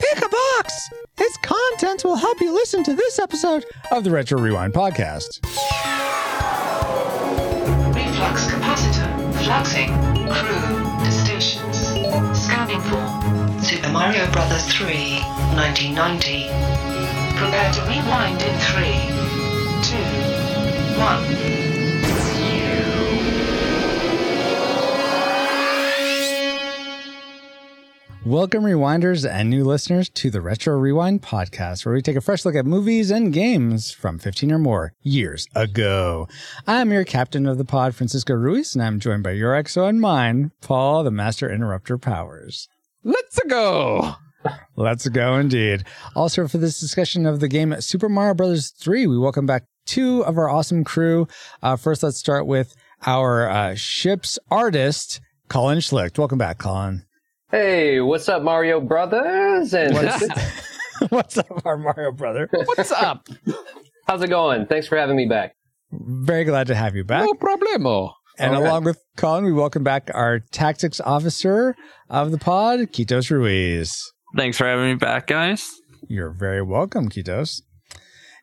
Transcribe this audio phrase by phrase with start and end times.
[0.00, 0.90] Pick a box!
[1.18, 5.40] Its contents will help you listen to this episode of the Retro Rewind podcast.
[7.94, 9.08] Reflux capacitor.
[9.42, 9.90] Fluxing.
[10.30, 11.04] Crew.
[11.04, 11.78] To stations.
[12.38, 14.72] Scanning for Super Mario Bros.
[14.72, 15.20] 3,
[15.56, 16.48] 1990.
[17.38, 18.84] Prepare to rewind in 3,
[19.82, 21.00] 2,
[21.62, 21.65] 1.
[28.26, 32.44] Welcome, rewinders and new listeners, to the Retro Rewind podcast, where we take a fresh
[32.44, 36.26] look at movies and games from 15 or more years ago.
[36.66, 40.00] I'm your captain of the pod, Francisco Ruiz, and I'm joined by your exo and
[40.00, 42.66] mine, Paul, the Master Interrupter Powers.
[43.04, 44.16] Let's go.
[44.74, 45.84] Let's go indeed.
[46.16, 50.24] Also, for this discussion of the game Super Mario Brothers 3, we welcome back two
[50.24, 51.28] of our awesome crew.
[51.62, 52.74] Uh, first, let's start with
[53.06, 56.18] our uh, ship's artist, Colin Schlicht.
[56.18, 57.05] Welcome back, Colin.
[57.50, 59.72] Hey, what's up, Mario Brothers?
[59.72, 59.94] And
[61.10, 62.48] What's up, our Mario brother?
[62.50, 63.28] What's up?
[64.08, 64.66] how's it going?
[64.66, 65.54] Thanks for having me back.
[65.92, 67.24] Very glad to have you back.
[67.24, 68.12] No problemo.
[68.38, 68.68] And All right.
[68.68, 71.76] along with Colin, we welcome back our tactics officer
[72.10, 74.10] of the pod, Kitos Ruiz.
[74.36, 75.70] Thanks for having me back, guys.
[76.08, 77.62] You're very welcome, Kitos.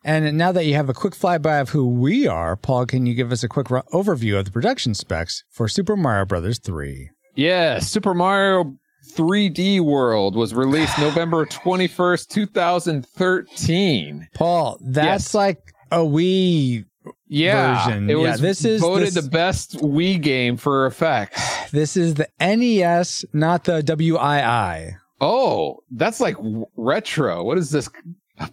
[0.02, 3.14] And now that you have a quick flyby of who we are, Paul, can you
[3.14, 7.10] give us a quick ru- overview of the production specs for Super Mario Brothers 3?
[7.36, 8.76] Yeah, Super Mario
[9.12, 14.28] 3D World was released November 21st, 2013.
[14.34, 15.34] Paul, that's Yes.
[15.34, 15.58] like
[15.90, 16.84] a Wii.
[17.28, 18.08] Yeah, Version.
[18.10, 21.40] it Yeah, was this is- voted this- the best Wii game for effects.
[21.72, 24.92] This is the NES, not the WII.
[25.20, 26.36] Oh, that's like
[26.76, 27.42] retro.
[27.42, 27.88] What is this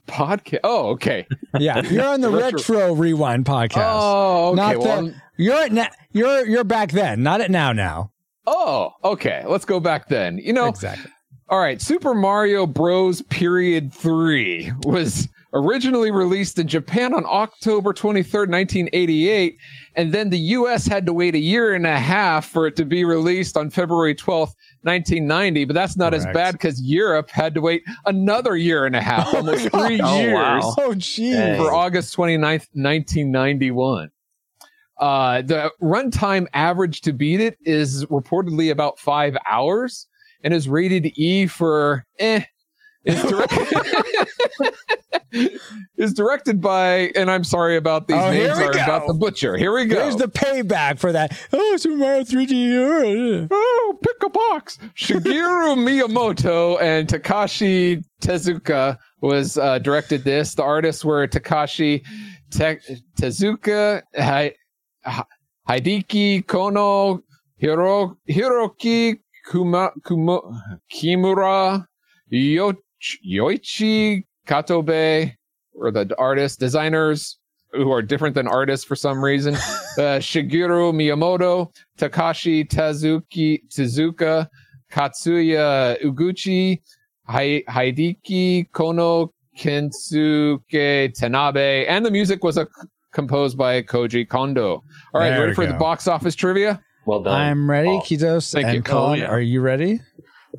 [0.07, 0.59] podcast?
[0.63, 1.27] Oh, okay.
[1.59, 3.83] Yeah, you're on the Retro- Retro Rewind podcast.
[3.85, 4.55] Oh, okay.
[4.55, 8.11] Not well, the- I'm- You're at na- you're you're back then, not at now now.
[8.47, 9.43] Oh, okay.
[9.47, 10.37] Let's go back then.
[10.37, 11.11] You know, Exactly.
[11.49, 13.21] All right, Super Mario Bros.
[13.23, 19.57] Period 3 was originally released in Japan on October 23rd, 1988,
[19.97, 22.85] and then the US had to wait a year and a half for it to
[22.85, 27.59] be released on February 12th, 1990, but that's not as bad cuz Europe had to
[27.59, 30.75] wait another year and a half, almost 3 Oh, years wow.
[30.77, 31.57] Oh, geez.
[31.57, 34.09] For August 29th, 1991.
[35.01, 40.07] Uh, the runtime average to beat it is reportedly about five hours
[40.43, 42.43] and is rated E for eh.
[43.03, 43.67] Is directed,
[45.97, 48.83] is directed by, and I'm sorry about these Oh, names are go.
[48.83, 49.57] about the butcher.
[49.57, 50.03] Here we go.
[50.03, 51.35] Here's the payback for that.
[51.51, 53.47] Oh, Super Mario 3D.
[53.49, 54.77] Oh, pick a box.
[54.95, 60.53] Shigeru Miyamoto and Takashi Tezuka was uh, directed this.
[60.53, 62.05] The artists were Takashi
[62.51, 64.53] Te- Tezuka, Hi-
[65.67, 67.21] Hideki Konno,
[67.61, 69.19] Hiro- Hiroki
[69.49, 71.85] Kuma- Kuma- Kimura,
[72.29, 72.73] Yo-
[73.27, 75.33] Yoichi Katobe,
[75.73, 77.37] or the artists, designers
[77.73, 79.53] who are different than artists for some reason.
[79.97, 84.47] uh, Shigeru Miyamoto, Takashi Tazuki, Tezuka,
[84.91, 86.81] Katsuya Uguchi,
[87.27, 92.65] Hai- Hideki Konno, Kensuke Tanabe, and the music was uh,
[93.11, 94.83] composed by Koji Kondo.
[95.13, 95.71] All right, There ready for go.
[95.73, 96.81] the box office trivia?
[97.05, 97.39] Well done.
[97.39, 98.01] I'm ready, Paul.
[98.01, 98.81] Kitos Thank and you.
[98.83, 99.19] Colin.
[99.21, 99.29] Oh, yeah.
[99.29, 99.99] Are you ready?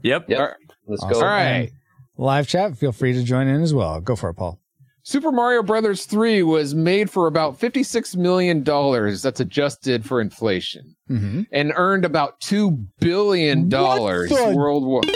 [0.03, 0.29] Yep.
[0.29, 0.39] Yep.
[0.41, 0.57] All right.
[0.89, 1.13] Let's Awesome.
[1.21, 1.21] go.
[1.21, 1.71] All right.
[2.19, 4.01] Live chat, feel free to join in as well.
[4.01, 4.59] Go for it, Paul.
[5.05, 8.63] Super Mario Brothers 3 was made for about $56 million.
[8.63, 10.95] That's adjusted for inflation.
[11.11, 11.43] Mm-hmm.
[11.53, 15.11] And earned about $2 billion What the- worldwide.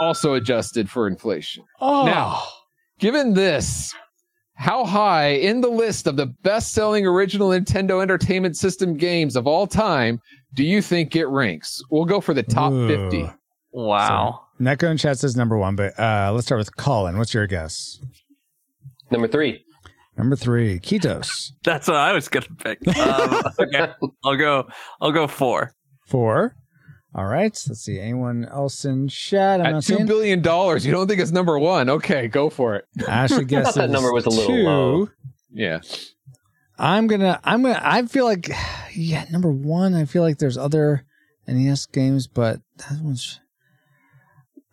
[0.00, 1.62] Also adjusted for inflation.
[1.80, 2.42] Oh, Now,
[2.98, 3.94] given this,
[4.60, 9.46] how high in the list of the best selling original Nintendo Entertainment System games of
[9.46, 10.20] all time
[10.52, 11.80] do you think it ranks?
[11.90, 12.86] We'll go for the top Ooh.
[12.86, 13.32] 50.
[13.72, 14.42] Wow.
[14.60, 17.16] Neko in chat says number one, but uh, let's start with Colin.
[17.16, 18.00] What's your guess?
[19.10, 19.64] Number three.
[20.18, 21.52] Number three, Ketos.
[21.64, 22.86] That's what I was gonna pick.
[22.98, 23.92] Um, okay,
[24.22, 24.68] I'll go.
[25.00, 25.72] I'll go four.
[26.06, 26.54] Four.
[27.14, 27.56] All right.
[27.68, 27.98] Let's see.
[27.98, 29.60] Anyone else in chat?
[29.60, 30.06] I'm At not 2 seeing.
[30.06, 31.90] billion, dollars, you don't think it's number one?
[31.90, 32.84] Okay, go for it.
[33.06, 34.62] i Ashley guesses that number was a little two.
[34.62, 35.08] low.
[35.52, 35.80] Yeah.
[36.78, 37.38] I'm gonna.
[37.44, 37.80] I'm gonna.
[37.82, 38.48] I feel like,
[38.94, 39.94] yeah, number one.
[39.94, 41.04] I feel like there's other
[41.46, 43.38] NES games, but that one's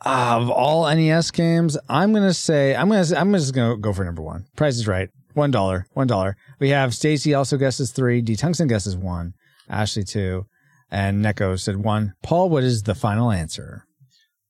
[0.06, 1.78] ah, of all NES games.
[1.90, 2.75] I'm gonna say.
[2.75, 3.06] I'm gonna.
[3.16, 4.45] I'm just gonna go for number one.
[4.56, 5.10] Price is right.
[5.33, 5.86] One dollar.
[5.94, 6.38] One dollar.
[6.60, 8.22] We have Stacy also guesses three.
[8.22, 9.33] D Tungsten guesses one.
[9.69, 10.45] Ashley two,
[10.92, 12.13] and Neko said one.
[12.24, 13.86] Paul, what is the final answer?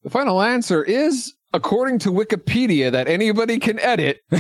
[0.04, 4.20] The final answer is, according to Wikipedia, that anybody can edit,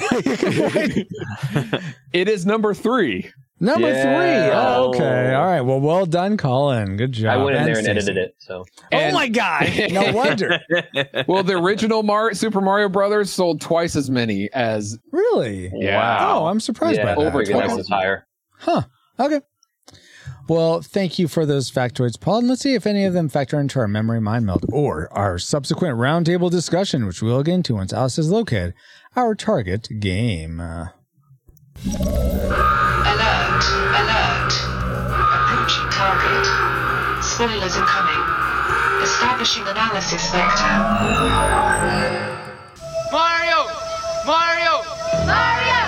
[2.13, 3.29] it is number three.
[3.59, 4.03] Number Yeah.
[4.03, 4.53] three.
[4.55, 5.33] Oh, okay.
[5.33, 5.61] All right.
[5.61, 6.95] Well, well done, Colin.
[6.95, 7.39] Good job.
[7.39, 8.35] I went in there and edited it.
[8.37, 9.67] So Oh my god!
[9.91, 10.59] No wonder.
[11.27, 15.71] well, the original Mar- Super Mario Brothers sold twice as many as really?
[15.73, 16.17] Yeah.
[16.21, 17.27] Oh, I'm surprised yeah, by that.
[17.27, 17.79] over I figured that twice.
[17.79, 18.27] as higher.
[18.59, 18.83] Huh.
[19.19, 19.41] Okay.
[20.47, 22.39] Well, thank you for those factoids, Paul.
[22.39, 25.37] And let's see if any of them factor into our memory mind meld or our
[25.37, 28.73] subsequent roundtable discussion, which we'll get into once Alice has located
[29.15, 30.59] our target game.
[30.61, 30.87] Uh,
[31.85, 33.63] Alert,
[33.93, 34.53] alert.
[35.19, 36.45] Approaching target.
[37.23, 38.23] Spoilers incoming.
[39.03, 40.73] Establishing analysis vector.
[43.11, 43.67] Mario!
[44.25, 44.81] Mario!
[45.11, 45.86] He's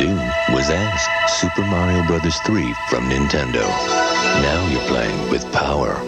[0.00, 2.36] All you do was ask Super Mario Bros.
[2.40, 3.62] 3 from Nintendo.
[4.42, 6.00] Now you're playing with power.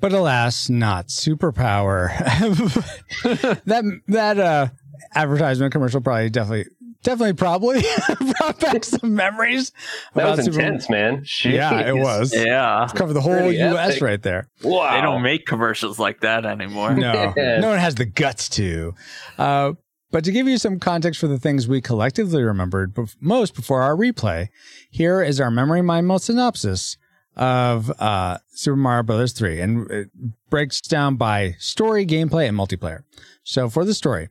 [0.00, 2.08] but alas, not superpower.
[3.66, 4.68] that that uh,
[5.14, 6.64] advertisement commercial probably definitely
[7.02, 7.82] definitely probably
[8.38, 9.72] brought back some memories.
[10.14, 11.24] That about was Super- intense, man.
[11.44, 12.34] Yeah, it was.
[12.34, 12.88] yeah.
[12.94, 13.90] Cover the whole Pretty U.S.
[13.92, 14.02] epic.
[14.02, 14.48] right there.
[14.64, 14.94] Wow.
[14.96, 16.94] They don't make commercials like that anymore.
[16.94, 17.62] No, Yes.
[17.62, 18.94] no one has the guts to.
[19.38, 19.72] Uh,
[20.10, 23.96] but to give you some context for the things we collectively remembered most before our
[23.96, 24.48] replay,
[24.90, 26.96] here is our memory mind meld synopsis
[27.36, 30.10] of uh, Super Mario Brothers 3, and it
[30.50, 33.04] breaks down by story, gameplay, and multiplayer.
[33.44, 34.28] So for the story,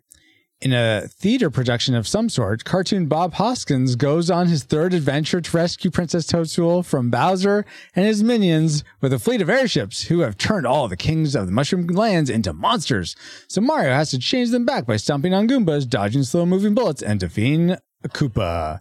[0.62, 5.40] in a theater production of some sort, cartoon Bob Hoskins goes on his third adventure
[5.40, 7.66] to rescue Princess Toadstool from Bowser
[7.96, 11.46] and his minions with a fleet of airships who have turned all the kings of
[11.46, 13.16] the Mushroom Lands into monsters.
[13.48, 17.02] So Mario has to change them back by stomping on Goombas, dodging slow moving bullets,
[17.02, 17.72] and defeating
[18.04, 18.80] a Koopa.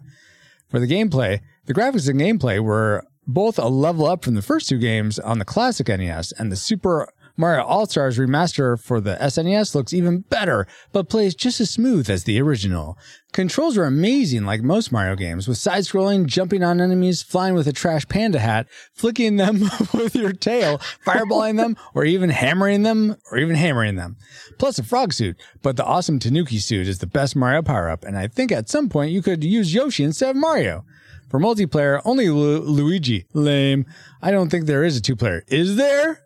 [0.67, 4.67] For the gameplay, the graphics and gameplay were both a level up from the first
[4.67, 7.07] two games on the classic NES, and the Super
[7.39, 12.09] Mario All Stars remaster for the SNES looks even better, but plays just as smooth
[12.09, 12.97] as the original.
[13.31, 17.65] Controls are amazing, like most Mario games, with side scrolling, jumping on enemies, flying with
[17.65, 19.61] a trash panda hat, flicking them
[19.93, 24.17] with your tail, fireballing them, or even hammering them, or even hammering them.
[24.57, 28.03] Plus a frog suit, but the awesome Tanooki suit is the best Mario power up,
[28.03, 30.83] and I think at some point you could use Yoshi instead of Mario.
[31.29, 33.27] For multiplayer, only Lu- Luigi.
[33.31, 33.85] Lame.
[34.21, 35.45] I don't think there is a two player.
[35.47, 36.25] Is there?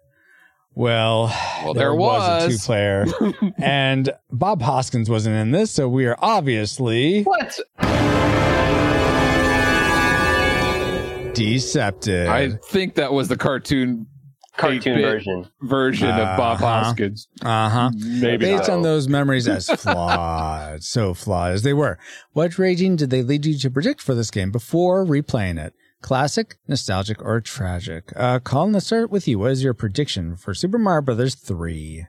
[0.76, 1.28] Well,
[1.64, 2.46] Well, there was.
[2.46, 3.06] a two player.
[3.62, 7.60] and Bob Hoskins wasn't in this, so we are obviously What?
[11.34, 12.30] deceptive.
[12.30, 14.08] I think that was the cartoon
[14.56, 15.48] Cartoon 8-bit version.
[15.64, 16.84] version of Bob Uh-huh.
[16.84, 17.28] Hoskins.
[17.42, 17.92] Uh huh.
[17.96, 18.76] Maybe Based not.
[18.78, 21.98] on those memories as flawed, so flawed as they were.
[22.34, 25.74] What rating did they lead you to predict for this game before replaying it?
[26.04, 28.12] Classic, nostalgic, or tragic?
[28.18, 29.40] Uh, Colin, let's start with you.
[29.40, 32.06] What is your prediction for Super Mario Brothers 3?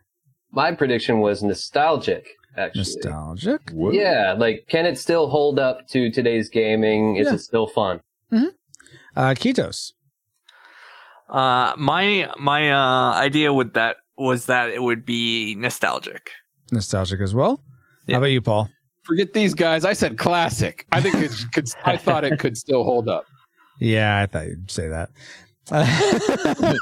[0.50, 2.26] My prediction was nostalgic,
[2.56, 2.80] actually.
[2.80, 3.60] Nostalgic?
[3.72, 7.16] Yeah, like can it still hold up to today's gaming?
[7.16, 7.34] Is Yeah.
[7.34, 8.00] it still fun?
[8.30, 8.46] Hmm.
[9.14, 9.92] Uh, Kitos.
[11.28, 16.30] Uh, my my uh, idea with that was that it would be nostalgic.
[16.72, 17.62] Nostalgic as well.
[18.06, 18.16] Yeah.
[18.16, 18.68] How about you, Paul?
[19.04, 19.84] Forget these guys.
[19.84, 20.84] I said classic.
[20.90, 21.68] I think it could.
[21.84, 23.24] I thought it could still hold up.
[23.80, 25.10] Yeah, I thought you'd say that.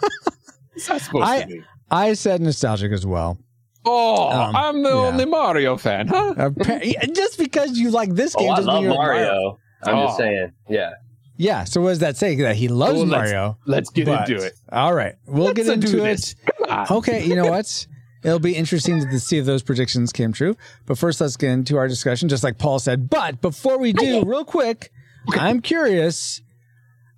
[0.75, 1.63] It's not supposed I- to be.
[1.91, 3.39] I said nostalgic as well.
[3.85, 4.95] Oh, Um, I'm the yeah.
[4.95, 6.35] only Mario fan, huh?
[6.39, 6.81] Appa-
[7.13, 9.59] Just because you like this game Oh, I doesn't mean love you like Mario.
[9.83, 10.07] I'm Oh.
[10.07, 10.53] just saying.
[10.71, 10.91] Yeah.
[11.37, 11.65] Yeah.
[11.65, 12.35] So what does that say?
[12.37, 13.59] That he loves Well, let's- Mario.
[13.67, 14.55] Let's get but- into it.
[14.71, 16.13] All right, we'll Let's get into do it.
[16.13, 16.35] this.
[16.59, 16.87] Come on.
[16.99, 17.87] Okay, you know what?
[18.25, 20.57] It'll be interesting to see if those predictions came true.
[20.87, 23.11] But first, let's get into our discussion, just like Paul said.
[23.11, 24.93] But before we do, real quick,
[25.33, 26.41] I'm curious,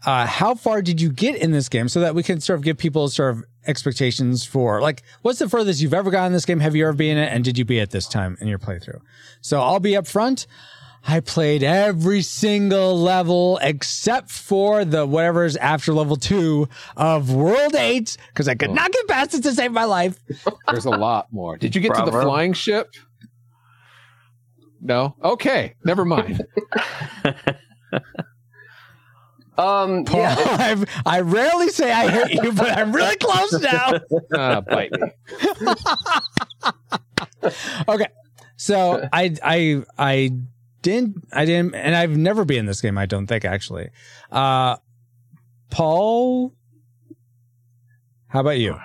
[0.07, 2.65] uh, how far did you get in this game so that we can sort of
[2.65, 6.45] give people sort of expectations for like what's the furthest you've ever gotten in this
[6.45, 6.61] game?
[6.61, 7.33] Have you ever been in it?
[7.33, 9.01] And did you be at this time in your playthrough?
[9.41, 10.47] So I'll be up front.
[11.07, 18.17] I played every single level except for the whatever's after level two of World 8
[18.29, 20.19] because I could not get past it to save my life.
[20.67, 21.59] There's a lot more.
[21.59, 22.95] Did you get to the flying ship?
[24.81, 25.15] No.
[25.23, 25.75] Okay.
[25.85, 26.43] Never mind.
[29.57, 30.05] Um.
[30.05, 30.37] Paul, Yeah.
[30.59, 33.93] I've, I rarely say I hate you, but I'm really close now.
[34.37, 35.09] Ah, bite me.
[37.89, 38.07] Okay.
[38.57, 40.31] So I I I
[40.83, 43.91] didn't I didn't and I've never been in this game, I don't think actually.
[44.33, 44.77] Uh
[45.71, 46.53] Paul
[48.29, 48.77] How about you?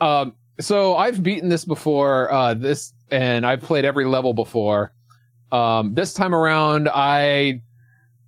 [0.00, 4.92] Um, so I've beaten this before, uh, this, and I've played every level before.
[5.52, 7.62] Um, this time around, I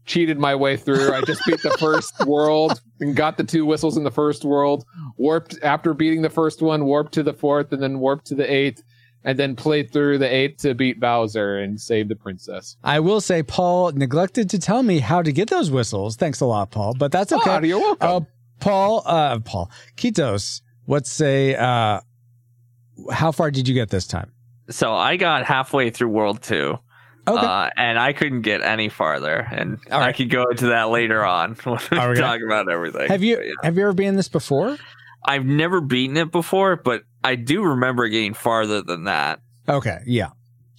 [0.05, 1.13] cheated my way through.
[1.13, 4.85] I just beat the first world and got the two whistles in the first world.
[5.17, 8.51] Warped after beating the first one, warped to the fourth, and then warped to the
[8.51, 8.83] eighth,
[9.25, 12.77] and then played through the eighth to beat Bowser and save the princess.
[12.85, 16.17] I will say Paul neglected to tell me how to get those whistles.
[16.17, 16.95] Thanks a lot, Paul.
[16.95, 17.51] But that's okay.
[17.51, 18.09] Oh, you're welcome.
[18.09, 18.21] Uh,
[18.61, 22.01] Paul, uh, Paul, Kitos, let's say, uh,
[23.11, 24.31] how far did you get this time?
[24.71, 26.79] So I got halfway through World Two,
[27.27, 27.47] Okay.
[27.47, 29.37] uh, and I couldn't get any farther.
[29.51, 32.71] And All I could go into that later on when we Are gonna- talk about
[32.71, 33.09] everything.
[33.09, 33.53] have you But, yeah.
[33.63, 34.77] have you ever been in this before?
[35.27, 39.41] I've never beaten it before, but I do remember getting farther than that.
[39.69, 39.99] Okay.
[40.07, 40.31] Yeah.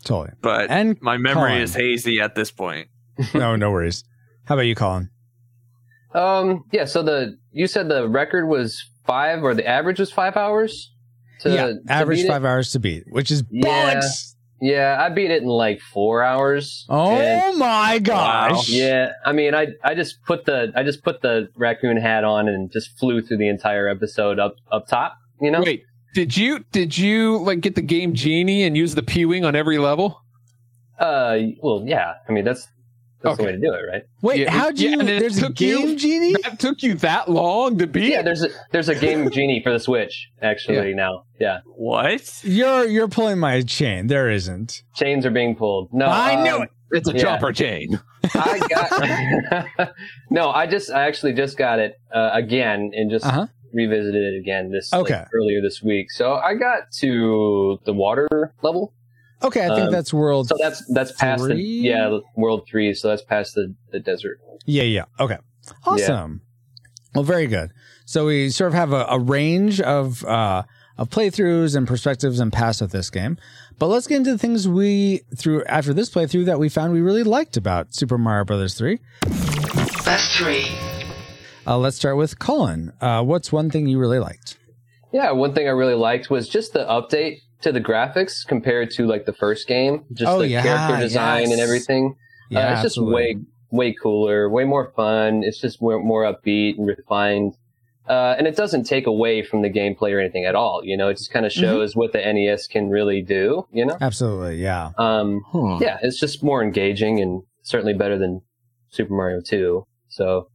[0.04, 0.36] Totally.
[0.42, 1.62] But And my memory Colin.
[1.64, 2.90] is hazy at this point.
[3.34, 4.04] no, no worries.
[4.44, 5.10] How about you, Colin?
[6.14, 6.86] Um, yeah.
[6.86, 10.92] So the you said the record was five, or the average was five hours.
[11.42, 12.30] To, yeah, to average beat it?
[12.30, 13.96] five hours to beat, which is Yeah.
[13.96, 14.35] bollocks.
[14.62, 16.86] Yeah, I beat it in like four hours.
[16.88, 18.70] Oh my gosh!
[18.70, 19.12] yeah.
[19.26, 22.72] I mean, I I just put the I just put the raccoon hat on and
[22.72, 25.18] just flew through the entire episode up up top.
[25.42, 25.62] You know.
[25.62, 25.84] Wait,
[26.14, 29.56] did you did you like get the game genie and use the P wing on
[29.56, 30.22] every level?
[30.98, 31.38] Uh.
[31.62, 32.14] Well, yeah.
[32.28, 32.66] I mean, that's
[33.26, 34.04] that's the way to do it, right?
[34.22, 35.00] Wait, Yeah, how do you?
[35.00, 36.36] and it there's a took you- game genie.
[36.44, 38.12] That took you that long to beat?
[38.12, 38.22] Yeah.
[38.22, 41.26] There's a there's a game genie for the Switch actually now.
[41.40, 41.60] Yeah.
[41.66, 42.40] What?
[42.44, 44.08] You're you're pulling my chain.
[44.08, 44.84] There isn't.
[44.96, 45.90] Chains are being pulled.
[45.94, 46.06] No.
[46.08, 46.70] I knew um, it.
[46.92, 47.20] it's a Yeah.
[47.20, 48.00] jumper chain.
[48.34, 49.90] I got
[50.32, 50.50] no.
[50.50, 53.48] I just I actually just got it uh, again and just Uh huh.
[53.74, 55.24] revisited it again this like, Okay.
[55.34, 56.10] earlier this week.
[56.12, 58.28] So I got to the water
[58.64, 58.94] level.
[59.44, 60.48] Okay, I think Um, that's world.
[60.48, 61.56] So that's that's past Three?
[61.56, 62.94] the yeah world three.
[62.94, 64.40] So that's past the the desert.
[64.66, 65.06] Yeah, yeah.
[65.20, 65.38] Okay.
[65.86, 66.42] Awesome.
[67.14, 67.72] Well, very good.
[68.06, 70.64] So we sort of have a, a range of uh,
[70.98, 73.38] of playthroughs and perspectives and past of this game.
[73.78, 77.02] But let's get into the things we through after this playthrough that we found we
[77.02, 79.00] really liked about Super Mario Brothers 3.
[80.06, 80.68] Best three.
[81.68, 82.94] Uh, let's start with Colin.
[83.02, 84.58] Uh, what's one thing you really liked?
[85.12, 89.06] Yeah, one thing I really liked was just the update to the graphics compared to
[89.06, 90.06] like the first game.
[90.14, 91.52] Just Oh, the yeah, character design yes.
[91.52, 92.16] and everything.
[92.56, 93.38] uh, it's just way
[93.72, 95.44] way cooler, way more fun.
[95.44, 97.54] It's just more, more upbeat and refined.
[98.08, 100.82] Uh, and it doesn't take away from the gameplay or anything at all.
[100.84, 103.66] You know, it just kind of shows what the NES can really do.
[103.74, 104.92] You know, Absolutely, yeah.
[104.98, 105.80] um, Huh.
[105.82, 108.42] yeah, it's just more engaging and certainly better than
[108.92, 109.86] Super Mario 2.
[110.08, 110.48] So,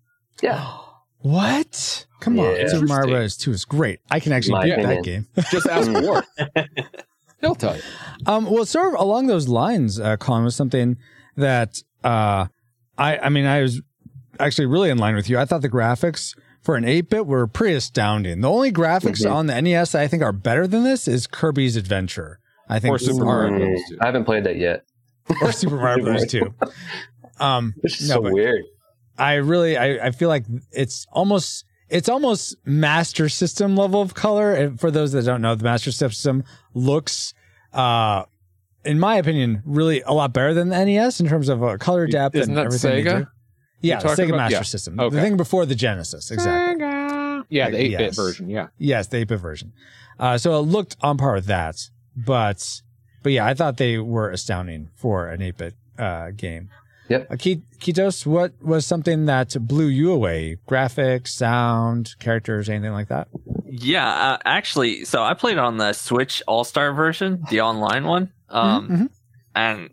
[0.43, 0.65] yeah,
[1.23, 2.07] What?
[2.21, 2.69] Come on, Yeah.
[2.69, 3.37] Super Mario Bros.
[3.37, 4.01] 2 is great.
[4.11, 5.27] I can actually My beat that game.
[5.51, 6.69] Just ask for it.
[7.41, 7.83] They'll tell you.
[8.27, 10.99] Um, well, sort of along those lines, uh, Colin was something
[11.37, 12.47] that uh,
[12.99, 13.81] I, I mean, I was
[14.39, 15.39] actually really in line with you.
[15.39, 18.43] I thought the graphics for an 8 bit were pretty astounding.
[18.43, 19.33] The only graphics Mhm.
[19.35, 22.39] on the NES that I think are better than this is Kirby's Adventure.
[22.69, 23.81] I think Or Super Mario Bros.
[23.89, 23.99] 2.
[24.03, 24.85] I haven't played that yet.
[25.41, 26.27] or Super Mario Bros.
[26.27, 26.55] 2.
[27.41, 28.63] Um, It's no, so but weird.
[29.21, 34.53] I really, I, I feel like it's almost, it's almost Master System level of color.
[34.55, 37.35] And for those that don't know, the Master System looks,
[37.73, 38.25] uh,
[38.85, 42.07] in my opinion, really a lot better than the NES in terms of uh, color
[42.07, 43.05] depth Isn't and that everything.
[43.05, 43.29] Sega?
[43.83, 44.63] Yeah, the talking Sega about- Master yeah.
[44.63, 44.99] System.
[45.01, 45.17] Okay.
[45.17, 46.87] The thing before the Genesis, exactly.
[47.51, 48.17] Yeah, the 8 bit Yes.
[48.17, 48.49] version.
[48.49, 48.69] Yeah.
[48.79, 49.73] Yes, the 8-bit version.
[50.19, 51.77] Uh, so it looked on par with that,
[52.15, 52.83] but
[53.23, 56.69] but yeah, I thought they were astounding for an 8-bit uh, game.
[57.11, 57.27] Yep.
[57.31, 60.59] Uh, Kitos, what was something that blew you away?
[60.69, 63.27] Graphics, sound, characters, anything like that?
[63.67, 68.33] Yeah, uh, actually, so I played on the Switch All Star version, the online one.
[68.49, 69.09] Um, Mhm, mhm.
[69.57, 69.91] and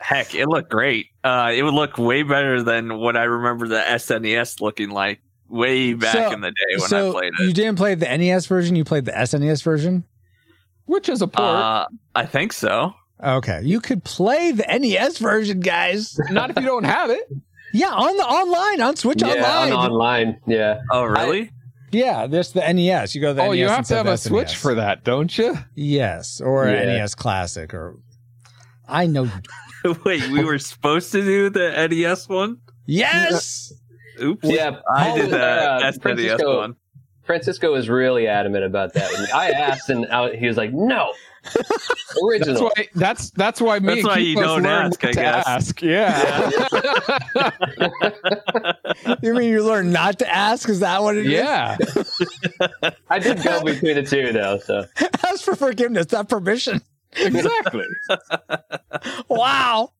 [0.00, 1.08] heck, it looked great.
[1.22, 5.92] Uh, it would look way better than what I remember the SNES looking like way
[5.92, 7.46] back So- in the day when so I played it.
[7.46, 10.04] you didn't play the NES version, you played the SNES version?
[10.86, 11.44] Which is a port.
[11.46, 12.94] Uh, I think so.
[13.24, 13.60] Okay.
[13.62, 16.18] You could play the NES version, guys.
[16.30, 17.22] Not if you don't have it.
[17.72, 19.72] Yeah, on the online, on Switch Yeah, Online.
[19.72, 20.40] on online.
[20.46, 20.80] Yeah.
[20.92, 21.50] Oh, really?
[21.90, 23.14] yeah, there's the NES.
[23.14, 25.02] You go to the Oh, NES you have to have a the Switch for that,
[25.04, 25.56] don't you?
[25.74, 26.98] Yes, or an Yeah.
[26.98, 27.98] NES Classic, or
[28.88, 29.28] I know.
[30.04, 32.58] Wait, we were supposed to do the NES one?
[32.86, 33.72] Yes.
[34.22, 34.44] Oops.
[34.48, 34.76] Yeah.
[34.94, 36.76] I did the uh, SNES Francisco- one.
[37.24, 39.10] Francisco was really adamant about that.
[39.34, 41.12] I asked, and I, he was like, "No,
[41.44, 42.88] That's why.
[42.94, 43.86] That's that's why me.
[43.86, 45.46] That's and why you Keithos don't learned ask, I to guess.
[45.46, 45.82] Ask.
[45.82, 46.50] Yeah.
[49.22, 50.68] you mean you learn not to ask?
[50.68, 51.32] Is that what it is?
[51.32, 51.76] yeah.
[53.10, 54.58] I did go between the two though.
[54.58, 54.84] So
[55.26, 56.80] Ask for forgiveness, not permission.
[57.16, 57.86] Exactly.
[59.28, 59.90] Wow.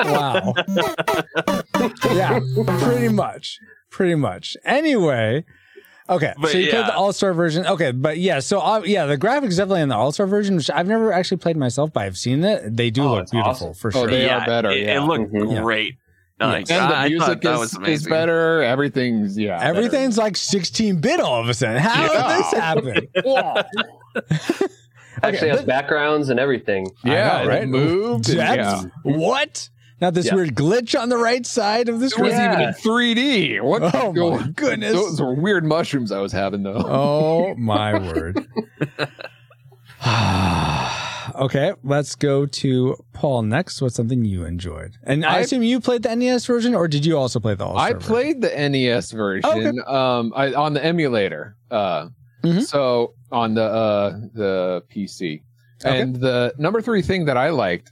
[0.00, 0.54] wow.
[2.10, 2.40] yeah,
[2.80, 3.60] pretty much.
[3.90, 4.56] Pretty much.
[4.64, 5.44] Anyway,
[6.10, 7.66] Okay, But so you played the All Star version.
[7.66, 10.70] Okay, but yeah, so uh, yeah, the graphics definitely in the All Star version, which
[10.70, 12.76] I've never actually played myself, but I've seen it.
[12.76, 13.74] They do Oh, look beautiful awesome.
[13.74, 14.06] for Oh, sure.
[14.10, 14.96] they yeah, are better, It, yeah.
[15.02, 15.62] it looked Mhm.
[15.62, 15.96] Great.
[16.40, 18.10] Like, and the I, I music thought that is, was is amazing.
[18.10, 18.62] better.
[18.62, 19.58] Everything's yeah.
[19.58, 19.76] better.
[19.76, 21.78] Everything's like 16 bit all of a sudden.
[21.82, 22.36] How Yeah.
[22.84, 23.64] did this happen?
[25.22, 26.88] Actually, but- has backgrounds and everything.
[27.04, 27.68] Yeah, know, right?
[27.68, 28.28] moved.
[28.30, 28.82] and yeah.
[29.02, 29.68] What?
[30.00, 30.34] Not this Yeah.
[30.36, 32.32] weird glitch on the right side of the It was.
[32.32, 32.52] Yeah.
[32.54, 33.60] even in 3D.
[33.62, 33.82] What?
[33.94, 34.92] Oh my goodness.
[34.92, 36.74] Those were weird mushrooms I was having though.
[36.86, 38.46] Oh my word.
[41.34, 43.82] okay, let's go to Paul next.
[43.82, 44.92] What's something you enjoyed?
[45.02, 47.64] And I, I- assume you played the NES version, or did you also play the
[47.66, 49.72] All I played the NES version Okay.
[49.86, 51.56] um, I, on the emulator.
[51.70, 52.08] Uh,
[52.44, 52.62] Mhm.
[52.62, 55.42] So on the uh, the PC,
[55.84, 56.00] Okay.
[56.00, 57.90] and the number three thing that I liked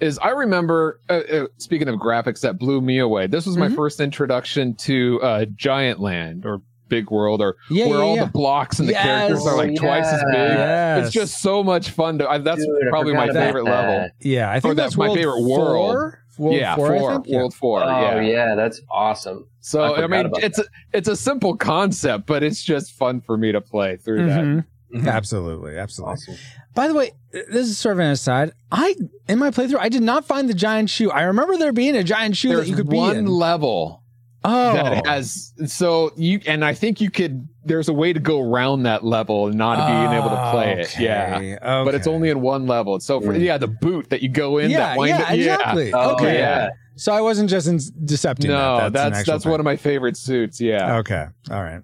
[0.00, 3.26] is I remember uh, uh, speaking of graphics that blew me away.
[3.26, 3.76] This was my Mhm.
[3.76, 8.24] first introduction to uh, Giant Land or Big World or Yeah, where yeah, all yeah.
[8.24, 9.02] the blocks and the Yes.
[9.04, 10.34] characters are like Oh, twice as big.
[10.34, 11.04] Yes.
[11.06, 12.28] It's just so much fun to.
[12.28, 13.70] I, that's Dude, I probably my favorite that.
[13.88, 14.08] level.
[14.20, 15.92] Yeah, I think Or that's my favorite world.
[15.94, 16.22] Four?
[16.38, 17.22] World yeah, four, four.
[17.28, 17.82] World Four.
[17.82, 18.20] Oh yeah.
[18.20, 18.54] yeah.
[18.54, 19.48] that's awesome.
[19.60, 20.64] So I I, mean, it's a,
[20.94, 24.44] it's a simple concept, but it's just fun for me to play through that.
[24.44, 24.64] Mhm.
[24.94, 25.08] Mhm.
[25.12, 26.12] Absolutely, absolutely.
[26.12, 26.34] Awesome.
[26.78, 28.52] By the way, this is sort of an aside.
[28.70, 28.94] I
[29.28, 31.10] in my playthrough, I did not find the giant shoe.
[31.10, 33.26] I remember there being a giant shoe There's that you could be one in.
[33.26, 34.04] level
[34.44, 37.48] oh, that has so you and I think you could.
[37.64, 40.96] There's a way to go around that level and not being able to play it.
[41.00, 41.38] Yeah.
[41.38, 43.00] Okay, But it's only in one level.
[43.00, 43.40] So for, Mm.
[43.40, 44.70] yeah, the boot that you go in.
[44.70, 45.92] yeah, yeah, exactly.
[45.92, 46.68] Oh, okay, yeah.
[46.94, 48.50] So I wasn't just in decepting.
[48.50, 48.92] No, that.
[48.92, 50.60] that's an that's, one of my favorite suits.
[50.60, 50.98] Yeah.
[50.98, 51.82] Okay, all right.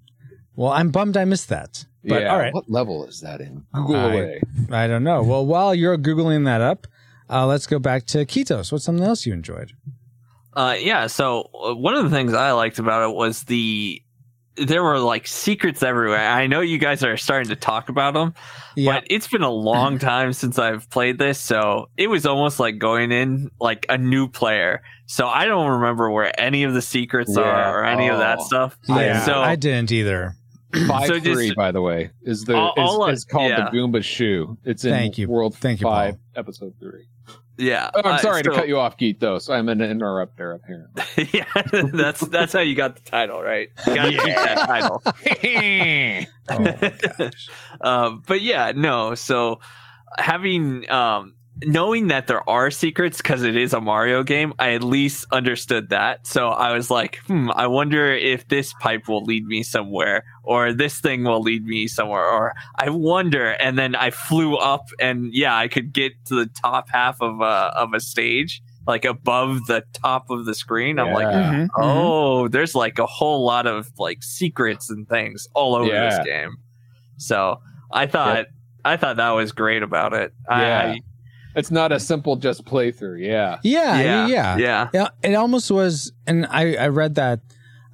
[0.57, 1.85] Well, I'm bummed I missed that.
[2.07, 2.33] But yeah.
[2.33, 3.65] all right, What level is that in?
[3.73, 4.41] Google I- away.
[4.71, 5.23] I don't know.
[5.23, 6.87] Well, while you're googling that up,
[7.31, 8.71] uh, let's go back to Ketos.
[8.71, 9.73] What's something else you enjoyed?
[10.53, 11.07] Uh, yeah.
[11.07, 14.01] So uh, one of the things I liked about it was the
[14.57, 16.29] there were like secrets everywhere.
[16.29, 18.35] I know you guys are starting to talk about them,
[18.77, 22.61] Yeah, but it's been a long time since I've played this, so it was almost
[22.61, 24.83] like going in like a new player.
[25.07, 27.43] So I don't remember where any of the secrets Yeah.
[27.43, 28.45] are or any of that Oh.
[28.45, 28.79] stuff.
[28.89, 29.25] yeah.
[29.25, 30.37] So I didn't either.
[30.89, 33.51] Five So just- three, by the way, is the All- is, all I- is called
[33.51, 33.71] yeah.
[33.71, 34.57] the Goomba shoe.
[34.65, 35.29] It's in Thank you.
[35.29, 36.21] World Thank you, Five, Paul.
[36.37, 37.07] Episode Three.
[37.57, 39.21] yeah, Oh, I'm uh, sorry to cut you off, Geet.
[39.21, 40.53] Though, so I'm an interrupter interrupt there.
[40.55, 43.69] Apparently, yeah, that's that's how you got the title, right?
[43.87, 45.03] You gotta keep that title.
[46.51, 47.31] Oh
[47.81, 49.15] um, but yeah, no.
[49.15, 49.61] So
[50.19, 54.83] having um, knowing that there are secrets because it is a Mario game, I at
[54.83, 56.27] least understood that.
[56.27, 60.73] So I was like, hmm, I wonder if this pipe will lead me somewhere, or
[60.73, 63.51] this thing will lead me somewhere, or I wonder.
[63.53, 67.41] And then I flew up, and yeah, I could get to the top half of
[67.41, 67.45] a
[67.77, 68.63] of a stage.
[68.87, 71.53] Like above the top of the screen, I'm like, Yeah.
[71.55, 71.69] Mhm, mhm.
[71.79, 76.11] oh, there's like a whole lot of like secrets and things all over Yeah.
[76.11, 76.57] this game.
[77.17, 78.47] So I thought
[78.85, 80.35] I thought that was great about it.
[80.51, 80.93] Yeah.
[80.97, 81.01] I,
[81.55, 83.21] it's not a simple just playthrough.
[83.25, 84.57] Yeah, Yeah, yeah, yeah, yeah.
[84.59, 87.41] yeah, Yeah, it almost was, and I I read that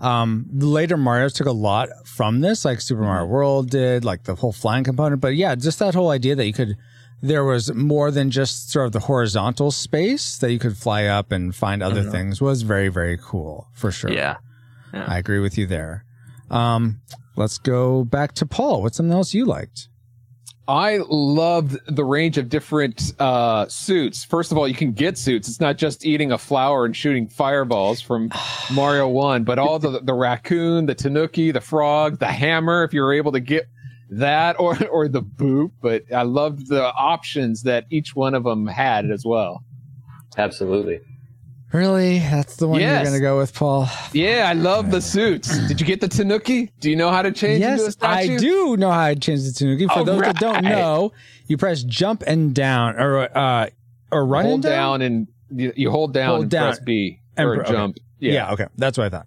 [0.01, 4.25] um the later Mario's took a lot from this, like Super Mario World did, like
[4.25, 5.21] the whole flying component.
[5.21, 6.77] But yeah, just that whole idea that you could
[7.23, 11.31] there was more than just sort of the horizontal space that you could fly up
[11.33, 12.11] and find other Mhm.
[12.11, 14.11] things was very very cool for sure.
[14.11, 14.37] yeah.
[14.93, 16.05] I agree with you there.
[16.51, 17.01] Um,
[17.37, 18.83] let's go back to Paul.
[18.83, 19.89] What's something else you liked?
[20.71, 24.23] I loved the range of different uh, suits.
[24.25, 25.49] First of all, you can get suits.
[25.49, 28.31] It's not just eating a flower and shooting fireballs from
[28.73, 32.85] Mario One, but all the the raccoon, the tanooki, the frog, the hammer.
[32.85, 33.67] If you're able to get
[34.11, 35.73] that, or or the boop.
[35.83, 39.65] But I loved the options that each one of them had as well.
[40.39, 41.01] Absolutely.
[41.73, 43.05] Really, that's the one Yes.
[43.05, 43.89] you're gonna go with, Paul.
[44.13, 45.57] Yeah, I love the suits.
[45.69, 46.71] Did you get the tanooki?
[46.81, 47.97] Do you know how to change into a Yes?
[48.03, 49.87] I do know how to change the Tanooki.
[49.87, 51.13] For All those that don't know,
[51.47, 53.69] you press jump and down, or uh,
[54.11, 55.01] or run hold and down.
[55.01, 57.71] down and you, you hold down Hold and down press B and or okay.
[57.73, 57.97] jump.
[58.19, 58.51] Yeah.
[58.53, 59.27] okay, that's what I thought.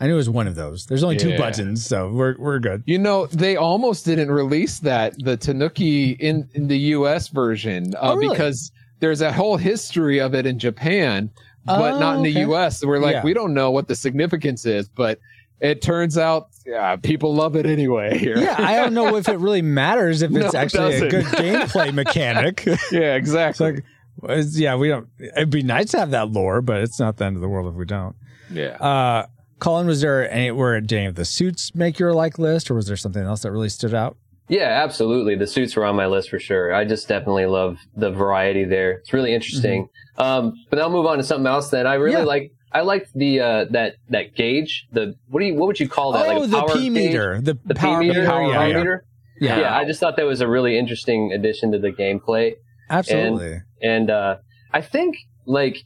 [0.00, 0.86] I knew it was one of those.
[0.86, 2.84] There's only two buttons, so we're we're good.
[2.86, 7.28] You know, they almost didn't release that the Tanooki in in the U.S.
[7.28, 8.28] version uh, Oh, really?
[8.34, 11.30] because there's a whole history of it in Japan,
[11.64, 12.40] but Oh, not in the okay.
[12.40, 12.84] U.S.
[12.84, 13.22] We're like, Yeah.
[13.24, 15.18] we don't know what the significance is, but
[15.60, 18.16] it turns out yeah, people love it anyway.
[18.18, 18.38] Here.
[18.38, 21.24] Yeah, I don't know if it really matters if No, it's it actually a good
[21.26, 22.64] gameplay mechanic.
[22.92, 23.82] yeah, exactly.
[24.22, 25.08] like, yeah, we don't.
[25.18, 27.72] It'd be nice to have that lore, but it's not the end of the world
[27.72, 28.14] if we don't.
[28.50, 28.76] yeah.
[28.76, 29.26] Uh,
[29.58, 32.74] Colin, was there any where did any of the suits make your like list, or
[32.74, 34.16] was there something else that really stood out?
[34.48, 35.34] Yeah, absolutely.
[35.36, 36.72] The suits were on my list for sure.
[36.74, 38.92] I just definitely love the variety there.
[38.92, 39.88] It's really interesting.
[40.16, 42.24] Um, but I'll move on to something else that I really Yeah.
[42.24, 42.52] like.
[42.72, 44.86] I liked the uh, that that gauge.
[44.92, 46.26] The what do you what would you call that?
[46.26, 48.30] oh, like a the P meter, the, The power P meter, meter.
[48.30, 48.76] power yeah, yeah.
[48.76, 49.04] meter.
[49.40, 49.60] Yeah.
[49.60, 49.76] Yeah.
[49.76, 52.54] I just thought that was a really interesting addition to the gameplay.
[52.90, 53.60] absolutely.
[53.82, 54.36] And uh,
[54.72, 55.78] I think like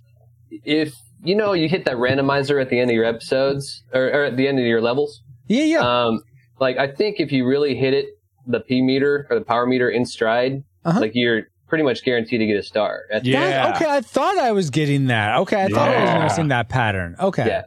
[0.65, 4.25] if you know you hit that randomizer at the end of your episodes or, or
[4.25, 5.79] at the end of your levels, yeah, yeah.
[6.07, 6.21] um,
[6.59, 8.07] like I think if you really hit it,
[8.47, 11.01] the P meter or the power meter in stride, Uh-huh.
[11.01, 13.03] like you're pretty much guaranteed to get a star.
[13.11, 13.41] At Yeah.
[13.71, 15.39] That- okay, I thought I was getting that.
[15.41, 16.19] Okay, I thought I was Yeah.
[16.19, 17.17] noticing that pattern.
[17.21, 17.47] Okay.
[17.47, 17.63] Yeah.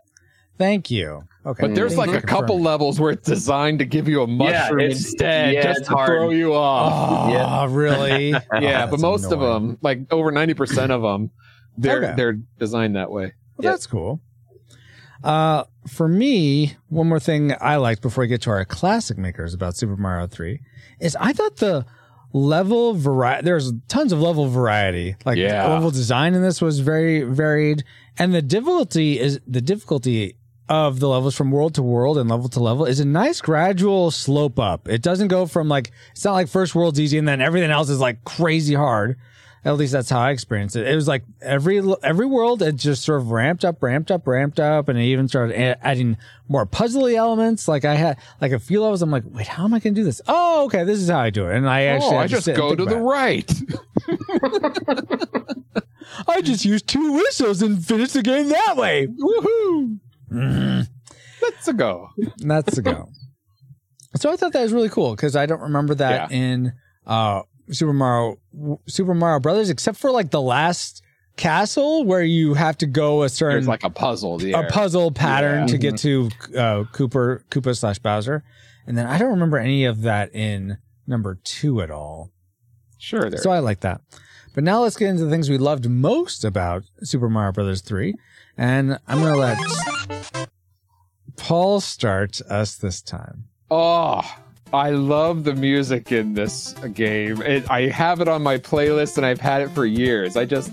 [0.58, 1.24] Thank you.
[1.46, 1.68] Okay.
[1.68, 5.00] But there's like a couple levels where it's designed to give you a mushroom it's-
[5.00, 6.08] instead, yeah, just to hard.
[6.08, 7.28] throw you off.
[7.30, 7.68] Oh, Yeah.
[7.70, 8.30] really?
[8.32, 11.32] yeah, Oh, but that's most of them, like over ninety percent of them,
[11.78, 12.14] they're Okay.
[12.16, 13.34] they're designed that way.
[13.58, 13.74] Well, Yep.
[13.74, 14.22] that's cool.
[15.24, 19.54] Uh, for me, one more thing I liked before we get to our classic makers
[19.54, 20.60] about Super Mario 3
[21.00, 21.86] is I thought the
[22.34, 25.16] level variety, there's tons of level variety.
[25.26, 25.68] Like Yeah.
[25.68, 27.84] level design in this was very varied.
[28.18, 30.36] And the difficulty is the difficulty
[30.68, 34.10] of the levels from world to world and level to level is a nice gradual
[34.10, 34.88] slope up.
[34.88, 37.90] It doesn't go from like, it's not like first world's easy and then everything else
[37.90, 39.18] is like crazy hard.
[39.66, 40.88] At least that's how I experienced it.
[40.88, 44.60] It was like every every world it just sort of ramped up, ramped up, ramped
[44.60, 47.68] up, and it even started adding more puzzly elements.
[47.68, 50.02] Like I had like a few levels, I'm like, wait, how am I going to
[50.02, 50.22] do this?
[50.28, 51.58] Oh, okay, this is how I do it.
[51.58, 53.52] And I actually, oh, I just go to the right.
[56.28, 59.08] I just used two whistles and finished the game that way.
[59.08, 59.98] Woohoo!
[60.32, 60.88] Mm,
[61.42, 62.10] Let's go.
[62.38, 63.10] that's the go.
[64.16, 66.74] so I thought that was really cool because I don't remember that in
[67.08, 68.40] uh, Super Mario
[68.88, 71.02] Super Mario Brothers, except for like the last
[71.38, 74.42] castle where you have to go a certain There's like a puzzle.
[74.54, 75.68] a puzzle pattern Yeah.
[75.68, 78.44] to get to uh, Cooper Koopa slash Bowser,
[78.88, 82.32] and then I don't remember any of that in number two at all.
[82.98, 83.40] Sure, there.
[83.42, 84.02] So I like that.
[84.54, 88.16] But now let's get into the things we loved most about Super Mario Brothers 3.
[88.58, 90.48] And I'm to let
[91.36, 93.46] Paul start us this time.
[93.70, 94.22] Oh,
[94.74, 97.42] I love the music in this game.
[97.42, 100.36] It, I have it on my playlist and I've had it for years.
[100.36, 100.72] I just,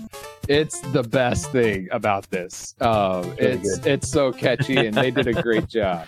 [0.49, 2.75] it's the best thing about this.
[2.81, 6.07] Um, it's it's so catchy and they did a great job.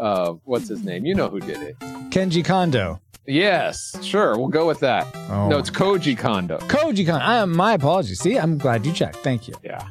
[0.00, 1.04] Uh, what's his name?
[1.06, 1.78] You know who did it?
[2.10, 3.00] Kenji Kondo.
[3.28, 4.36] Yes, sure.
[4.38, 5.06] We'll go with that.
[5.28, 5.48] Oh.
[5.48, 6.58] No, it's Koji Kondo.
[6.58, 7.24] Koji Kondo.
[7.24, 8.20] I, my apologies.
[8.20, 9.16] See, I'm glad you checked.
[9.16, 9.54] Thank you.
[9.64, 9.82] Yeah,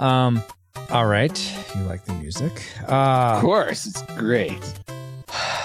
[0.00, 0.42] Um,
[0.90, 1.36] all right.
[1.76, 2.52] You like the music.
[2.84, 3.86] of Uh, course.
[3.86, 4.58] It's great.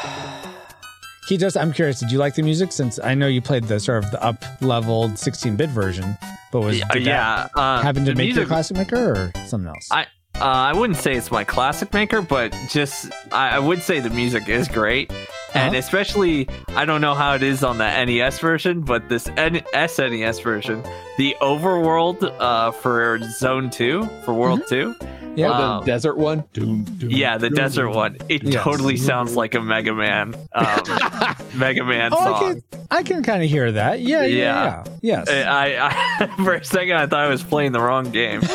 [1.28, 1.56] he does.
[1.56, 2.00] I'm curious.
[2.00, 2.72] Did you like the music?
[2.72, 6.18] Since I know you played the sort of the up leveled 16 bit version,
[6.52, 7.48] but was Yeah, yeah.
[7.56, 9.88] Uh, happen to make your music- classic maker or something else?
[9.92, 10.08] I-
[10.40, 14.12] Uh, I wouldn't say it's my classic maker, but just I, I would say the
[14.12, 15.12] music is great,
[15.56, 15.78] and Uh-huh.
[15.78, 20.44] especially I don't know how it is on the NES version, but this N- SNES
[20.44, 20.84] version,
[21.18, 24.96] the overworld uh, for Zone Two for World Two,
[25.36, 25.48] yeah.
[25.50, 26.44] Oh, the Um, desert one.
[26.54, 27.96] Doom, doom, yeah, the doom, desert doom.
[27.96, 28.64] one, it Yes.
[28.64, 30.84] totally sounds like a Mega Man, um,
[31.56, 32.62] Mega Man oh, I song.
[32.72, 34.00] can, I can kind of hear that.
[34.02, 34.84] Yeah, yeah, Yeah.
[35.02, 35.24] yeah.
[35.26, 35.30] Yes.
[35.30, 35.78] I,
[36.22, 38.42] I for a second I thought I was playing the wrong game.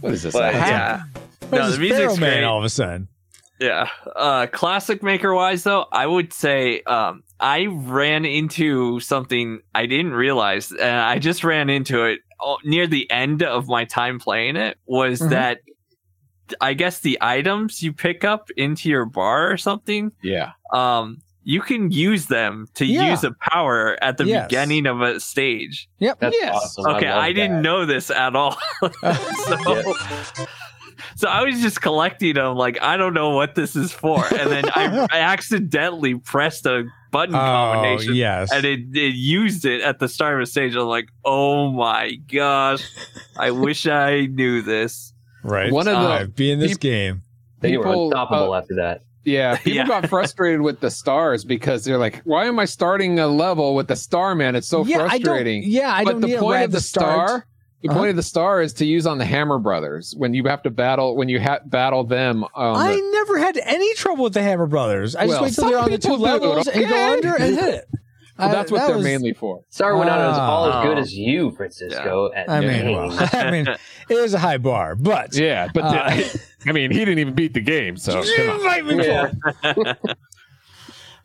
[0.00, 0.32] what is this?
[0.32, 1.02] But, a- yeah.
[1.48, 2.44] What No, is the this Pharaoh music's Man great.
[2.44, 3.08] all of a sudden.
[3.60, 3.88] Yeah.
[4.14, 10.12] Uh classic maker wise though, I would say um I ran into something I didn't
[10.12, 14.56] realize and I just ran into it uh, near the end of my time playing
[14.56, 15.30] it was Mhm.
[15.30, 15.60] that
[16.60, 20.52] I guess the items you pick up into your bar or something Yeah.
[20.72, 21.18] um
[21.50, 23.10] you can use them to Yeah.
[23.10, 24.46] use a power at the Yes.
[24.48, 25.88] beginning of a stage.
[25.98, 26.20] Yep.
[26.20, 26.54] That's yes.
[26.54, 26.86] awesome.
[26.96, 27.62] Okay, love I, didn't that.
[27.62, 28.58] know this at all.
[29.46, 29.94] so,
[31.16, 34.50] so I was just collecting them, like I don't know what this is for, and
[34.50, 38.52] then I, I accidentally pressed a button Oh, combination, yes.
[38.52, 40.74] and it, it used it at the start of a stage.
[40.74, 42.82] I'm like, oh my gosh,
[43.38, 45.14] I wish I knew this.
[45.42, 45.72] right.
[45.72, 47.22] One of the Uh, be in this peop- game.
[47.60, 49.00] They were unstoppable uh, after that.
[49.24, 49.86] Yeah, people Yeah.
[49.86, 53.88] got frustrated with the stars because they're like, "Why am I starting a level with
[53.88, 54.54] the star man?
[54.56, 56.70] It's so yeah, frustrating." I don't, yeah, I but don't the need point right of
[56.70, 57.28] at the start.
[57.28, 57.46] star,
[57.82, 57.98] the Uh-huh.
[57.98, 60.70] point of the star is to use on the Hammer Brothers when you have to
[60.70, 62.44] battle when you ha- battle them.
[62.44, 65.14] Um, I never had any trouble with the Hammer Brothers.
[65.14, 67.54] I just wait till they're on the two people do, levels and go under and
[67.54, 67.84] hit it.
[68.38, 69.62] well, that's what that they're was- mainly for.
[69.68, 71.00] Sorry, we're not as, all as good Oh.
[71.00, 72.30] as you, Francisco.
[72.34, 73.66] At I mean, well, I mean,
[74.08, 77.34] it is a high bar, but Yeah, but Uh, the- I mean, he didn't even
[77.34, 79.00] beat the game, so come on.
[79.00, 79.32] Yeah.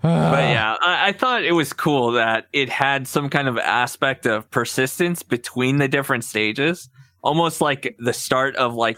[0.01, 3.57] But Uh, yeah, I, I thought it was cool that it had some kind of
[3.57, 6.89] aspect of persistence between the different stages,
[7.21, 8.97] almost like the start of like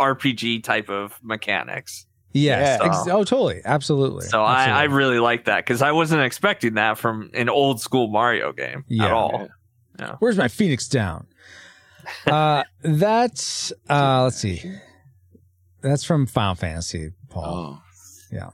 [0.00, 2.06] RPG type of mechanics.
[2.32, 2.78] Yes.
[2.80, 2.86] Yeah.
[2.86, 3.60] Ex- oh, totally.
[3.64, 4.24] Absolutely.
[4.26, 8.08] So I, I really like that because I wasn't expecting that from an old school
[8.08, 9.04] Mario game Yeah.
[9.06, 9.48] at all.
[10.20, 11.26] Where's my Phoenix down?
[12.26, 14.62] uh, that's uh, let's see.
[15.80, 17.44] That's from Final Fantasy, Paul.
[17.78, 17.82] Oh,
[18.32, 18.50] Yeah.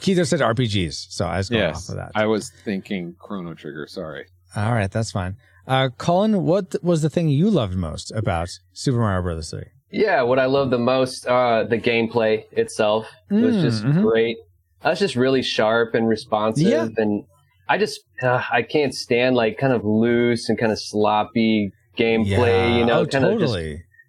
[0.00, 1.88] Keith said RPGs, so I was going yes.
[1.88, 2.12] off of that.
[2.14, 3.86] I was thinking Chrono Trigger.
[3.88, 4.26] Sorry.
[4.54, 5.36] All right, that's fine.
[5.66, 9.62] Uh, Colin, what was the thing you loved most about Super Mario Brothers 3?
[9.90, 13.08] Yeah, what I love the most, uh, the gameplay itself.
[13.30, 14.02] It was Mm, just mhm.
[14.02, 14.36] great.
[14.82, 16.88] I was just really sharp and responsive, Yeah.
[16.96, 17.24] and
[17.68, 22.78] I just uh, I can't stand like kind of loose and kind of sloppy gameplay.
[22.78, 23.56] You know, oh, kind of just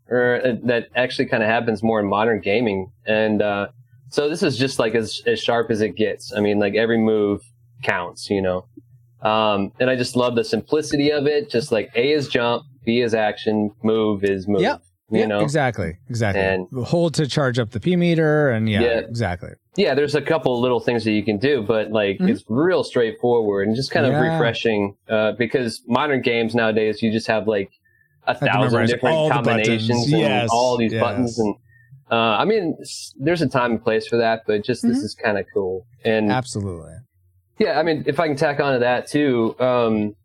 [0.09, 2.91] or uh, that actually kind of happens more in modern gaming.
[3.05, 3.67] And uh,
[4.09, 6.33] so this is just like as as sharp as it gets.
[6.35, 7.41] I mean, like every move
[7.83, 8.65] counts, you know.
[9.21, 11.49] Um, and I just love the simplicity of it.
[11.49, 14.61] Just like A is jump, B is action, move is move.
[14.61, 14.81] Yep.
[15.11, 16.41] You yeah, know, exactly, exactly.
[16.43, 18.99] And- Hold to charge up the P meter, and yeah, Yeah.
[18.99, 19.49] exactly.
[19.75, 22.29] yeah, there's a couple little things that you can do, but like Mhm.
[22.29, 24.33] it's real straightforward and just kind of Yeah.
[24.33, 24.95] refreshing.
[25.09, 27.71] Uh, because modern games nowadays, you just have like
[28.29, 31.01] a thousand different all combinations and Yes, all these yes.
[31.01, 31.39] buttons.
[31.39, 31.55] And
[32.11, 32.75] uh, I mean,
[33.19, 35.03] there's a time and place for that, but just this Mhm.
[35.03, 35.85] is kind of cool.
[36.03, 36.93] And Absolutely.
[37.59, 40.15] yeah, I mean, if I can tack onto that too, um,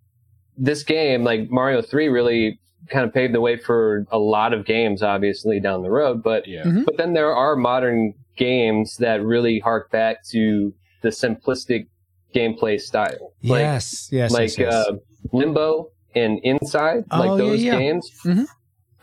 [0.56, 2.58] this game, like Mario 3, really
[2.90, 6.22] kind of paved the way for a lot of games, obviously, down the road.
[6.22, 6.64] But Yeah.
[6.64, 6.84] Mhm.
[6.84, 11.86] but then there are modern games that really hark back to the simplistic
[12.34, 13.32] gameplay style.
[13.42, 14.72] Like, yes, yes, like yes, yes.
[14.72, 14.92] Uh,
[15.32, 17.78] Limbo and Inside, Oh, like those yeah.
[17.78, 18.46] games Mhm.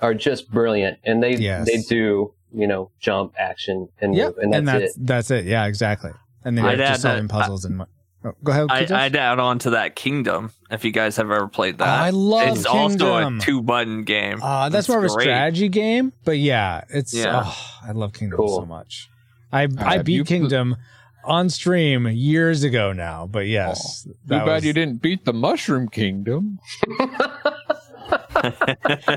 [0.02, 1.66] are just brilliant, and they Yes.
[1.68, 5.06] they do you know jump, action, and Yep, move, and that's, that's it.
[5.06, 5.46] that's it.
[5.46, 6.12] Yeah, exactly.
[6.44, 7.88] And then you're just solving that- puzzles and what?
[8.24, 8.68] Oh, go ahead.
[8.70, 8.92] I, Keith.
[8.92, 11.88] I'd add on to that Kingdom if you guys have ever played that.
[11.88, 14.44] I love it's also a two button game.
[14.44, 17.16] Uh, that's It's more of a strategy game, but yeah, it's.
[17.16, 17.42] Yeah.
[17.46, 18.60] Oh, I love Kingdom Cool.
[18.60, 19.10] so much.
[19.52, 20.76] I I have beat you put- Kingdom
[21.24, 25.34] on stream years ago now, but yes, Too that bad was- you didn't beat the
[25.34, 26.60] Mushroom Kingdom.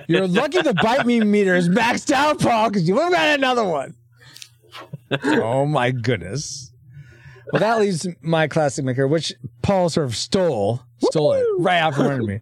[0.07, 3.38] You're lucky the bite me meter is maxed out, Paul, because you would have got
[3.38, 3.95] another one.
[5.25, 6.73] oh my goodness.
[7.53, 11.95] Well, that leaves my classic maker, which Paul sort of stole, stole it right out
[11.95, 12.40] from under me.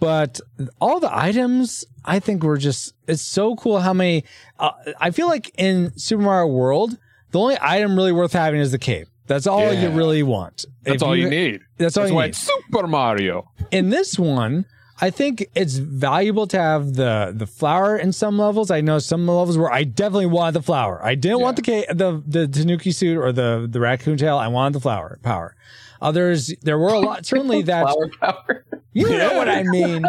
[0.00, 0.40] But
[0.80, 4.24] all the items, I think were just, it's so cool how many,
[4.58, 6.98] uh, I feel like in Super Mario World,
[7.34, 9.08] the only item really worth having is the cape.
[9.26, 10.64] That's all you really want.
[10.84, 11.62] That's If all you, need.
[11.78, 13.50] That's all That's you why need Super Mario.
[13.72, 14.66] in this one,
[15.00, 18.70] I think it's valuable to have the the flower in some levels.
[18.70, 21.04] I know some levels where I definitely wanted the flower.
[21.04, 24.36] I didn't want the ca- the the Tanooki suit or the the raccoon tail.
[24.38, 25.56] I wanted the flower power.
[26.00, 27.26] Others, there were a lot.
[27.32, 28.64] Certainly, that Flower power.
[28.92, 30.04] you know what I mean.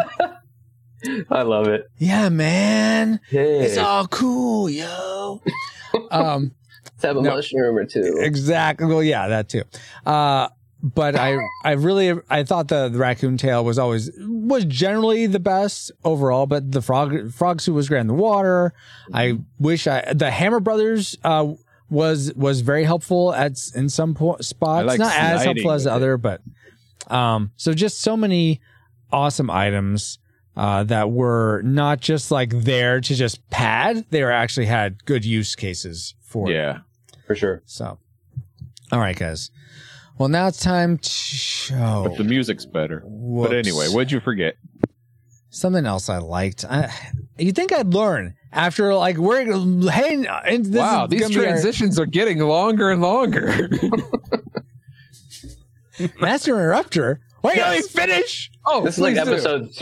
[1.30, 1.90] I love it.
[1.98, 5.40] Yeah, man, it's all cool, yo.
[6.10, 6.52] um,
[6.96, 7.34] let's have a no.
[7.36, 8.18] mushroom or two.
[8.20, 8.86] Exactly.
[8.86, 9.62] Well, yeah, that too.
[10.04, 10.48] Uh,
[10.82, 15.40] but I, I really, I thought the, the raccoon tail was always was generally the
[15.40, 16.46] best overall.
[16.46, 18.72] But the frog frog suit was great in the water.
[19.12, 21.54] I wish I the Hammer Brothers uh,
[21.88, 24.86] was was very helpful at in some po- spots.
[24.86, 25.94] like Not as helpful as the it.
[25.94, 26.42] other, but
[27.08, 28.60] um, so just so many
[29.12, 30.18] awesome items.
[30.56, 35.24] Uh, that were not just like there to just pad; they were actually had good
[35.24, 36.54] use cases for it.
[36.54, 36.78] Yeah.
[37.26, 37.62] For sure.
[37.66, 37.98] So,
[38.90, 39.50] all right, guys.
[40.16, 42.06] Well, now it's time to show.
[42.08, 43.04] But the music's better.
[43.06, 44.56] But anyway, what'd you forget?
[45.56, 46.64] something else I liked.
[46.64, 46.92] I,
[47.38, 49.44] you think I'd learn after like we're
[49.90, 53.68] hey, and this wow, is these gonna our- transitions are getting longer and longer.
[56.20, 57.20] Master Interrupter.
[57.42, 57.88] Wait, let me Yes.
[57.90, 58.50] finish.
[58.66, 59.32] oh, This is like please do.
[59.32, 59.74] episode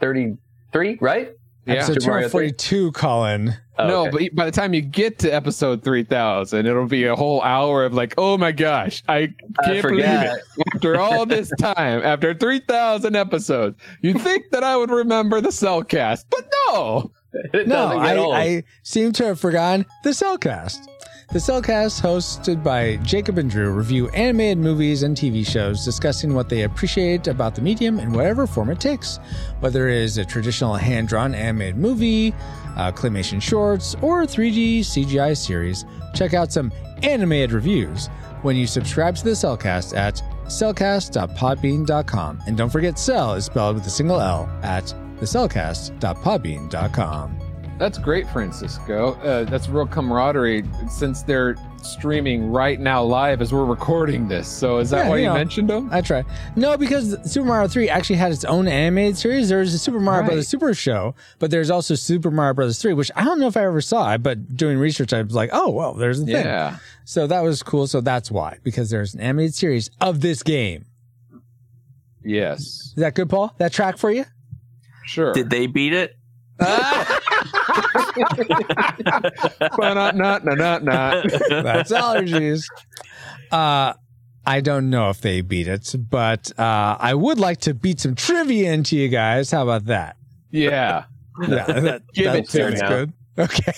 [0.00, 1.30] 3033, right?
[1.66, 1.74] Yeah.
[1.76, 3.54] Episode Super 242, Colin.
[3.78, 4.28] Oh, no, okay.
[4.28, 7.94] but by the time you get to episode 3000, it'll be a whole hour of
[7.94, 10.40] like, oh my gosh, I I can't believe it.
[10.74, 16.24] After all this time, after 3000 episodes, you'd think that I would remember the Cellcast,
[16.30, 17.10] but no.
[17.54, 18.14] it No, I.
[18.38, 20.86] I seem to have forgotten the Cellcast.
[21.30, 26.48] The Cellcast, hosted by Jacob and Drew, review animated movies and TV shows, discussing what
[26.48, 29.18] they appreciate about the medium in whatever form it takes.
[29.60, 32.32] Whether it is a traditional hand drawn animated movie,
[32.76, 35.84] uh, claymation shorts, or a 3D CGI series,
[36.14, 36.70] check out some
[37.02, 38.06] animated reviews
[38.42, 42.42] when you subscribe to the Cellcast at cellcast.podbean.com.
[42.46, 44.84] And don't forget, cell is spelled with a single L at
[45.18, 47.43] thecellcast.podbean.com.
[47.76, 49.14] That's great, Francisco.
[49.14, 54.46] Uh, that's real camaraderie since they're streaming right now live as we're recording this.
[54.48, 55.34] So is that Yeah, why you you know.
[55.34, 55.88] mentioned them?
[55.92, 56.24] I try.
[56.56, 59.48] No, because Super Mario 3 actually had its own animated series.
[59.48, 60.26] There's a Super Mario Right.
[60.28, 63.56] Brothers Super Show, but there's also Super Mario Brothers 3, which I don't know if
[63.56, 66.44] I ever saw, but doing research, I was like, oh, well, there's the thing.
[66.46, 66.76] Yeah.
[67.04, 67.86] So that was cool.
[67.88, 70.86] So that's why, because there's an animated series of this game.
[72.24, 72.60] Yes.
[72.60, 73.52] Is that good, Paul?
[73.58, 74.24] That track for you?
[75.06, 75.34] Sure.
[75.34, 76.12] Did they beat it?
[79.78, 81.24] not, not, not, not.
[81.48, 82.64] That's allergies.
[83.50, 83.94] Uh,
[84.46, 88.14] I don't know if they beat it, but uh, I would like to beat some
[88.14, 89.50] trivia into you guys.
[89.50, 90.16] How about that?
[90.50, 91.04] Yeah.
[91.48, 92.88] Yeah, that, Give that it to me sounds now.
[92.88, 93.12] good.
[93.38, 93.72] Okay.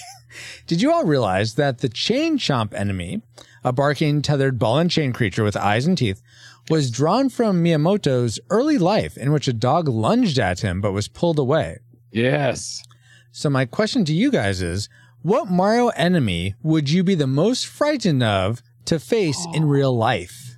[0.66, 3.22] Did you all realize that the chain chomp enemy,
[3.64, 6.20] a barking, tethered ball and chain creature with eyes and teeth,
[6.68, 11.08] was drawn from Miyamoto's early life in which a dog lunged at him but was
[11.08, 11.78] pulled away?
[12.10, 12.82] Yes.
[13.36, 14.88] So my question to you guys is,
[15.20, 20.56] what Mario enemy would you be the most frightened of to face in real life?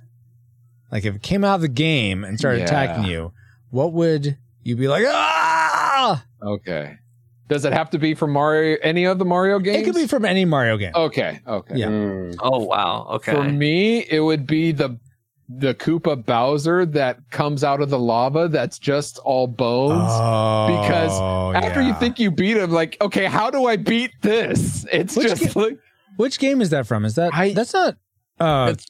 [0.89, 2.63] Like if it came out of the game and started Yeah.
[2.67, 3.33] attacking you,
[3.69, 6.23] what would you be like, ah?
[6.41, 6.95] Okay.
[7.49, 8.77] Does it have to be from Mario?
[8.81, 9.79] Any of the Mario games?
[9.81, 10.93] It could be from any Mario game.
[10.95, 11.41] Okay.
[11.45, 11.75] Okay.
[11.75, 11.87] Yeah.
[11.87, 12.37] Mm.
[12.39, 13.07] Oh wow.
[13.15, 13.33] Okay.
[13.33, 14.97] For me, it would be the
[15.51, 18.47] the Koopa Bowser that comes out of the lava.
[18.47, 20.03] That's just all bones.
[20.03, 24.85] because Oh, After you think you beat him, like, okay, how do I beat this?
[24.91, 25.79] It's Which just ga- like
[26.17, 27.03] which game is that from?
[27.05, 27.95] Is that I- that's not
[28.39, 28.85] uh That's-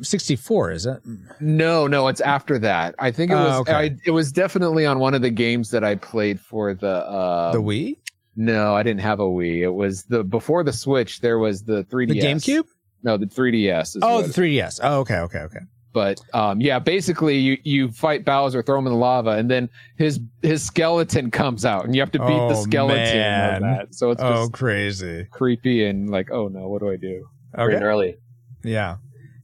[0.00, 1.00] 64, is it?
[1.40, 2.08] no, no.
[2.08, 2.94] It's after that.
[2.98, 3.60] I think it Oh, was.
[3.60, 3.72] okay.
[3.72, 6.88] I, it was definitely on one of the games that I played for the.
[6.88, 7.98] Uh, the Wii?
[8.34, 9.58] No, I didn't have a Wii.
[9.62, 11.20] It was the before the Switch.
[11.20, 12.08] There was the 3DS.
[12.08, 12.64] The GameCube?
[13.04, 13.96] No, the 3DS.
[13.96, 14.80] Is Oh, the 3DS.
[14.82, 15.58] Oh, okay, okay, okay.
[15.92, 19.68] But um, yeah, basically you you fight Bowser, throw him in the lava, and then
[19.96, 23.62] his his skeleton comes out, and you have to beat the Oh, skeleton man.
[23.62, 23.94] that.
[23.94, 25.26] So it's Oh, just crazy.
[25.30, 27.26] creepy and like, oh no, what do I do?
[27.54, 27.84] Pretty Okay.
[27.84, 28.16] early.
[28.64, 28.96] Yeah.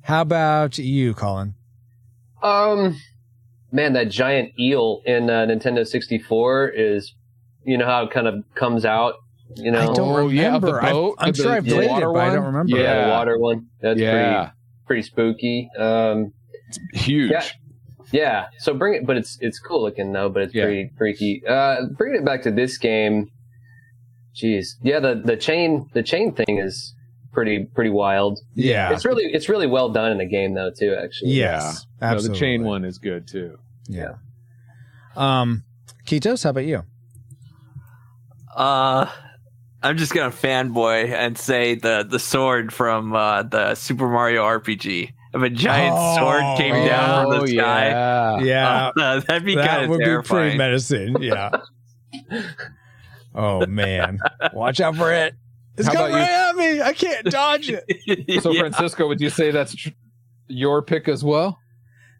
[0.02, 1.54] How about you, Colin?
[2.42, 2.96] Um,
[3.72, 7.14] man, that giant eel in uh, Nintendo 64 is,
[7.64, 9.14] you know how it kind of comes out.
[9.56, 10.82] You know, I don't Oh, yeah, of the remember.
[10.82, 12.76] I've- boat, I'm the- sure I've played it, water but I don't remember.
[12.76, 13.04] yeah, Yeah.
[13.06, 13.66] the water one.
[13.80, 14.52] That's yeah, pretty
[14.86, 15.68] pretty spooky.
[15.78, 16.32] Um,
[16.92, 17.30] huge.
[17.30, 17.44] Yeah.
[18.12, 18.46] yeah.
[18.58, 20.64] So bring it, but it's it's cool looking though, but it's Yeah.
[20.64, 21.42] pretty freaky.
[21.46, 23.30] Uh, bringing it back to this game.
[24.34, 26.94] Jeez, yeah, the the chain the chain thing is
[27.32, 28.38] pretty pretty wild.
[28.54, 28.92] Yeah.
[28.92, 30.94] It's really it's really well done in the game though too.
[30.94, 31.72] Actually, Yeah.
[32.00, 32.38] No, Absolutely.
[32.38, 33.58] the chain one is good too.
[33.88, 34.14] Yeah.
[35.16, 35.64] Um,
[36.06, 36.84] Kitos, how about you?
[38.54, 39.06] Uh,
[39.82, 45.10] I'm just gonna fanboy and say the the sword from uh, the Super Mario RPG.
[45.38, 48.38] If a giant Oh, sword came down from Oh, the sky, yeah.
[48.40, 48.90] Yeah.
[49.02, 51.22] uh, that'd be kind that of would be pretty terrifying.
[51.22, 51.50] Yeah.
[53.34, 54.18] oh man.
[54.52, 55.34] Watch out for it.
[55.76, 56.82] It's How coming right at me.
[56.82, 57.84] I can't dodge it.
[58.42, 58.60] So Yeah.
[58.60, 59.90] Francisco, would you say that's tr-
[60.48, 61.58] your pick as well?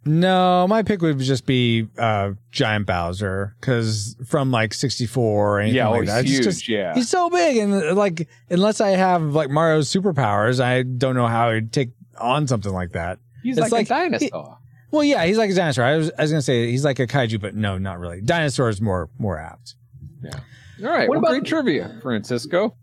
[0.04, 5.22] No, my pick would just be uh Giant Bowser because from like 64
[5.56, 6.24] or anything Yeah, like oh, that.
[6.24, 6.44] he's huge.
[6.44, 11.14] just- yeah, He's so big, and like, unless I have like Mario's superpowers, I don't
[11.16, 13.18] know how he'd take on something like that.
[13.42, 14.58] he's it's like, like- a dinosaur.
[14.90, 15.84] Well, yeah, he's like a dinosaur.
[15.84, 18.20] I was, I was gonna say he's like a kaiju, but no, not really.
[18.22, 19.74] Dinosaur is more more apt.
[20.22, 20.30] Yeah.
[20.82, 22.74] All right, What well, about- great trivia, Francisco.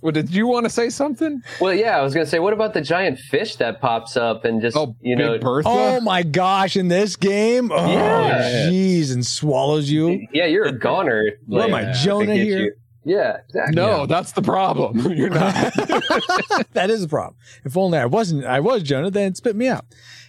[0.00, 1.40] Well, did you want to say something?
[1.62, 4.60] Well, yeah, I was gonna say, what about the giant fish that pops up and
[4.60, 5.66] just Oh, you know, Bertha.
[5.70, 6.76] Oh my gosh!
[6.76, 8.68] In this game, oh Yeah.
[8.70, 10.26] jeez, and swallows you.
[10.32, 11.30] yeah, you're a goner.
[11.46, 12.58] What am I, Jonah here?
[12.58, 12.72] you.
[13.04, 13.76] Yeah, exactly.
[13.76, 14.06] no, Yeah.
[14.06, 15.12] that's the problem.
[15.12, 15.54] You're not.
[16.72, 17.36] that is a problem.
[17.64, 19.84] If only I wasn't, I was Jonah, then it spit me out.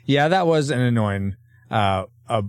[0.05, 1.35] Yeah, that was an annoying,
[1.71, 2.41] uh, uh,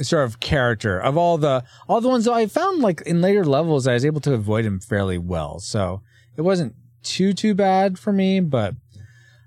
[0.00, 3.44] sort of character of all the, all the ones that I found like in later
[3.44, 5.58] levels, I was able to avoid him fairly well.
[5.60, 6.02] So
[6.36, 8.74] it wasn't too, too bad for me, but,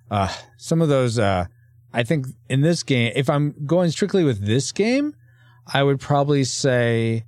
[0.09, 1.45] uh, some of those, uh,
[1.93, 5.15] I think in this game, if I'm going strictly with this game,
[5.67, 7.25] I would probably say,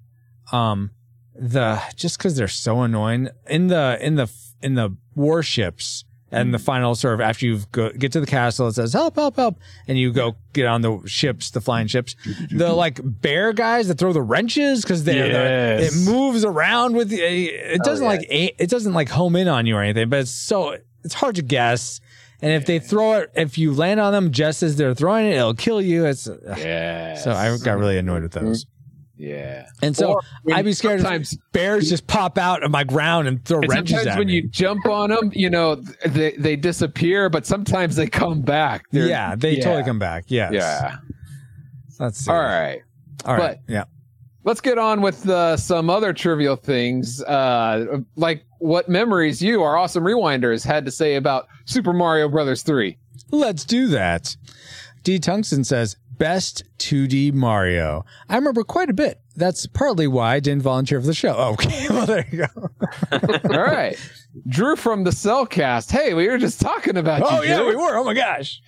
[0.51, 0.91] um,
[1.35, 3.29] the just because they're so annoying.
[3.47, 6.61] In the in the in the warships and the mm.
[6.63, 9.59] final sort of after you go get to the castle it says help help help.
[9.87, 12.15] And you go get on the ships the flying ships.
[12.51, 15.95] The like bear guys that throw the wrenches because they Yes.
[15.95, 18.09] it moves around with it oh, doesn't yeah.
[18.09, 21.35] like it doesn't like home in on you or anything but it's so it's hard
[21.35, 21.99] to guess.
[22.41, 25.35] And if they throw it if you land on them just as they're throwing it
[25.35, 26.05] it'll kill you.
[26.05, 27.15] It's yeah.
[27.15, 28.65] so I got really annoyed with those
[29.15, 29.67] Yeah.
[29.81, 30.19] and so
[30.51, 33.69] I'd be scared if sometimes- bears just pop out of my ground and throw And
[33.69, 34.33] wrenches sometimes at when me.
[34.33, 38.85] you jump on them, you know, they they disappear, but sometimes they come back.
[38.91, 39.63] They're- yeah, they yeah.
[39.63, 40.25] totally come back.
[40.27, 40.51] Yes.
[40.53, 40.97] Yeah.
[41.99, 42.27] Let's.
[42.27, 42.81] All right.
[43.25, 43.59] All right.
[43.67, 43.83] but- yeah.
[44.45, 49.77] Let's get on with uh, some other trivial things, uh, like what memories you, our
[49.77, 52.97] awesome rewinders, had to say about Super Mario Brothers 3.
[53.31, 54.35] Let's do that.
[55.03, 55.17] D.
[55.17, 58.05] Tungsten says, best 2D Mario.
[58.29, 59.19] I remember quite a bit.
[59.35, 61.35] That's partly why I didn't volunteer for the show.
[61.35, 61.87] Oh, okay.
[61.89, 62.69] Well, there you go.
[63.55, 63.97] All right.
[64.47, 65.91] Drew from the Cellcast.
[65.91, 67.53] Hey, we were just talking about oh, you.
[67.53, 67.97] Oh, yeah, we were.
[67.97, 68.61] Oh, my gosh.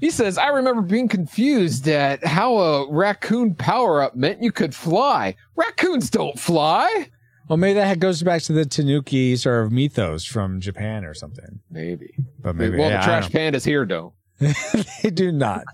[0.00, 4.74] He says, I remember being confused at how a raccoon power up meant you could
[4.74, 5.34] fly.
[5.56, 7.10] Raccoons don't fly.
[7.48, 11.60] Well, maybe that goes back to the Tanuki sort of mythos from Japan or something.
[11.70, 12.14] Maybe.
[12.38, 12.78] But maybe.
[12.78, 14.12] well, yeah, the trash pandas here don't.
[15.02, 15.64] they do not.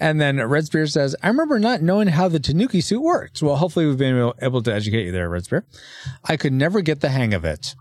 [0.00, 3.42] And then Red Spear says, I remember not knowing how the Tanooki suit works.
[3.42, 5.64] Well, hopefully we've been able to educate you there, Red Spear.
[6.24, 7.74] I could never get the hang of it.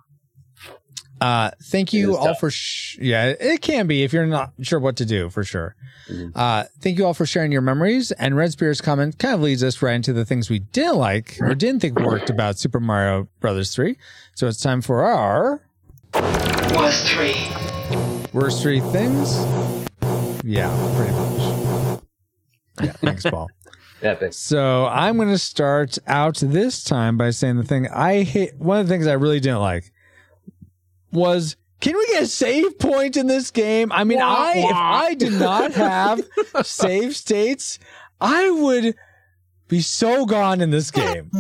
[1.22, 2.40] Uh, thank you all tough.
[2.40, 5.76] for, sh- yeah, it can be if you're not sure what to do for sure.
[6.10, 6.30] Mm-hmm.
[6.34, 8.12] Uh, thank you all for sharing your memories.
[8.14, 11.38] And Red Spear's comment kind of leads us right into the things we didn't like
[11.42, 13.98] or didn't think worked about Super Mario Brothers 3.
[14.36, 15.62] So it's time for our
[16.14, 17.36] worst three.
[18.34, 19.38] Worst three things?
[20.44, 21.49] Yeah, pretty much.
[22.82, 23.50] Yeah, thanks, Paul.
[24.02, 24.34] Epic.
[24.34, 28.56] So I'm going to start out this time by saying the thing I hate.
[28.58, 29.92] One of the things I really didn't like
[31.12, 33.92] was can we get a save point in this game?
[33.92, 34.70] I mean, wah, I wah.
[34.70, 36.22] if I did not have
[36.64, 37.80] save states,
[38.20, 38.96] I would
[39.68, 41.32] be so gone in this game.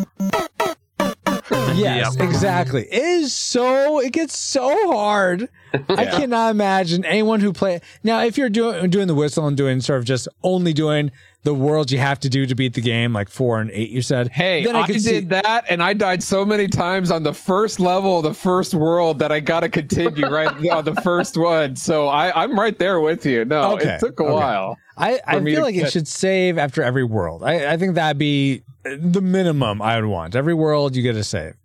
[1.79, 2.27] Yes, yep.
[2.27, 2.83] exactly.
[2.91, 5.49] It is so it gets so hard.
[5.73, 5.81] yeah.
[5.87, 9.79] I cannot imagine anyone who play now if you're doing doing the whistle and doing
[9.81, 11.11] sort of just only doing
[11.43, 13.89] the world you have to do to beat the game, like four and eight.
[13.89, 17.11] You said, "Hey, then I, I did see- that, and I died so many times
[17.11, 20.83] on the first level of the first world that I got to continue right on
[20.83, 23.45] the first one." So I, I'm right there with you.
[23.45, 23.95] No, okay.
[23.95, 24.33] it took a okay.
[24.33, 24.77] while.
[24.97, 27.43] I, I feel like get- it should save after every world.
[27.43, 30.35] I, I think that'd be the minimum I would want.
[30.35, 31.55] Every world you get a save.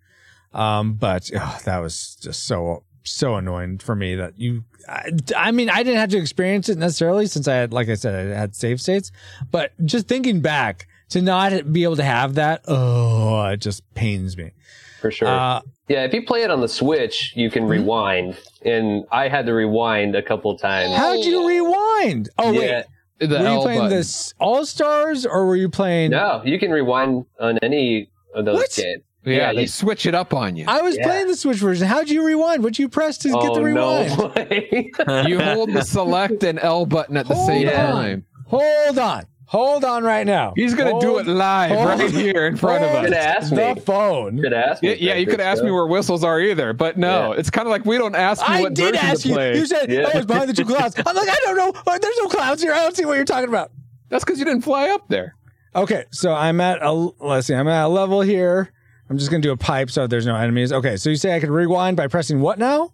[0.53, 5.51] Um, but oh, that was just so so annoying for me that you I, I,
[5.53, 8.39] mean i didn't have to experience it necessarily since i had like i said i
[8.39, 9.13] had save states
[9.51, 14.37] but just thinking back to not be able to have that oh it just pains
[14.37, 14.53] me
[15.01, 17.73] for sure uh, yeah if you play it on the switch you can mm-hmm.
[17.73, 22.61] rewind and i had to rewind a couple times how'd you rewind oh yeah.
[22.61, 23.97] wait the were you playing button.
[23.97, 28.57] this all stars or were you playing no you can rewind on any of those
[28.57, 28.71] what?
[28.75, 30.64] games yeah, yeah, they switch it up on you.
[30.68, 31.07] I was yeah.
[31.07, 31.87] playing the Switch version.
[31.87, 32.62] How'd you rewind?
[32.62, 34.95] What'd you press to oh, get the oh, rewind?
[35.07, 37.75] No you hold the select and L button at the hold same on.
[37.75, 38.27] time.
[38.47, 39.27] Hold on.
[39.47, 40.53] Hold on right now.
[40.57, 43.05] He's going to do it live right here in front of us.
[43.05, 43.75] Could ask me.
[43.75, 44.41] The phone.
[44.41, 44.89] Could ask me.
[44.89, 47.39] Yeah, yeah you could ask me where whistles are either, but no, yeah.
[47.39, 49.35] it's kind of like we don't ask you I what did ask you.
[49.35, 49.57] Play.
[49.57, 50.07] You said, yeah.
[50.12, 51.72] "Oh, it's behind the two clouds." I'm like, I don't know.
[51.87, 52.72] Oh, there's no clouds here.
[52.72, 53.70] I don't see what you're talking about.
[54.09, 55.37] That's because you didn't fly up there.
[55.77, 58.72] Okay, so I'm at a let's see, I'm at a level here.
[59.09, 60.73] I'm just gonna do a pipe so there's no enemies.
[60.73, 62.93] Okay, so you say I could rewind by pressing what now?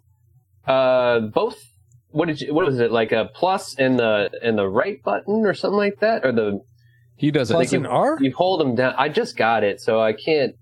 [0.65, 1.61] Uh, both.
[2.09, 2.53] What did you?
[2.53, 2.91] What was it?
[2.91, 6.61] Like a plus in the in the right button or something like that, or the
[7.15, 8.17] he does plus an R.
[8.19, 8.95] You hold them down.
[8.97, 10.55] I just got it, so I can't.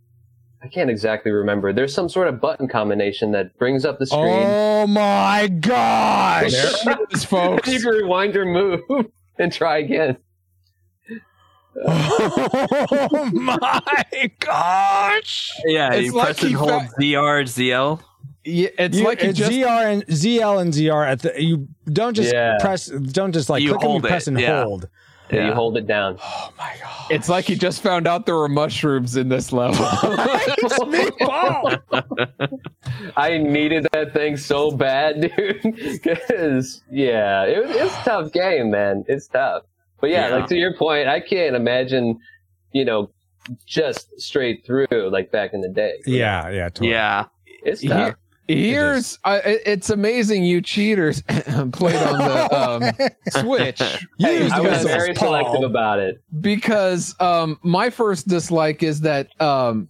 [0.61, 1.71] I can't exactly remember.
[1.71, 4.43] There's some sort of button combination that brings up the screen.
[4.45, 6.51] Oh my gosh!
[6.51, 7.67] There it is, folks.
[7.71, 8.81] you can rewind your move
[9.39, 10.17] and try again.
[11.87, 15.51] oh my gosh!
[15.65, 18.01] Yeah, it's you like press and hold fa- ZR ZL.
[18.43, 22.13] Yeah, it's you, like it's just, ZR and ZL and ZR at the you don't
[22.15, 22.57] just yeah.
[22.59, 24.63] press don't just like you click and you press and yeah.
[24.63, 24.89] hold.
[25.31, 26.17] Yeah, you hold it down.
[26.21, 27.11] Oh my god!
[27.11, 29.85] It's like you just found out there were mushrooms in this level.
[33.15, 35.61] I needed that thing so bad, dude.
[36.03, 39.05] Because yeah, it, it's a tough game, man.
[39.07, 39.63] It's tough.
[40.01, 42.19] But yeah, yeah, like to your point, I can't imagine,
[42.71, 43.11] you know,
[43.65, 45.99] just straight through like back in the day.
[46.05, 46.91] Yeah, yeah, totally.
[46.91, 47.25] yeah.
[47.63, 48.15] It's tough.
[48.47, 51.21] Here's uh, it's amazing you cheaters
[51.71, 53.11] played on the um,
[53.43, 53.79] Switch.
[54.17, 55.27] Hey, I was very Paul.
[55.27, 59.87] selective about it because um, my first dislike is that um,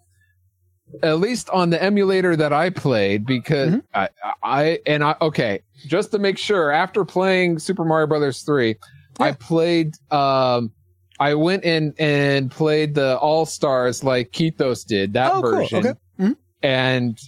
[1.03, 3.79] at least on the emulator that I played, because mm-hmm.
[3.93, 4.09] I,
[4.43, 8.75] I and I okay, just to make sure, after playing Super Mario Brothers three,
[9.19, 9.25] yeah.
[9.27, 9.95] I played.
[10.11, 10.71] Um,
[11.19, 15.91] I went in and played the All Stars like Keithos did that oh, version, cool.
[15.91, 15.99] okay.
[16.19, 16.31] mm-hmm.
[16.63, 17.19] and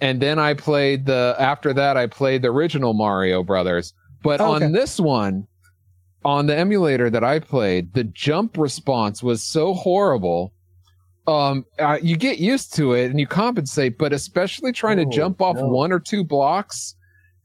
[0.00, 1.36] and then I played the.
[1.38, 3.92] After that, I played the original Mario Brothers.
[4.22, 4.66] But oh, okay.
[4.66, 5.46] on this one,
[6.24, 10.52] on the emulator that I played, the jump response was so horrible.
[11.26, 15.10] Um, uh, you get used to it and you compensate, but especially trying oh, to
[15.10, 15.68] jump off no.
[15.68, 16.96] one or two blocks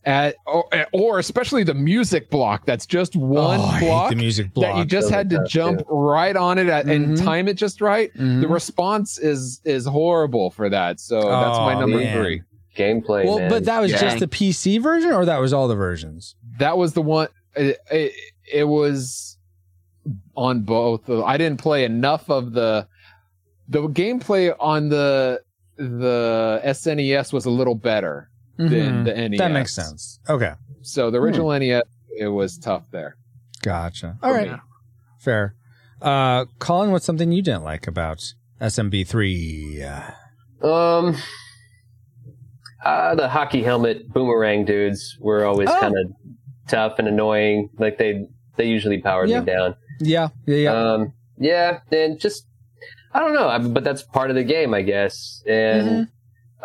[0.06, 4.74] at or, or, especially the music block that's just one oh, block the music block
[4.74, 5.86] that you just had to jump too.
[5.90, 7.04] right on it at, mm-hmm.
[7.04, 8.42] and time it just right mm-hmm.
[8.42, 12.16] the response is is horrible for that so oh, that's my oh, number man.
[12.16, 12.42] three
[12.76, 13.50] gameplay well man.
[13.50, 14.00] but that was yeah.
[14.00, 17.80] just the pc version or that was all the versions that was the one it,
[17.90, 18.14] it,
[18.52, 19.38] it was
[20.36, 22.88] on both i didn't play enough of the
[23.70, 25.42] the gameplay on the
[25.78, 28.68] the snes was a little better mm-hmm.
[28.68, 29.38] than the NES.
[29.40, 30.20] That makes sense.
[30.30, 30.54] Okay.
[30.82, 31.60] So the original hmm.
[31.60, 31.84] NES,
[32.18, 33.18] it was tough there.
[33.62, 34.18] Gotcha.
[34.22, 34.60] All right.
[35.20, 35.56] Fair.
[36.02, 39.84] Uh, Colin, what's something you didn't like about SMB three?
[40.62, 41.16] Um,
[42.84, 45.80] uh, the hockey helmet boomerang dudes were always Oh.
[45.80, 46.12] kind of
[46.68, 47.70] tough and annoying.
[47.80, 48.28] Like they
[48.58, 49.40] they usually powered Yeah.
[49.42, 49.76] me down.
[50.00, 50.72] Yeah, yeah, yeah.
[50.94, 52.46] Um, yeah, and just
[53.14, 55.42] I don't know, I- but that's part of the game, I guess.
[55.48, 56.04] And Mm-hmm.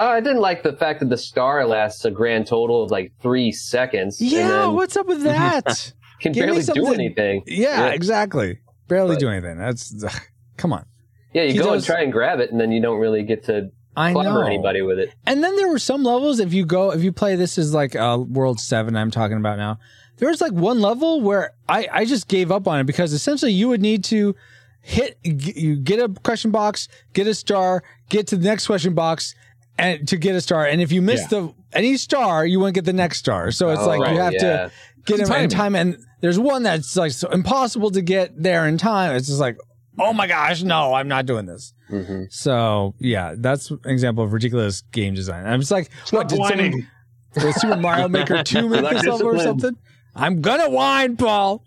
[0.01, 3.13] Uh, I didn't like the fact that the star lasts a grand total of like
[3.21, 4.21] three seconds.
[4.21, 5.93] yeah, then what's up with that?
[6.21, 7.43] can give barely do anything.
[7.47, 7.93] yeah, Yeah.
[7.93, 8.59] exactly.
[8.89, 9.59] Barely But- do anything.
[9.59, 10.13] That's ugh,
[10.57, 10.85] come on.
[11.33, 13.45] Yeah, you He go and try and grab it, and then you don't really get
[13.45, 14.41] to I know.
[14.43, 15.13] anybody with it.
[15.27, 16.41] And then there were some levels.
[16.41, 18.97] If you go, if you play, this is like uh, World Seven.
[18.97, 19.79] I'm talking about now.
[20.17, 23.53] There was like one level where I I just gave up on it because essentially
[23.53, 24.35] you would need to
[24.83, 29.35] hit you get a question box, get a star, get to the next question box,
[29.79, 30.67] and to get a star.
[30.67, 33.51] And if you miss the any star, you won't get the next star.
[33.51, 34.41] So it's Oh, like you have yeah.
[34.41, 34.73] to
[35.07, 35.75] get them in time.
[35.75, 39.15] And there's one that's like so impossible to get there in time.
[39.17, 39.57] It's just like,
[39.99, 41.73] oh my gosh, no, I'm not doing this.
[41.89, 45.47] hmm So yeah, that's an example of ridiculous game design.
[45.47, 46.87] I'm just like, what did whining.
[47.35, 49.77] someone, Super Mario Maker two make this level or something?
[50.15, 51.63] I'm gonna whine, Paul.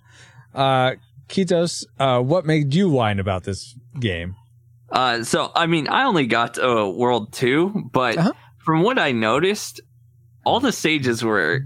[0.54, 0.96] Uh,
[1.30, 4.36] Kitos, uh, what made you whine about this game?
[4.94, 8.32] Uh, so I mean, I only got to uh, World Two, but Uh-huh.
[8.60, 9.82] from what I noticed,
[10.46, 11.62] all the stages were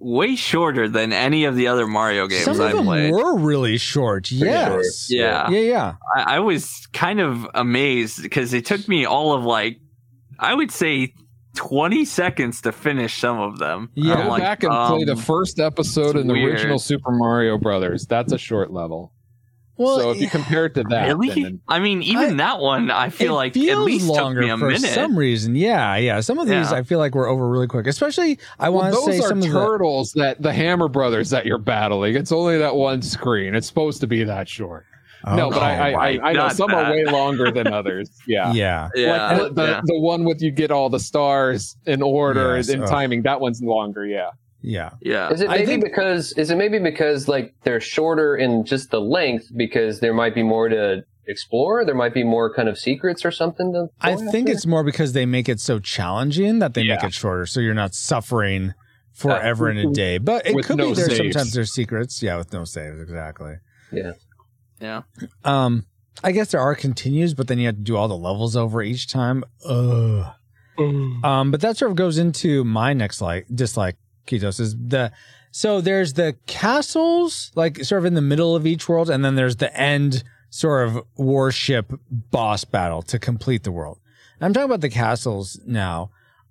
[0.00, 3.12] way shorter than any of the other Mario games Some of I them played.
[3.12, 4.32] were really short.
[4.32, 5.06] Yes.
[5.08, 5.48] Yeah.
[5.48, 5.58] Yeah.
[5.60, 5.94] Yeah.
[6.16, 9.78] I, I was kind of amazed because it took me all of like,
[10.40, 11.14] I would say,
[11.54, 13.90] twenty seconds to finish some of them.
[13.94, 14.14] Yeah.
[14.14, 16.54] I'm Go like, back and play the um, first episode in the weird.
[16.54, 18.06] original Super Mario Brothers.
[18.06, 19.12] That's a short level.
[19.78, 21.42] Well, so if you compare it to that, Really?
[21.42, 24.40] then- I mean, even that one, I feel it like at feels least took longer
[24.42, 24.90] me a for minute.
[24.90, 25.56] some reason.
[25.56, 25.96] Yeah.
[25.96, 26.20] Yeah.
[26.20, 26.78] Some of these Yeah.
[26.78, 27.86] I feel like we're over really quick.
[27.86, 29.50] Especially, I well, want to those say are some of the.
[29.50, 32.14] turtles that the Hammer Brothers that you're battling.
[32.16, 33.54] It's only that one screen.
[33.54, 34.84] It's supposed to be that short.
[35.26, 36.20] no, but I, I, right.
[36.20, 38.10] I, I know Not some are way longer than others.
[38.26, 38.52] Yeah.
[38.52, 38.88] Yeah.
[38.94, 39.80] yeah, Like the, the, yeah.
[39.84, 42.88] the one with you get all the stars in order Yes, in ugh.
[42.90, 43.22] timing.
[43.22, 44.04] That one's longer.
[44.04, 44.30] Yeah.
[44.62, 44.90] Yeah.
[45.00, 45.30] yeah.
[45.32, 49.00] Is it maybe think- because is it maybe because like they're shorter in just the
[49.00, 51.84] length because there might be more to explore?
[51.84, 53.88] There might be more kind of secrets or something to.
[54.00, 54.52] I think after?
[54.52, 57.74] it's more because they make it so challenging that they make it shorter, so you're
[57.74, 58.74] not suffering
[59.12, 60.18] forever in a day.
[60.18, 61.06] But it With could be there.
[61.06, 61.16] saves.
[61.18, 62.22] Sometimes there's secrets.
[62.22, 63.54] Yeah, with no saves, exactly.
[63.92, 64.12] yeah.
[64.80, 65.02] yeah.
[65.44, 65.86] Um,
[66.24, 68.82] I guess there are continues, but then you have to do all the levels over
[68.82, 69.44] each time.
[69.66, 70.26] Ugh.
[70.78, 73.96] Um, but that sort of goes into my next like dislike
[74.26, 75.12] Ketos is the
[75.50, 79.34] so there's the castles like sort of in the middle of each world, and then
[79.34, 83.98] there's the end sort of warship boss battle to complete the world.
[84.40, 86.10] I'm talking about the castles now.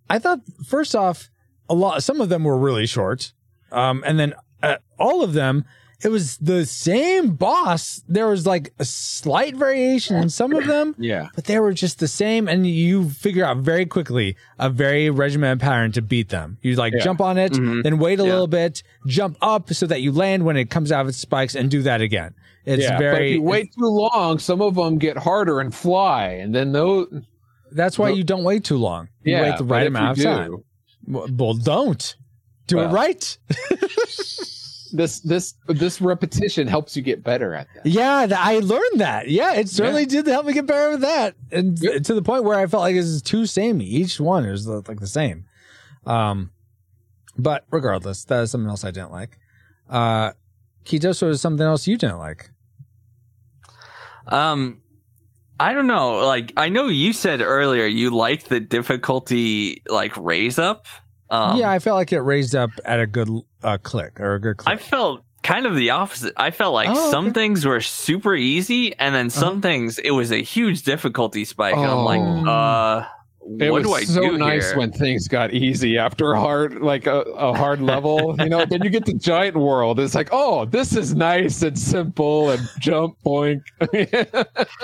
[0.10, 1.30] I thought first off,
[1.70, 3.34] a lot some of them were really short,
[3.72, 5.66] um, and then uh, all of them
[6.04, 8.02] it was the same boss.
[8.08, 11.30] There was like a slight variation in some of them, Yeah.
[11.36, 12.48] but they were just the same.
[12.48, 16.58] And you figure out very quickly a very regimented pattern to beat them.
[16.62, 17.04] You like Yeah.
[17.04, 17.84] jump on it, Mhm.
[17.84, 18.30] then wait a Yeah.
[18.32, 21.56] little bit, jump up so that you land when it comes out of its spikes,
[21.56, 22.34] and do that again.
[22.66, 22.98] It's yeah.
[22.98, 23.32] But if very.
[23.34, 27.08] you wait too long, some of them get harder and fly, and then those.
[27.72, 29.08] that's why the- you don't wait too long.
[29.24, 29.42] You Yeah.
[29.44, 30.64] wait the right amount of do,
[31.08, 32.16] Well, well, don't
[32.68, 33.38] do it right.
[34.92, 37.86] This this this repetition helps you get better at that.
[37.86, 39.30] Yeah, I learned that.
[39.30, 42.04] Yeah, it certainly did help me get better with that, and Yep.
[42.04, 43.86] to the point where I felt like it was too samey.
[43.86, 45.46] Each one is like the same.
[46.06, 46.52] Um,
[47.38, 49.38] but regardless, that is something else I didn't like.
[49.90, 50.32] Uh,
[50.86, 52.50] Kitos was something else you didn't like.
[54.28, 54.82] Um,
[55.60, 56.26] I don't know.
[56.26, 60.86] Like, I know you said earlier you like the difficulty like raise up.
[61.30, 63.30] Um, yeah, I felt like it raised up at a good
[63.64, 64.74] uh, click or a good click?
[64.74, 66.34] I felt kind of the opposite.
[66.38, 67.34] I felt like Oh, some okay.
[67.34, 69.62] things were super easy, and then some Uh-huh.
[69.62, 71.76] things it was a huge difficulty spike.
[71.76, 72.50] And I'm like, Oh.
[72.50, 73.06] uh,
[73.60, 74.78] It what was do I so do nice here?
[74.78, 78.36] when things got easy after a hard, like a, a hard level.
[78.38, 80.00] You know, then you get the giant world.
[80.00, 83.62] It's like, oh, this is nice and simple and jump boink.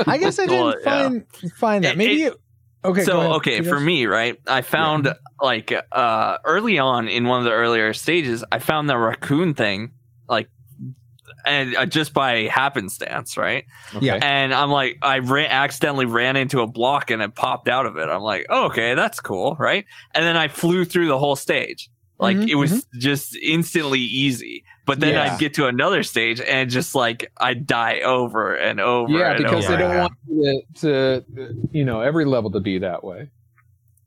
[0.07, 0.84] I guess I didn't yeah.
[0.84, 1.25] find
[1.57, 1.97] find that.
[1.97, 2.39] Maybe it- it,
[2.84, 3.03] okay.
[3.03, 7.51] so okay for me right i found like uh early on in one of the
[7.51, 9.91] earlier stages i found the raccoon thing
[10.28, 10.49] like
[11.45, 13.65] and uh, just by happenstance right?
[14.01, 14.19] Yeah.
[14.21, 17.97] and i'm like i ran accidentally ran into a block and it popped out of
[17.97, 18.09] it.
[18.09, 19.86] I'm like oh, okay that's cool right?
[20.13, 21.89] And then i flew through the whole stage.
[22.19, 25.33] Like Mhm, it was just instantly easy but then Yeah.
[25.33, 29.43] i'd get to another stage and just like i'd die over and over yeah, and
[29.43, 30.01] because over they don't Yeah.
[30.01, 33.29] want you to, to, you know, every level to be that way.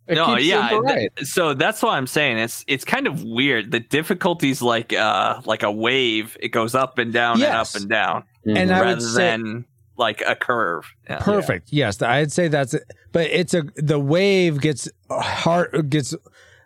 [0.09, 0.76] It no, yeah.
[0.78, 1.11] right.
[1.14, 2.39] th- so that's what I'm saying.
[2.39, 3.70] It's it's kind of weird.
[3.70, 6.37] The difficulty's like uh like a wave.
[6.41, 7.76] It goes up and down Yes.
[7.76, 9.66] and up and down, And I rather would say than
[9.97, 10.85] like a curve.
[11.09, 11.18] Yeah.
[11.20, 11.68] perfect.
[11.72, 12.85] Yes, I'd say that's it.
[13.12, 16.14] But it's a the wave gets hard gets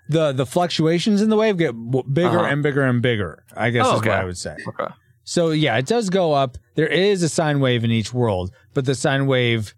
[0.09, 2.48] the the fluctuations in the wave get w- bigger Uh-huh.
[2.52, 3.44] and bigger and bigger.
[3.57, 4.16] I guess Oh, is what okay.
[4.16, 4.57] I would say.
[4.68, 4.92] Okay.
[5.24, 6.59] So yeah, it does go up.
[6.74, 9.74] There is a sine wave in each world, but the sine wave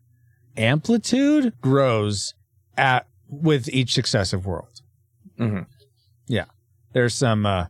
[0.57, 2.35] amplitude grows
[2.77, 4.81] at with each successive world.
[5.39, 5.67] Mhm.
[6.27, 6.47] Yeah,
[6.93, 7.67] there's some uh,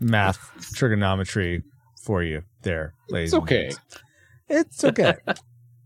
[0.00, 0.38] math
[0.74, 1.62] trigonometry
[2.02, 3.28] for you there, ladies.
[3.32, 3.62] It's and okay.
[3.68, 3.78] gents.
[4.48, 5.14] It's okay.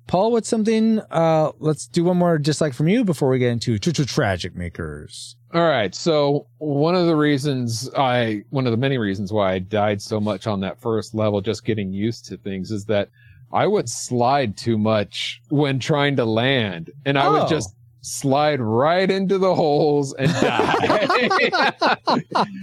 [0.09, 1.01] Paul, what's something?
[1.11, 4.57] Uh, let's do one more dislike from you before we get into tr- tr- tragic
[4.57, 5.37] makers.
[5.55, 5.95] All right.
[5.95, 10.19] So one of the reasons I, one of the many reasons why I died so
[10.19, 13.11] much on that first level, just getting used to things, is that
[13.53, 17.33] I would slide too much when trying to land, and I Oh.
[17.41, 17.75] would just
[18.09, 20.75] slide right into the holes and die.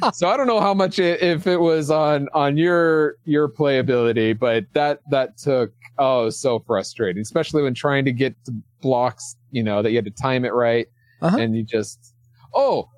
[0.13, 4.37] so I don't know how much it, if it was on on your your playability,
[4.37, 8.35] but that that took oh so frustrating, especially when trying to get
[8.81, 9.35] blocks.
[9.51, 10.87] You know that you had to time it right,
[11.21, 11.37] Uh-huh.
[11.37, 12.13] and you just
[12.53, 12.89] oh.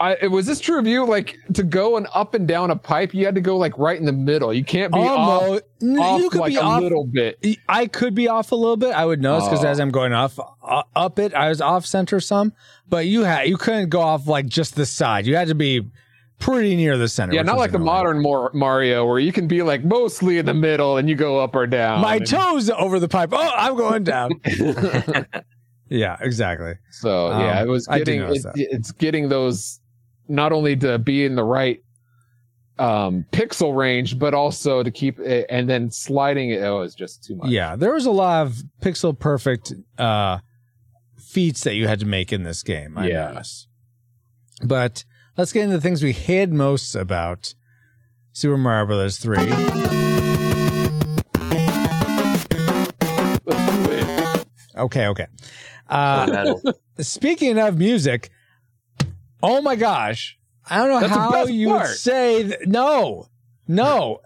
[0.00, 1.04] I, was this true of you?
[1.06, 3.98] Like to go and up and down a pipe, you had to go like right
[3.98, 4.52] in the middle.
[4.54, 5.62] You can't be off, Almost.
[5.82, 7.38] N- off you could like be a off little bit.
[7.68, 8.92] I could be off a little bit.
[8.94, 9.68] I would notice because Oh.
[9.68, 12.52] as I'm going off uh, up it, I was off center some.
[12.88, 15.26] But you had you couldn't go off like just the side.
[15.26, 15.86] You had to be
[16.38, 17.34] pretty near the center.
[17.34, 20.54] Yeah, not like the modern Mar- Mario where you can be like mostly in the
[20.54, 22.00] middle and you go up or down.
[22.00, 23.28] My And toes over the pipe.
[23.32, 24.30] Oh, I'm going down.
[25.88, 26.74] yeah, exactly.
[26.90, 28.52] So yeah, Um, it was getting it, that.
[28.56, 29.79] it's getting those
[30.30, 31.82] not only to be in the right
[32.78, 36.62] um pixel range, but also to keep it and then sliding it.
[36.62, 37.50] Oh, it's just too much.
[37.50, 40.38] Yeah, there was a lot of pixel perfect uh,
[41.18, 42.96] feats that you had to make in this game.
[42.96, 43.28] I Yeah.
[43.32, 43.68] noticed.
[44.64, 45.04] But
[45.36, 47.54] let's get into the things we hated most about
[48.32, 49.50] Super Mario Brothers Three.
[54.76, 55.26] Okay, okay.
[55.88, 56.54] Uh,
[57.00, 58.30] speaking of music,
[59.42, 60.38] oh my gosh,
[60.68, 63.26] I don't know That's how best you would say th- no,
[63.68, 64.20] no.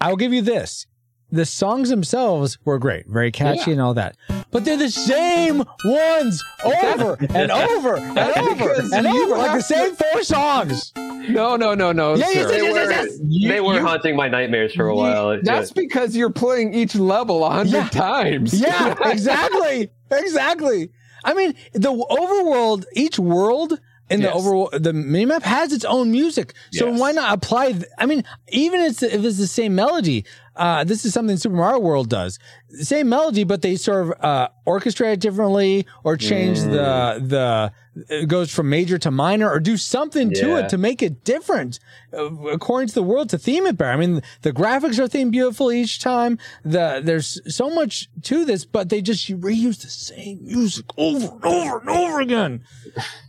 [0.00, 0.86] I'll give you this:
[1.30, 4.16] the songs themselves were great, very catchy and all that,
[4.50, 9.46] but they're the same ones over and over and That's over and you over, like
[9.46, 10.92] the have same four songs.
[10.96, 12.14] No, no, no, no.
[12.14, 12.48] Yeah, yes, sir.
[12.48, 15.32] They yes, were, yes, You- they were you- haunting my nightmares for a while.
[15.32, 17.88] It's That's just- because you're playing each level a hundred Yeah.
[17.90, 18.58] times.
[18.58, 20.90] Yeah, exactly, exactly.
[21.24, 23.78] I mean, the overworld, each world
[24.10, 24.36] in the Yes.
[24.36, 26.54] overworld, the minimap has its own music.
[26.72, 27.00] So Yes.
[27.00, 27.72] why not apply?
[27.72, 30.24] th- I mean, even if it's, if it's the same melody,
[30.56, 32.38] uh, this is something Super Mario World does.
[32.80, 36.70] Same melody, but they sort of uh, orchestrate it differently, or change Mm.
[36.72, 37.72] the the
[38.08, 41.78] it goes from major to minor, or do something to it to make it different
[42.12, 43.90] uh, according to the world to theme it better.
[43.92, 46.38] I mean, the graphics are themed beautiful each time.
[46.64, 51.44] The there's so much to this, but they just reuse the same music over and
[51.44, 52.64] over and over again.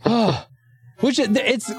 [1.00, 1.70] Which it- it's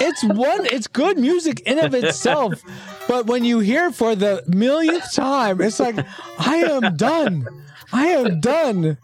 [0.00, 2.62] it's one it's good music in of itself,
[3.06, 5.96] but when you hear it for the millionth time, it's like
[6.38, 7.46] I am done.
[7.92, 8.96] I am done.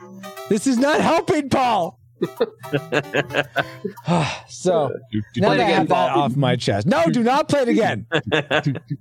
[0.48, 1.98] This is not helping, Paul.
[4.48, 6.86] so now Play it that I again, have that off my chest.
[6.86, 8.06] No, do not play it again.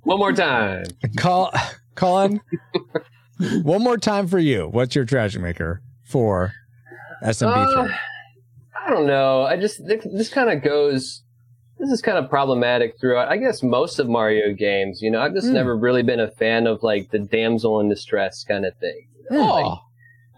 [0.02, 0.84] One more time.
[1.16, 1.52] Call,
[1.96, 2.40] Colin.
[3.62, 4.68] one more time for you.
[4.68, 6.52] What's your tragic maker for
[7.22, 7.94] SMB3?
[8.90, 9.42] Uh, I don't know.
[9.42, 11.22] I just this kind of goes.
[11.78, 13.28] This is kind of problematic throughout.
[13.28, 15.00] I guess most of Mario games.
[15.00, 15.54] You know, I've just Hmm.
[15.54, 19.06] never really been a fan of like the damsel in distress kind of thing.
[19.30, 19.78] Oh,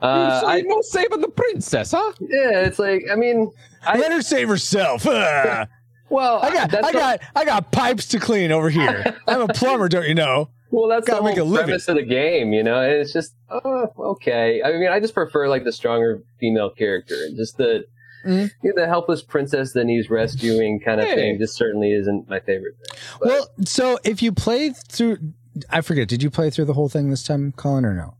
[0.00, 2.12] Uh, so I, know saving the princess, huh?
[2.20, 3.50] yeah, it's like I mean,
[3.86, 5.06] I Let her save herself.
[5.06, 5.66] Ah.
[6.10, 9.16] well, I got, I the- got, I got pipes to clean over here.
[9.26, 10.50] I'm a plumber, don't you know?
[10.70, 11.66] Well, that's Gotta the make a whole living.
[11.66, 12.80] premise of the game, you know.
[12.80, 14.62] And it's just, oh, okay.
[14.64, 17.84] I mean, I just prefer like the stronger female character, and just the
[18.26, 18.50] Mhm.
[18.62, 21.14] you know, the helpless princess that he's rescuing kind of Hey.
[21.14, 21.38] thing.
[21.38, 22.98] Just certainly isn't my favorite thing.
[23.20, 25.18] But- Well, so if you play through,
[25.70, 28.14] I forget, did you play through the whole thing this time, Colin, or no?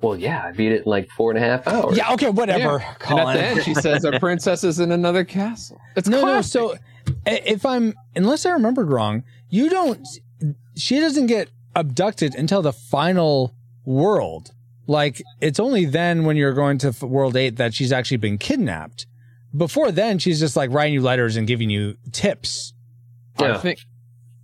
[0.00, 1.96] well, yeah, I beat it in like four and a half hours.
[1.96, 2.88] Yeah, okay, whatever, Yeah.
[2.90, 3.36] And Colin.
[3.36, 5.78] at the end, she says a princess is in another castle.
[5.96, 6.42] It's no, no.
[6.42, 6.74] So
[7.24, 10.04] if I'm, unless I remembered wrong, you don't.
[10.76, 14.50] She doesn't get abducted until the final world.
[14.86, 19.06] Like it's only then when you're going to world eight that she's actually been kidnapped.
[19.56, 22.72] Before then, she's just like writing you letters and giving you tips.
[23.38, 23.80] I think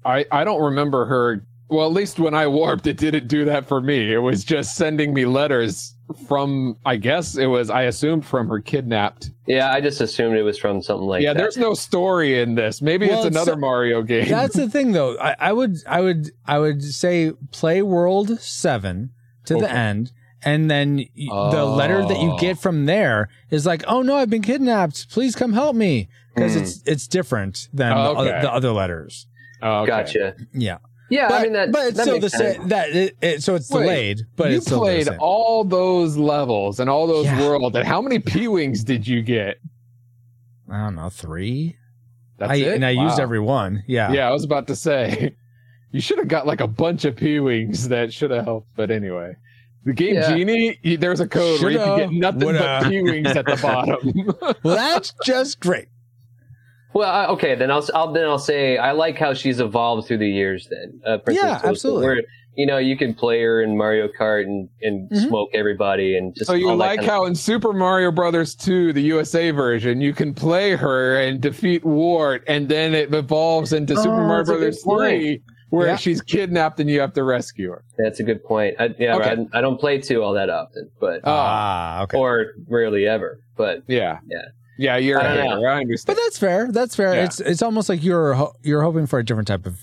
[0.05, 3.67] I I don't remember her Well, at least when I warped, it didn't do that
[3.67, 4.13] for me.
[4.13, 5.95] It was just sending me letters
[6.27, 9.31] from, I guess it was, I assumed from her kidnapped.
[9.47, 11.39] Yeah, I just assumed it was from something like yeah, that.
[11.39, 12.81] there's no story in this.
[12.81, 14.27] Maybe Well, it's it's- another Mario game.
[14.29, 15.19] That's the thing, though.
[15.19, 19.11] I, I would, I would, I would say play World Seven
[19.45, 20.13] to the end,
[20.45, 22.39] and then y- the letter that you Oh.
[22.39, 25.11] get from there is like, "Oh no, I've been kidnapped.
[25.11, 26.61] Please come help me," because Hmm.
[26.63, 28.31] it's it's different than Oh, the, okay.
[28.33, 29.27] other, the other letters.
[29.63, 29.87] Oh, okay.
[29.89, 30.35] Gotcha.
[30.53, 30.79] Yeah,
[31.11, 31.73] Yeah, but, I mean that.
[31.73, 32.57] but it's that still the sense.
[32.59, 32.69] same.
[32.69, 35.19] That it, it, so it's Wait, delayed, but you it's still the played same.
[35.21, 37.41] all those levels and all those Yeah.
[37.41, 39.57] worlds, and how many P wings did you get?
[40.71, 41.77] I don't know three.
[42.39, 42.75] That's I, it.
[42.75, 43.83] and I used every one.
[43.89, 45.35] Yeah, Yeah, I was about to say,
[45.91, 48.69] you should have got like a bunch of P wings that should have helped.
[48.77, 49.35] But anyway,
[49.85, 50.35] the game Yeah.
[50.37, 52.81] Genie, there's a code where you can get nothing woulda.
[52.83, 54.57] but P wings at the bottom.
[54.63, 55.89] Well, that's just great.
[56.95, 60.19] Well, I- okay, then I'll, I'll then I'll say I like how she's evolved through
[60.19, 60.69] the years.
[60.71, 62.05] Then, uh, Princess Yeah, Toadstool, absolutely.
[62.07, 62.23] Where
[62.57, 65.29] you know you can play her in Mario Kart and and Mhm.
[65.29, 68.93] smoke everybody and just so you like kind of- how in Super Mario Brothers 2,
[68.95, 73.95] the USA version, you can play her and defeat Wart, and then it evolves into
[73.95, 75.43] Oh, Super Mario that's a good Brothers point.
[75.71, 75.97] 3, where Yeah.
[75.97, 77.85] she's kidnapped and you have to rescue her.
[77.99, 78.77] That's a good point.
[78.79, 79.37] I, yeah, Okay.
[79.53, 82.17] I, I don't play two all that often, but Oh, Ah, okay.
[82.19, 83.41] or rarely ever.
[83.57, 84.19] But yeah.
[84.29, 84.43] Yeah.
[84.81, 85.61] Yeah, you're I a don't hater.
[85.61, 85.67] know.
[85.69, 86.71] I But that's fair.
[86.71, 87.15] That's fair.
[87.15, 87.25] Yeah.
[87.25, 89.81] It's it's almost like you're ho- you're hoping for a different type of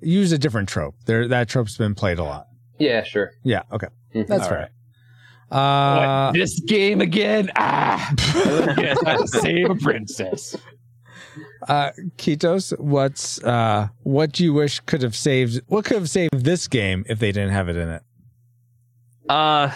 [0.00, 0.94] use a different trope.
[1.04, 2.46] There that trope's been played a lot.
[2.78, 3.32] yeah, sure.
[3.44, 3.62] Yeah.
[3.70, 3.88] Okay.
[4.14, 4.26] Mhm.
[4.28, 4.58] That's All fair.
[4.58, 4.70] right.
[5.50, 7.50] Uh, What, this game again?
[7.56, 8.14] Ah,
[8.78, 10.56] yes, I have to save a princess.
[11.70, 15.60] Uh, Kitos, what's uh, what do you wish could have saved?
[15.68, 18.02] What could have saved this game if they didn't have it in it?
[19.28, 19.72] Uh,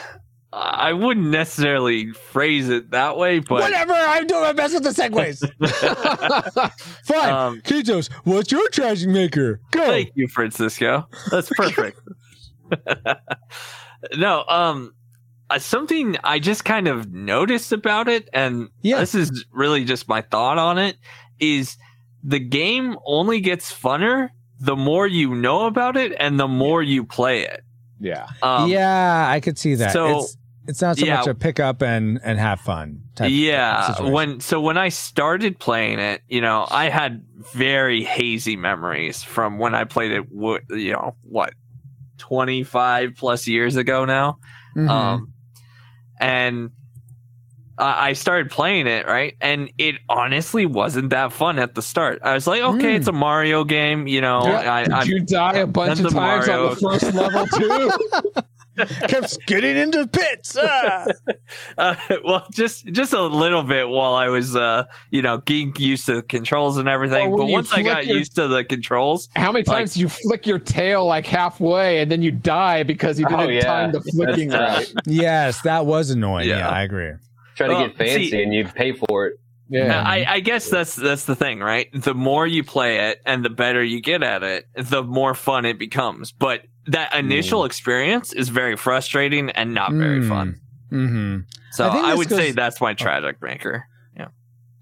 [0.53, 3.93] I wouldn't necessarily phrase it that way, but Whatever.
[3.93, 5.41] I'm doing my best with the segues.
[7.05, 7.33] Fine.
[7.33, 9.61] Um, Kitos, what's your trashing maker?
[9.73, 9.85] Go.
[9.87, 11.09] Thank you, Francisco.
[11.31, 12.01] That's perfect.
[14.17, 14.95] no, um,
[15.51, 19.01] uh, something I just kind of noticed about it, and Yeah.
[19.01, 20.97] this is really just my thought on it,
[21.41, 21.77] is
[22.25, 27.05] the game only gets funner the more you know about it and the more you
[27.05, 27.61] play it.
[28.01, 28.27] yeah.
[28.43, 29.93] Um, yeah, I could see that.
[29.93, 31.17] so- it's, it's not so yeah.
[31.19, 33.03] much a pick up and and have fun.
[33.17, 34.13] Type yeah situation.
[34.15, 37.23] when so when i started playing it you know i had
[37.53, 41.53] very hazy memories from when i played it wo- you know what
[42.19, 44.39] 25 plus years ago now
[44.75, 44.89] Mhm.
[44.89, 45.33] um
[46.19, 46.71] and
[47.79, 52.21] I I started playing it right, and it honestly wasn't that fun at the start.
[52.23, 52.97] I was like, okay, Mm.
[52.97, 54.43] it's a Mario game, you know.
[54.47, 54.73] Yeah.
[54.75, 57.91] I, Did I, you die a bunch of the times on the first level too?
[59.07, 60.57] kept getting into pits.
[60.61, 61.07] Ah.
[61.79, 61.95] uh,
[62.25, 66.17] well, just just a little bit while I was, uh, you know, getting used to
[66.17, 67.31] the controls and everything.
[67.31, 70.01] Well, but once I got your- used to the controls, How many Like- times do
[70.01, 73.63] you flick your tail like halfway and then you die because you Oh, didn't yeah.
[73.63, 74.93] time the flicking right?
[75.07, 76.49] yes, that was annoying.
[76.49, 76.69] Yeah, Yeah.
[76.71, 77.13] I agree.
[77.57, 79.35] Try to Well, get fancy see- and you pay for it.
[79.71, 80.03] Yeah.
[80.07, 81.89] I, I guess that's that's the thing, right?
[81.95, 85.65] The more you play it and the better you get at it, the more fun
[85.65, 86.33] it becomes.
[86.33, 90.29] But that initial experience is very frustrating and not very Mm.
[90.29, 90.61] fun.
[90.93, 91.39] Mm-hmm.
[91.73, 93.87] So I I, this would say that's my tragic maker.
[94.17, 94.29] Yeah,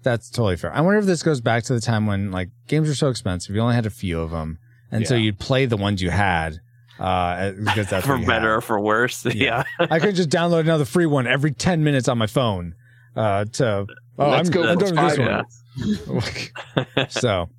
[0.03, 0.73] that's totally fair.
[0.75, 3.55] I wonder if this goes back to the time when like games were so expensive,
[3.55, 4.59] you only had a few of them,
[4.91, 6.59] and so you'd play the ones you had
[6.99, 8.57] uh, because that's for better had.
[8.57, 9.25] or for worse.
[9.25, 9.63] Yeah.
[9.79, 9.87] Yeah.
[9.91, 12.75] I could just download another free one every ten minutes on my phone.
[13.15, 13.85] Uh, to
[14.17, 15.45] oh, Let's I'm, go I'm for doing this five
[16.97, 17.09] one.
[17.09, 17.49] so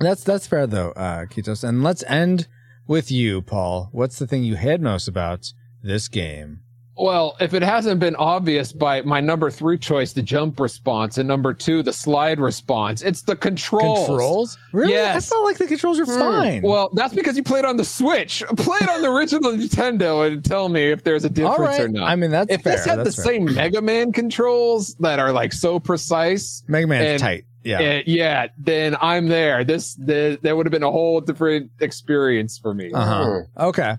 [0.00, 1.62] that's that's fair though, uh, Kitos.
[1.66, 2.48] And let's end
[2.86, 3.88] with you, Paul.
[3.92, 5.52] What's the thing you hate most about
[5.82, 6.60] this game?
[6.96, 11.26] Well, if it hasn't been obvious by my number three choice, the jump response, and
[11.26, 14.06] number two, the slide response, it's the controls.
[14.06, 14.58] Controls?
[14.72, 14.92] Really?
[14.92, 15.16] Yes.
[15.16, 16.62] I felt like the controls are fine.
[16.62, 18.44] Well, that's because you played on the Switch.
[18.56, 21.80] Play it on the original Nintendo and tell me if there's a difference all right.
[21.80, 22.08] or not.
[22.08, 22.54] I mean, that's fair.
[22.54, 22.76] if fair.
[22.76, 23.24] this had the fair.
[23.24, 27.44] same Mega Man controls that are like so precise, Mega Man's and- tight.
[27.64, 27.80] Yeah.
[27.80, 29.64] eh, yeah, then I'm there.
[29.64, 32.92] This the, that would have been a whole different experience for me.
[32.92, 33.40] Uh huh.
[33.68, 33.94] Okay.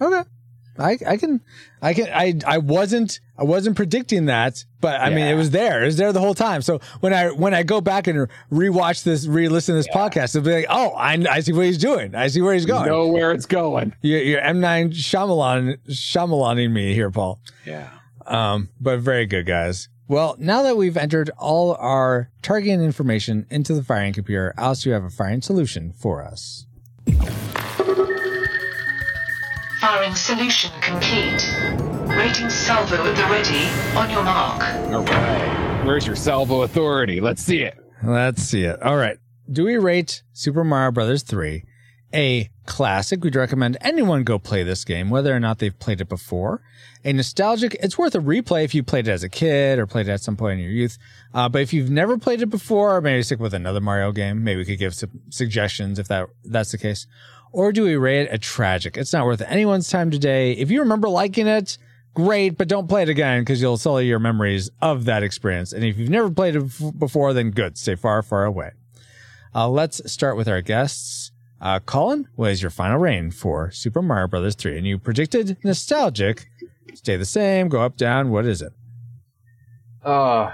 [0.00, 0.22] Okay.
[0.78, 1.40] I, I can
[1.82, 5.82] I can I I wasn't I wasn't predicting that, but I mean it was there.
[5.82, 6.62] It was there the whole time.
[6.62, 10.42] So when I when I go back and rewatch this, re-listen to this podcast, it'll
[10.46, 12.14] be like, oh, I, I see what he's doing.
[12.14, 12.86] I see where he's You going.
[12.88, 13.92] know where it's going.
[14.02, 14.60] You're, you're M.
[14.60, 17.40] Night Shyamalan Shyamalaning me here, Paul.
[17.66, 17.88] Yeah.
[18.26, 19.88] Um, but very good, guys.
[20.06, 24.92] Well, now that we've entered all our targeting information into the firing computer, Alice, you
[24.92, 26.66] have a firing solution for us.
[29.80, 31.46] Firing solution complete.
[32.08, 33.68] Rating salvo at the ready.
[33.96, 34.60] On your mark.
[34.90, 35.84] All right.
[35.86, 37.20] Where's your salvo authority?
[37.20, 37.78] Let's see it.
[38.02, 38.82] Let's see it.
[38.82, 39.18] All right.
[39.50, 41.62] Do we rate Super Mario Brothers 3
[42.12, 46.08] A classic, we'd recommend anyone go play this game, whether or not they've played it
[46.08, 46.60] before.
[47.04, 50.08] A nostalgic, it's worth a replay if you played it as a kid or played
[50.08, 50.98] it at some point in your youth.
[51.32, 54.44] Uh, but if you've never played it before, maybe stick with another Mario game.
[54.44, 57.06] Maybe we could give some suggestions if that that's the case.
[57.52, 58.96] Or do we rate it a tragic?
[58.96, 60.52] It's not worth anyone's time today.
[60.52, 61.78] If you remember liking it,
[62.14, 65.72] great, but don't play it again because you'll sully your memories of that experience.
[65.72, 67.78] And if you've never played it before, then good.
[67.78, 68.72] Stay far, far away.
[69.54, 71.32] Uh, let's start with our guests.
[71.60, 74.78] Uh, Colin, what is your final reign for Super Mario Brothers 3?
[74.78, 76.48] And you predicted nostalgic.
[76.94, 78.30] Stay the same, go up, down.
[78.30, 78.72] What is it?
[80.04, 80.52] Oh,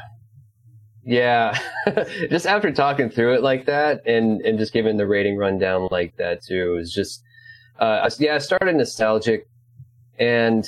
[1.05, 1.59] yeah.
[2.31, 6.17] just after talking through it like that and, and just giving the rating rundown like
[6.17, 7.23] that too, it was just,
[7.79, 9.49] uh, yeah, I started nostalgic
[10.19, 10.67] and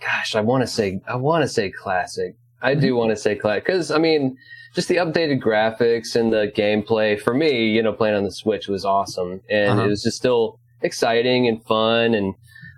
[0.00, 2.36] gosh, I want to say, I want to say classic.
[2.62, 2.96] I do mm-hmm.
[2.96, 4.36] want to say classic because I mean,
[4.74, 8.66] just the updated graphics and the gameplay for me, you know, playing on the Switch
[8.66, 9.84] was awesome, and uh-huh.
[9.84, 12.14] it was just still exciting and fun.
[12.14, 12.34] And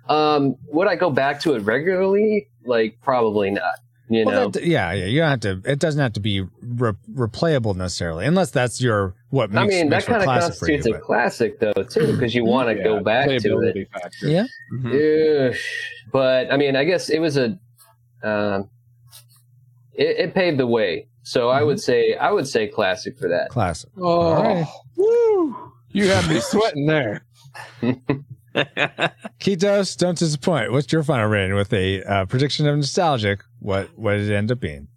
[0.07, 2.49] um, would I go back to it regularly?
[2.65, 3.79] Like, probably not.
[4.09, 5.05] You well, know, that, yeah, yeah.
[5.05, 5.61] You don't have to.
[5.69, 9.51] It doesn't have to be re- replayable necessarily, unless that's your what.
[9.51, 11.03] Makes, I mean, that kind of constitutes you, a but.
[11.03, 13.89] classic, though, too, because you want to yeah, go back to it.
[13.91, 14.27] Factor.
[14.27, 14.45] Yeah.
[14.73, 15.57] Mm-hmm.
[16.11, 17.59] But I mean, I guess it was a.
[18.23, 18.69] Um,
[19.93, 21.59] it, it paved the way so mm-hmm.
[21.59, 21.81] I would mm-hmm.
[21.81, 23.49] say I would say classic for that.
[23.49, 23.89] Classic.
[23.97, 24.65] Oh, right.
[24.95, 25.73] woo!
[25.91, 27.25] You have me sweating there.
[29.39, 30.71] Kitos, don't disappoint.
[30.71, 33.41] What's your final rating with a uh, prediction of nostalgic?
[33.59, 34.87] What what did it end up being?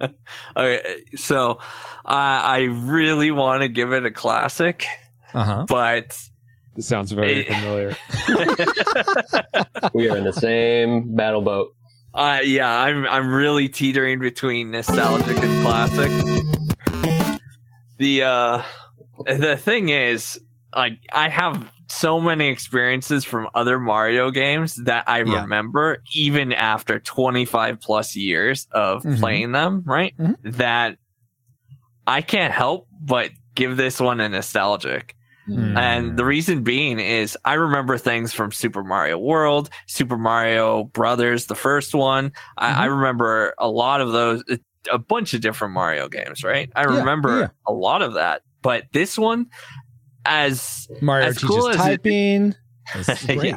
[0.56, 1.58] okay, so
[2.04, 4.86] uh, I really want to give it a classic,
[5.34, 5.66] uh-huh.
[5.68, 6.16] but
[6.76, 7.96] it sounds very it, familiar.
[9.92, 11.74] we are in the same battle boat.
[12.14, 16.10] Uh, yeah, I'm I'm really teetering between nostalgic and classic.
[17.98, 18.62] The uh,
[19.26, 20.40] the thing is,
[20.74, 25.42] like, I have so many experiences from other Mario games that I yeah.
[25.42, 29.20] remember even after 25 plus years of mm-hmm.
[29.20, 30.16] playing them, right?
[30.16, 30.50] Mm-hmm.
[30.52, 30.98] That
[32.06, 35.16] I can't help but give this one a nostalgic.
[35.48, 35.76] Mm.
[35.76, 41.46] And the reason being is I remember things from Super Mario World, Super Mario Brothers,
[41.46, 42.30] the first one.
[42.30, 42.64] Mm-hmm.
[42.64, 42.94] I, I, mm-hmm.
[42.94, 44.44] remember a lot of those,
[44.92, 46.70] a bunch of different Mario games, right?
[46.76, 47.48] I yeah, remember yeah.
[47.66, 48.42] a lot of that.
[48.62, 49.46] But this one,
[50.24, 52.54] as Mario as cool as typing.
[52.94, 53.56] It,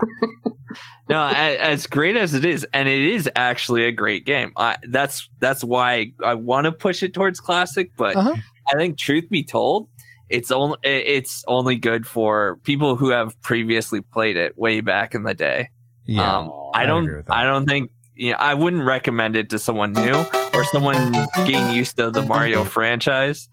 [1.10, 4.52] no, as, as, great as it is, and it is actually a great game.
[4.58, 7.92] I, that's that's why I, I want to push it towards classic.
[7.98, 8.36] But uh-huh.
[8.72, 9.90] I think, truth be told,
[10.30, 15.24] it's only it's only good for people who have previously played it way back in
[15.24, 15.70] the day.
[16.06, 19.60] Yeah, um, I, I don't I don't think you know, I wouldn't recommend it to
[19.60, 21.12] someone new or someone
[21.46, 23.50] getting used to the Mario franchise.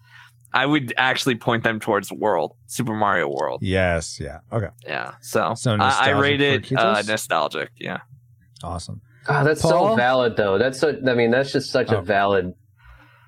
[0.53, 3.59] I would actually point them towards World, Super Mario World.
[3.61, 5.13] Yes, yeah, okay, yeah.
[5.21, 7.69] So, so I, I rate it uh, nostalgic.
[7.77, 7.99] Yeah,
[8.63, 9.01] awesome.
[9.27, 9.91] Oh, that's Paul?
[9.91, 10.57] so valid, though.
[10.57, 10.99] That's so.
[11.07, 11.99] I mean, that's just such oh.
[11.99, 12.53] a valid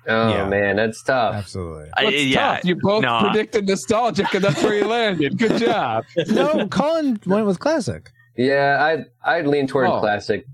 [0.06, 0.48] Oh yeah.
[0.48, 1.34] man, that's tough.
[1.34, 1.88] Absolutely.
[1.96, 2.64] I, yeah, tough?
[2.64, 3.20] You both no.
[3.20, 5.38] predicted nostalgic, and that's where you landed.
[5.38, 6.04] Good job.
[6.28, 8.10] no, Colin went with classic.
[8.36, 8.78] Yeah,
[9.24, 10.00] I I'd lean toward oh.
[10.00, 10.44] classic,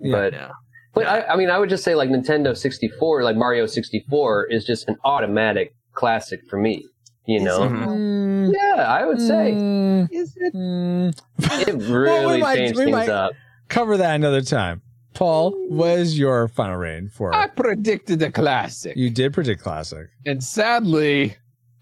[0.00, 0.50] but yeah.
[0.94, 4.64] but I, I mean I would just say like Nintendo 64, like Mario 64, is
[4.64, 6.86] just an automatic classic for me.
[7.26, 8.52] You know, mm-hmm.
[8.52, 9.52] yeah, I would say.
[9.52, 10.52] Mm, is it?
[10.52, 11.18] Mm.
[11.66, 13.32] It really well, we might, changed things up.
[13.68, 14.82] Cover that another time.
[15.14, 17.34] Paul, what is your final rating for?
[17.34, 18.96] I predicted a classic.
[18.96, 21.36] You did predict classic, and sadly,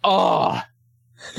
[0.04, 0.62] oh,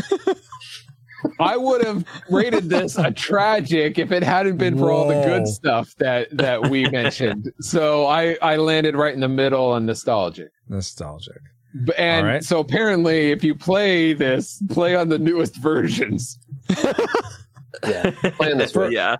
[1.40, 4.98] I would have rated this a tragic if it hadn't been for Whoa.
[4.98, 7.52] all the good stuff that that we mentioned.
[7.62, 10.50] So I I landed right in the middle on nostalgic.
[10.68, 11.42] Nostalgic.
[11.98, 12.44] And right.
[12.44, 16.38] so apparently, if you play this, play on the newest versions.
[17.84, 18.76] yeah, play on this.
[18.92, 19.18] yeah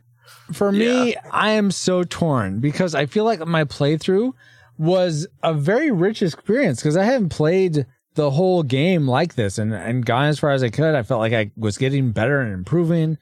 [0.52, 1.22] for me, yeah.
[1.32, 4.34] I am so torn because I feel like my playthrough
[4.78, 7.86] was a very rich experience because I haven't played
[8.16, 10.96] the whole game like this and, and gone as far as I could.
[10.96, 13.18] I felt like I was getting better and improving.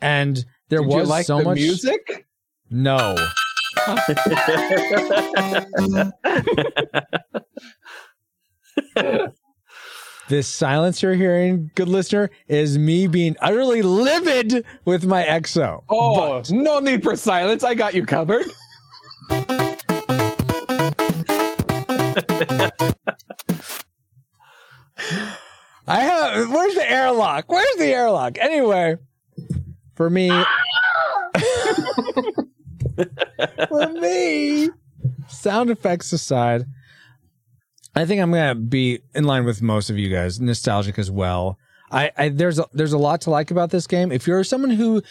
[0.00, 2.26] And there Did was like so much music.
[2.70, 3.16] No.
[10.26, 15.84] This silence you're hearing, good listener, is me being utterly livid with my EXO.
[15.90, 17.62] Oh, but, no need for silence.
[17.62, 18.46] I got you covered.
[25.86, 26.50] I have.
[26.50, 27.44] Where's the airlock?
[27.48, 28.38] Where's the airlock?
[28.38, 28.96] Anyway,
[29.94, 30.30] for me,
[33.68, 34.70] for me,
[35.28, 36.64] sound effects aside,
[37.94, 41.58] I think I'm gonna be in line with most of you guys, nostalgic as well.
[41.90, 44.10] I, I there's a, there's a lot to like about this game.
[44.10, 45.02] If you're someone who,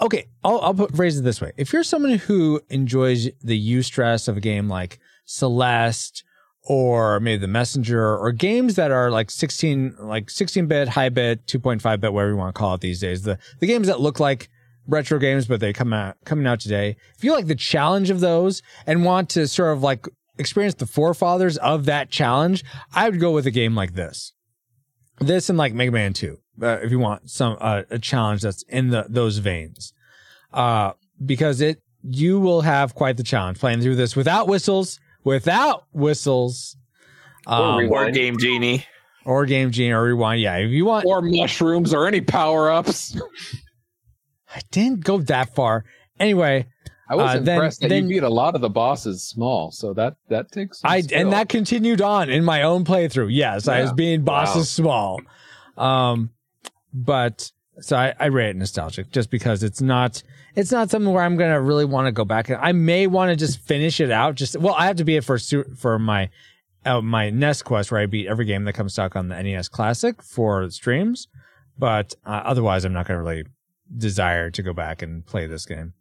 [0.00, 3.86] okay, I'll, I'll put, phrase it this way: if you're someone who enjoys the use
[3.86, 6.24] stress of a game like Celeste
[6.64, 11.46] or maybe the Messenger or games that are like 16 like 16 bit, high bit,
[11.46, 14.20] 2.5 bit, whatever you want to call it these days, the the games that look
[14.20, 14.48] like
[14.88, 16.96] retro games but they come out coming out today.
[17.16, 20.06] If you like the challenge of those and want to sort of like
[20.38, 22.64] experience the forefathers of that challenge,
[22.94, 24.32] I would go with a game like this.
[25.20, 28.62] This and like Mega Man 2, uh, if you want some uh, a challenge that's
[28.64, 29.92] in the those veins,
[30.52, 30.92] uh,
[31.24, 36.76] because it you will have quite the challenge playing through this without whistles, without whistles,
[37.46, 38.84] um, or, or Game Genie,
[39.24, 40.40] or Game Genie, or Rewind.
[40.40, 43.16] Yeah, if you want, or mushrooms, or any power ups.
[44.54, 45.84] I didn't go that far.
[46.18, 46.66] Anyway,
[47.08, 49.70] I was uh, impressed then, that then, you beat a lot of the bosses small,
[49.70, 50.80] so that that takes.
[50.84, 51.20] I skill.
[51.20, 53.28] and that continued on in my own playthrough.
[53.30, 53.74] Yes, yeah.
[53.74, 55.18] I was being bosses wow.
[55.76, 56.30] small, um,
[56.94, 57.50] but
[57.80, 60.22] so I, I rate it nostalgic just because it's not
[60.54, 62.50] it's not something where I'm gonna really want to go back.
[62.50, 64.34] I may want to just finish it out.
[64.34, 66.30] Just well, I have to be it for for my
[66.84, 69.68] uh, my NES quest where I beat every game that comes stock on the NES
[69.68, 71.28] Classic for streams,
[71.78, 73.44] but uh, otherwise I'm not gonna really
[73.96, 75.94] desire to go back and play this game.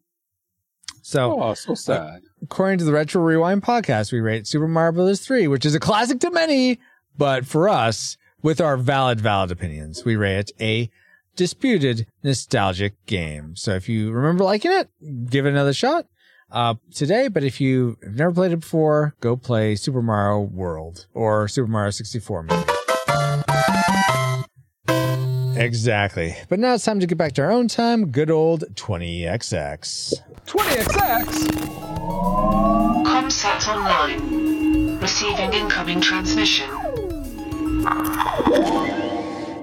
[1.02, 1.98] So, oh, so sad.
[1.98, 5.20] Uh, according to the Retro Rewind podcast, we rate Super Mario Bros.
[5.20, 6.80] 3, which is a classic to many,
[7.18, 10.90] but for us, with our valid, valid opinions, we rate it a
[11.36, 13.56] disputed nostalgic game.
[13.56, 14.90] So if you remember liking it,
[15.30, 16.08] give it another shot
[16.52, 17.28] uh, today.
[17.28, 21.92] But if you've never played it before, go play Super Mario World or Super Mario
[21.92, 22.44] 64.
[22.44, 22.64] Maybe.
[25.58, 26.36] Exactly.
[26.50, 28.12] But now it's time to get back to our own time.
[28.12, 30.14] Good old 20XX.
[30.46, 31.50] 20XX?
[33.06, 35.00] Comsat online.
[35.00, 36.70] Receiving incoming transmission.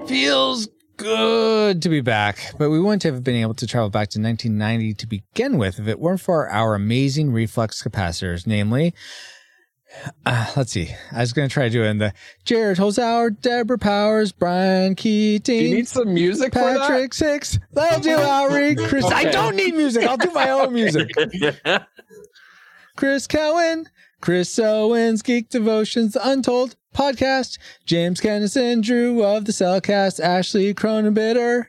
[0.07, 0.67] Feels
[0.97, 4.93] good to be back, but we wouldn't have been able to travel back to 1990
[4.95, 8.93] to begin with if it weren't for our amazing reflux capacitors, namely
[10.25, 10.93] uh, let's see.
[11.11, 12.13] I was going to try doing the
[12.45, 15.61] Jared Holzhauer, Deborah Powers, Brian Keating.
[15.61, 17.59] you need some music Patrick Six.
[18.01, 19.05] Do Lowry, Chris.
[19.05, 19.15] Okay.
[19.15, 20.05] I don't need music.
[20.05, 21.09] I'll do my own music.
[22.95, 23.87] Chris Cowan,
[24.21, 31.67] Chris Owens, Geek Devotions, Untold Podcast, James Kennison, Drew of the Cellcast, Ashley Cronenbitter,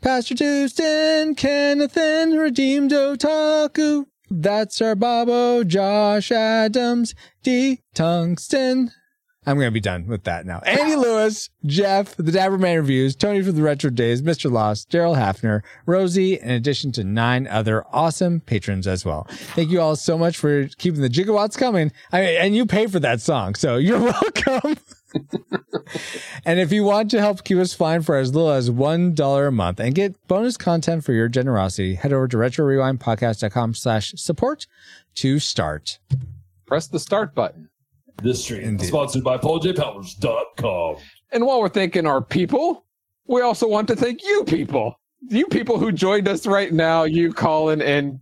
[0.00, 4.06] Pastor Houston, Kennethan, Redeemed Otaku,
[4.40, 7.80] that's our Bobo, Josh Adams, D.
[7.94, 8.90] Tungsten.
[9.44, 10.60] I'm going to be done with that now.
[10.60, 14.50] Andy Lewis, Jeff, the Dabberman Reviews, Tony from the Retro Days, Mr.
[14.50, 19.26] Lost, Daryl Hafner, Rosie, in addition to nine other awesome patrons as well.
[19.54, 21.90] Thank you all so much for keeping the gigawatts coming.
[22.12, 23.98] I and you pay for that song, so you're
[24.46, 24.76] welcome.
[26.44, 29.50] And if you want to help keep us flying for as little as $1 a
[29.50, 34.66] month and get bonus content for your generosity, head over to retrorewindpodcast.com slash support
[35.16, 35.98] to start.
[36.66, 37.68] Press the start button.
[38.22, 38.86] This stream Indeed.
[38.86, 40.96] sponsored by PaulJPowers.com.
[41.32, 42.84] And while we're thanking our people,
[43.26, 44.98] we also want to thank you people.
[45.28, 48.18] You people who joined us right now, you Colin and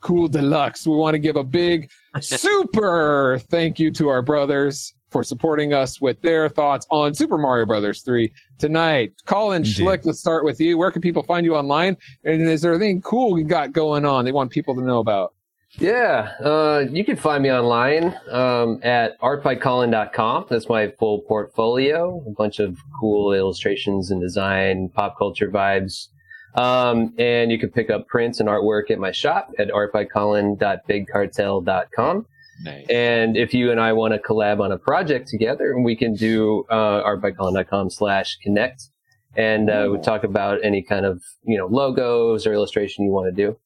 [0.00, 0.86] Cool Deluxe.
[0.86, 1.90] We want to give a big
[2.20, 7.66] super thank you to our brothers for supporting us with their thoughts on Super Mario
[7.66, 9.12] Brothers 3 tonight.
[9.26, 9.76] Colin Indeed.
[9.76, 10.76] Schlick, let's start with you.
[10.76, 11.96] Where can people find you online?
[12.24, 15.32] And is there anything cool you got going on they want people to know about?
[15.78, 20.46] Yeah, uh, you can find me online um, at artbycolin.com.
[20.50, 26.08] That's my full portfolio, a bunch of cool illustrations and design, pop culture vibes.
[26.56, 32.26] Um, and you can pick up prints and artwork at my shop at artbycolin.bigcartel.com.
[32.62, 32.86] Nice.
[32.88, 36.64] And if you and I want to collab on a project together, we can do
[36.70, 38.90] uh, artbycolin.com slash connect.
[39.36, 43.34] And uh, we talk about any kind of, you know, logos or illustration you want
[43.34, 43.56] to do.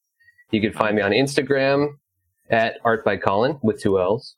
[0.50, 1.88] You can find me on Instagram
[2.48, 4.34] at Art by Colin with two L's.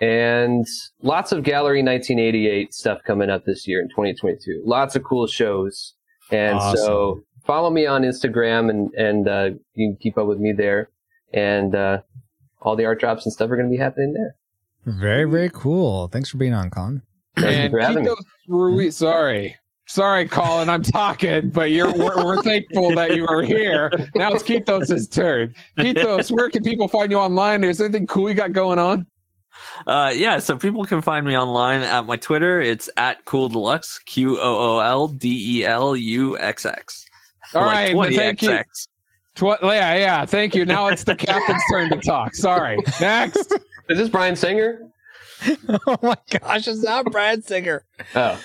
[0.00, 0.66] And
[1.02, 4.62] lots of Gallery 1988 stuff coming up this year in 2022.
[4.64, 5.94] Lots of cool shows.
[6.30, 6.76] And awesome.
[6.76, 10.90] so follow me on Instagram and, and uh, you can keep up with me there.
[11.32, 12.02] And uh,
[12.60, 14.34] all the art drops and stuff are going to be happening there.
[14.86, 16.08] Very, very cool.
[16.08, 17.02] Thanks for being on, Colin.
[17.36, 18.08] And for having
[18.48, 18.90] me.
[18.90, 19.56] sorry.
[19.86, 23.90] Sorry, Colin, I'm talking, but you're we're, we're, thankful that you are here.
[24.14, 25.54] Now it's Keithos' turn.
[25.78, 27.64] Keithos, where can people find you online?
[27.64, 29.06] Is there anything cool you got going on?
[29.86, 32.60] Uh, yeah, so people can find me online at my Twitter.
[32.60, 37.06] It's at Cool Deluxe, Q O O L D E L U X X.
[37.54, 38.60] All like right, thank you.
[39.38, 40.64] Tw- yeah, yeah, thank you.
[40.64, 42.34] Now it's the captain's turn to talk.
[42.34, 42.76] Sorry.
[43.00, 43.54] Next.
[43.88, 44.90] Is this Brian Singer?
[45.86, 47.84] oh my gosh, it's not Brian Singer.
[48.16, 48.40] Oh.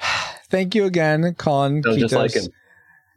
[0.50, 1.82] Thank you again, Colin.
[1.82, 2.44] Sounds just like him.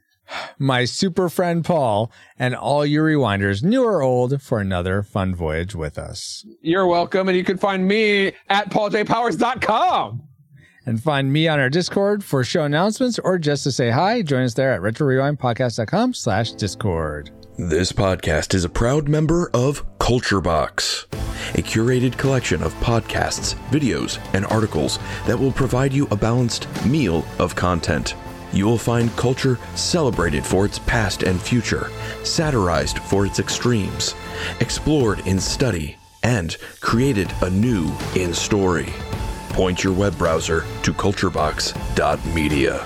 [0.58, 2.10] My super friend Paul,
[2.40, 6.46] and all your rewinders, new or old, for another fun voyage with us.
[6.62, 10.24] You're welcome, and you can find me at pauljpowers.com.
[10.86, 14.24] And find me on our Discord for show announcements or just to say hi.
[14.24, 17.30] Join us there at retrorewindpodcast.com slash Discord.
[17.58, 21.06] This podcast is a proud member of Culture Box,
[21.54, 27.24] a curated collection of podcasts, videos, and articles that will provide you a balanced meal
[27.38, 28.16] of content.
[28.52, 31.92] You will find culture celebrated for its past and future,
[32.24, 34.16] satirized for its extremes,
[34.60, 38.92] explored in study, and created anew in story.
[39.54, 42.86] Point your web browser to culturebox.media.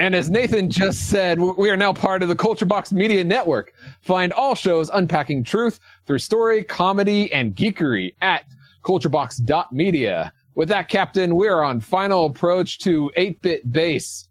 [0.00, 3.74] And as Nathan just said, we are now part of the Culture Box Media Network.
[4.00, 8.44] Find all shows unpacking truth through story, comedy, and geekery at
[8.82, 10.32] culturebox.media.
[10.54, 14.28] With that, Captain, we're on final approach to 8 bit base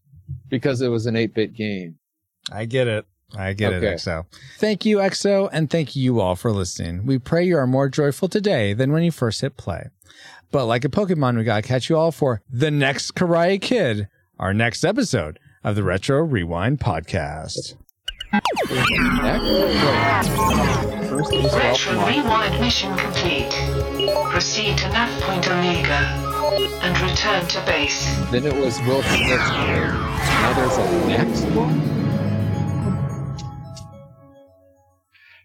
[0.48, 2.00] because it was an 8 bit game.
[2.52, 3.06] I get it.
[3.36, 3.88] I get okay.
[3.88, 4.26] it, EXO.
[4.58, 7.06] Thank you, EXO, and thank you all for listening.
[7.06, 9.90] We pray you are more joyful today than when you first hit play.
[10.52, 14.08] But like a Pokemon, we gotta catch you all for the next Karate Kid,
[14.40, 17.76] our next episode of the Retro Rewind podcast.
[21.54, 23.52] Retro Rewind mission complete.
[24.32, 26.30] Proceed to nav point Omega
[26.82, 28.06] and return to base.
[28.32, 31.99] Then it was Will Smith's Now there's a next one?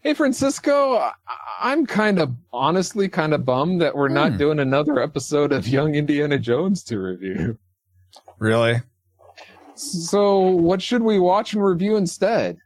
[0.04, 1.12] Hey, Francisco, I-
[1.60, 4.38] I'm kind of honestly kind of bummed that we're not Hmm.
[4.38, 7.56] doing another episode of Young Indiana Jones to review.
[8.38, 8.82] Really?
[9.76, 12.58] So, what should we watch and review instead?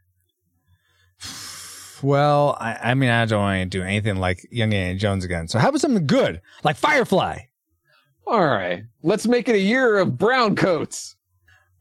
[2.01, 5.47] Well, I, I mean, I don't want to do anything like Young Indiana Jones again.
[5.47, 7.39] So how about something good, like Firefly?
[8.27, 11.15] All right, let's make it a year of brown coats.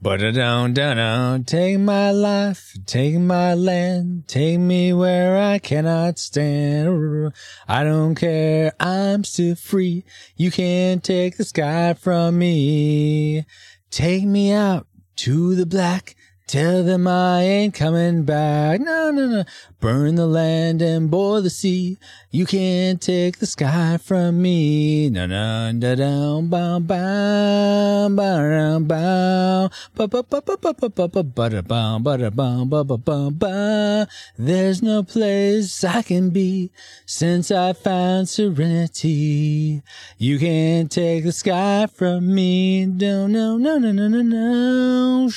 [0.00, 6.20] But I don't don't take my life, take my land, take me where I cannot
[6.20, 7.32] stand.
[7.66, 10.04] I don't care, I'm still free.
[10.36, 13.44] You can't take the sky from me.
[13.90, 14.86] Take me out
[15.16, 16.14] to the black.
[16.48, 18.80] Tell them I ain't coming back.
[18.80, 19.44] No, no, no.
[19.80, 21.98] Burn the land and boil the sea.
[22.30, 25.10] You can't take the sky from me.
[25.10, 31.08] No, no, da, da, bow, bow, bow, bow, ba, ba, ba, ba, ba, ba, ba,
[31.08, 34.08] ba, ba, da, bow, ba, da, bow, ba, ba, ba, ba.
[34.38, 36.70] There's no place I can be
[37.04, 39.82] since I found serenity.
[40.16, 42.86] You can't take the sky from me.
[42.86, 45.28] No, no, no, no, no, no, no.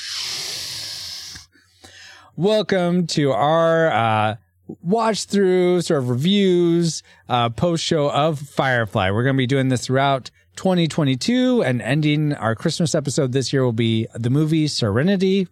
[2.41, 4.35] Welcome to our uh,
[4.81, 9.11] watch through sort of reviews, uh, post show of Firefly.
[9.11, 13.63] We're going to be doing this throughout 2022 and ending our Christmas episode this year
[13.63, 15.49] will be the movie Serenity.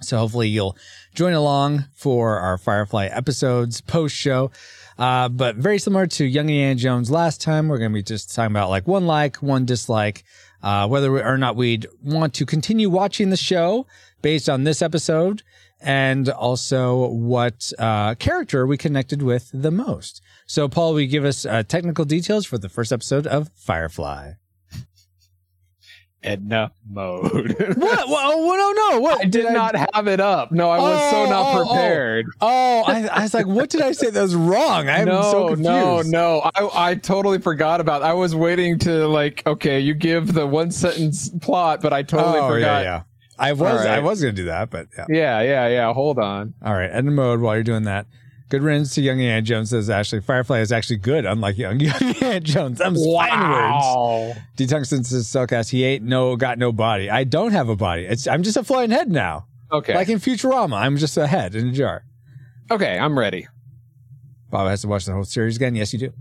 [0.00, 0.76] So hopefully you'll
[1.16, 4.52] join along for our Firefly episodes post show.
[4.96, 8.32] Uh, but very similar to Young Indiana Jones last time, we're going to be just
[8.32, 10.22] talking about like one like, one dislike,
[10.62, 13.88] uh, whether or not we'd want to continue watching the show
[14.22, 15.42] based on this episode
[15.80, 20.22] and also what uh, character we connected with the most.
[20.46, 24.32] So, Paul, will you give us uh, technical details for the first episode of Firefly?
[26.26, 27.54] Edna mode.
[27.76, 28.08] what?
[28.08, 29.00] Well, no, no.
[29.00, 29.20] What?
[29.20, 30.50] I did, not have it up.
[30.50, 31.66] No, I was so Oh, not oh, oh.
[31.66, 32.26] prepared.
[32.40, 34.88] Oh, I, I was like, what did I say that was wrong?
[34.88, 35.62] I'm no, so confused.
[35.62, 36.50] no, no.
[36.54, 38.02] I, I totally forgot about.
[38.02, 42.40] I was waiting to like, okay, you give the one sentence plot, but I totally
[42.40, 42.60] oh, forgot.
[42.60, 43.02] yeah, yeah.
[43.38, 43.86] I was, right.
[43.86, 45.06] I was going to do that, but yeah.
[45.08, 45.92] yeah, yeah, yeah.
[45.92, 46.54] Hold on.
[46.64, 48.06] All right, end mode while you're doing that.
[48.48, 50.20] Good riddance to Young Indiana Jones says Ashley.
[50.20, 52.80] Firefly is actually good, unlike Young Young Indiana Jones.
[52.80, 54.38] I'm fighting words.
[54.54, 57.10] D Tungsten says Cellcast, he ain't no got no body.
[57.10, 58.04] I don't have a body.
[58.04, 59.46] It's I'm just a flying head now.
[59.72, 59.94] Okay.
[59.94, 62.04] Like in Futurama, I'm just a head in a jar.
[62.70, 63.48] okay, I'm ready.
[64.48, 65.74] Bob has to watch the whole series again.
[65.74, 66.12] Yes, you do.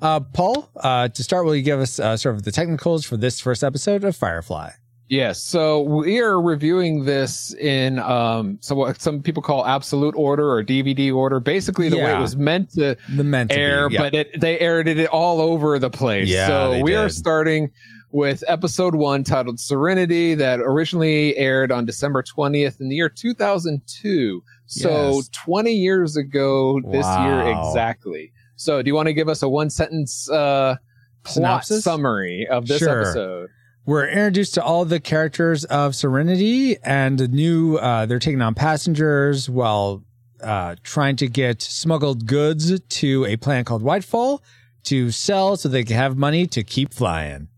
[0.00, 3.18] Uh, Paul, uh, to start, will you give us uh, sort of the technicals for
[3.18, 4.70] this first episode of Firefly?
[5.10, 5.42] Yes.
[5.42, 10.62] So we are reviewing this in um so what some people call absolute order or
[10.64, 11.40] DVD order.
[11.40, 13.98] Basically the way it was meant to The meant to be, air, yeah.
[14.02, 16.28] but it they aired it all over the place.
[16.28, 17.72] Yeah, so we are starting
[18.12, 24.42] with episode one titled Serenity that originally aired on December 20th in the year 2002.
[24.66, 25.28] So Yes.
[25.32, 28.32] 20 years ago this year exactly.
[28.54, 30.76] So do you want to give us a one sentence uh
[31.24, 31.82] plot Synopsis?
[31.84, 33.00] summary of this Sure.
[33.02, 33.48] episode?
[33.86, 38.54] We're introduced to all the characters of Serenity and the new, uh, they're taking on
[38.54, 40.04] passengers while
[40.42, 44.40] uh, trying to get smuggled goods to a planet called Whitefall
[44.84, 47.48] to sell so they can have money to keep flying.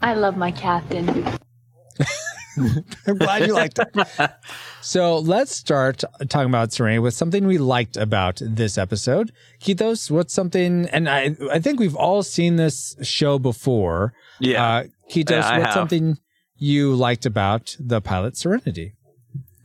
[0.00, 1.26] I love my captain.
[3.06, 4.30] I'm glad you liked it.
[4.80, 9.32] So let's start talking about Serenity with something we liked about this episode.
[9.60, 14.12] Kitos, what's something, and I, I think we've all seen this show before.
[14.40, 14.64] Yeah.
[14.64, 16.18] Uh, Kitos, Yeah, what's something
[16.56, 18.94] you liked about the pilot Serenity?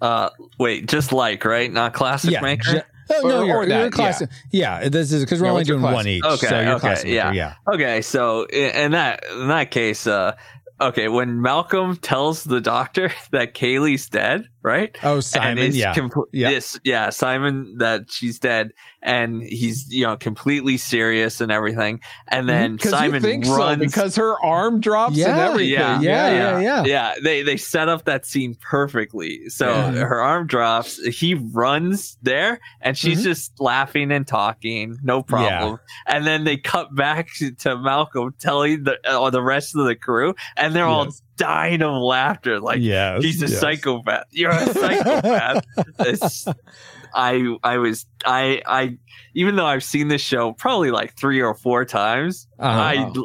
[0.02, 0.30] Uh,
[0.60, 2.72] wait, just like right, not classic maker.
[2.72, 2.82] ju-
[3.12, 4.30] oh, no, Or- you're, or you're that, classic.
[4.52, 4.90] Yeah.
[4.90, 6.24] this is because we're Yeah, only what's your doing one each.
[6.24, 7.32] Okay, so you're okay, classic yeah.
[7.32, 7.54] yeah.
[7.74, 10.36] Okay, so in, in that in that case, uh,
[10.80, 14.98] okay, when Malcolm tells the doctor that Kaylee's dead, right?
[15.04, 15.60] Oh, Simon.
[15.60, 15.94] is Yeah.
[15.94, 16.50] compl- Yeah.
[16.50, 18.72] Yes, yeah, Simon that she's dead,
[19.04, 23.58] and he's you know completely serious and everything, and then Because Simon you think runs.
[23.58, 25.72] so because her arm drops and Yeah, everything.
[25.74, 26.84] yeah, Yeah, yeah, yeah.
[26.86, 27.14] yeah.
[27.24, 29.48] They they set up that scene perfectly.
[29.50, 29.92] So Yeah.
[29.92, 33.24] her arm drops, he runs there, and she's Mhm.
[33.24, 35.78] just laughing and talking, no problem.
[36.08, 39.96] And then they cut back to, to Malcolm telling the uh, the rest of the
[39.96, 41.22] crew, and they're all Yes.
[41.38, 43.60] Dying of laughter, like yes, he's a yes.
[43.60, 44.26] psychopath.
[44.32, 45.66] You're a psychopath.
[47.14, 48.98] I I was I I
[49.34, 53.24] even though I've seen this show probably like three or four times, Uh-huh.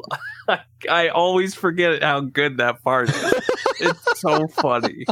[0.49, 0.59] I
[0.91, 3.35] I always forget how good that part is.
[3.81, 5.05] it's so funny.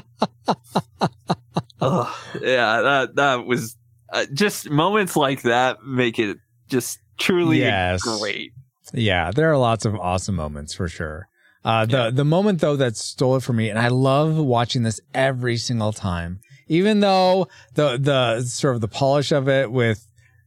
[1.81, 3.77] Yeah, that that was
[4.13, 6.39] uh, just moments like that make it
[6.69, 8.03] just truly Yes.
[8.03, 8.53] great.
[8.93, 11.29] Yeah, there are lots of awesome moments for sure.
[11.69, 15.01] Uh, the the moment though that stole it for me, and I love watching this
[15.13, 20.07] every single time, even though the the sort of the polish of it with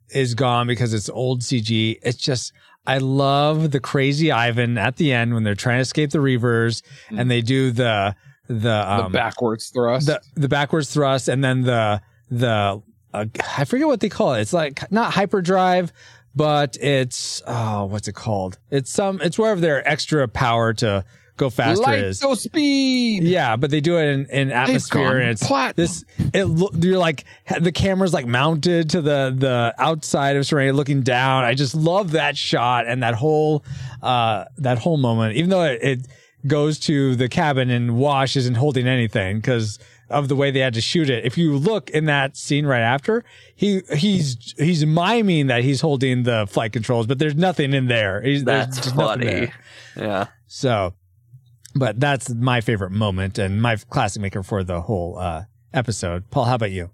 [0.10, 1.98] is gone because it's old CG.
[2.02, 2.54] It's just
[2.88, 6.82] I love the crazy Ivan at the end when they're trying to escape the Reavers,
[7.12, 8.16] and they do the
[8.48, 10.08] the The um, backwards thrust.
[10.08, 12.82] the the backwards thrust, and then the the
[13.14, 13.26] uh,
[13.58, 14.42] I forget what they call it.
[14.42, 15.94] It's like not hyperdrive,
[16.36, 18.58] but it's oh, what's it called?
[18.70, 21.04] It's some it's wherever their extra power to
[21.38, 22.20] go faster Light is.
[22.20, 23.24] so speed.
[23.24, 25.74] Yeah, but they do it in, in atmosphere, and it's platinum.
[25.76, 26.06] this.
[26.34, 27.26] It lo- you're like
[27.60, 31.44] the camera's like mounted to the the outside of Serena looking down.
[31.44, 33.66] I just love that shot and that whole
[34.02, 35.36] uh that whole moment.
[35.36, 36.08] Even though it, it
[36.48, 39.80] goes to the cabin and Wash isn't holding anything because
[40.12, 41.26] of the way they had to shoot it.
[41.26, 43.24] If you look in that scene right after,
[43.56, 48.22] he he's he's miming that he's holding the flight controls, but there's nothing in there.
[48.22, 49.26] He's, That's just funny.
[49.26, 49.54] there.
[49.96, 50.28] Yeah.
[50.48, 50.94] So,
[51.76, 55.44] but that's my favorite moment and my classic maker for the whole uh,
[55.74, 56.30] episode.
[56.30, 56.90] Paul, how about you?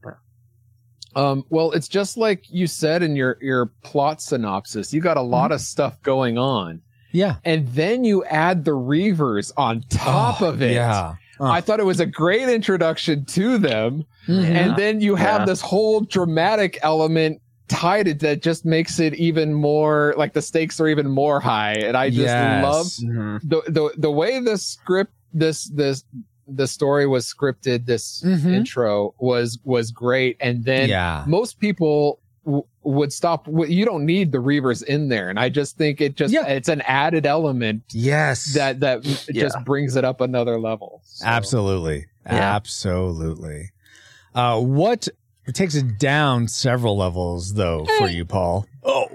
[1.16, 4.94] Um, well, it's just like you said in your your plot synopsis.
[4.94, 6.82] You got a lot of stuff going on,
[7.12, 7.38] Yeah.
[7.44, 10.74] and then you add the Reavers on top Oh, of it.
[10.74, 11.16] Yeah.
[11.40, 14.44] I thought it was a great introduction to them, Mhm.
[14.44, 15.46] and then you have Yeah.
[15.46, 20.80] this whole dramatic element tied it that just makes it even more like the stakes
[20.80, 21.74] are even more high.
[21.74, 22.64] And I just Yes.
[22.64, 23.40] love Mhm.
[23.44, 26.04] the the the way the script this this
[26.48, 28.54] the story was scripted this Mhm.
[28.56, 31.26] intro was was great and then Yeah.
[31.28, 35.78] most people w- would stop you don't need the reavers in there and i just
[35.78, 36.46] think it just Yeah.
[36.48, 38.54] it's an added element Yes.
[38.54, 39.04] that that
[39.34, 42.06] just brings it up another level So, Absolutely.
[42.26, 42.56] Yeah.
[42.56, 43.72] Absolutely.
[44.36, 45.08] Uh, what
[45.46, 48.66] it takes it down several levels though for you, Paul.
[48.84, 49.08] Oh.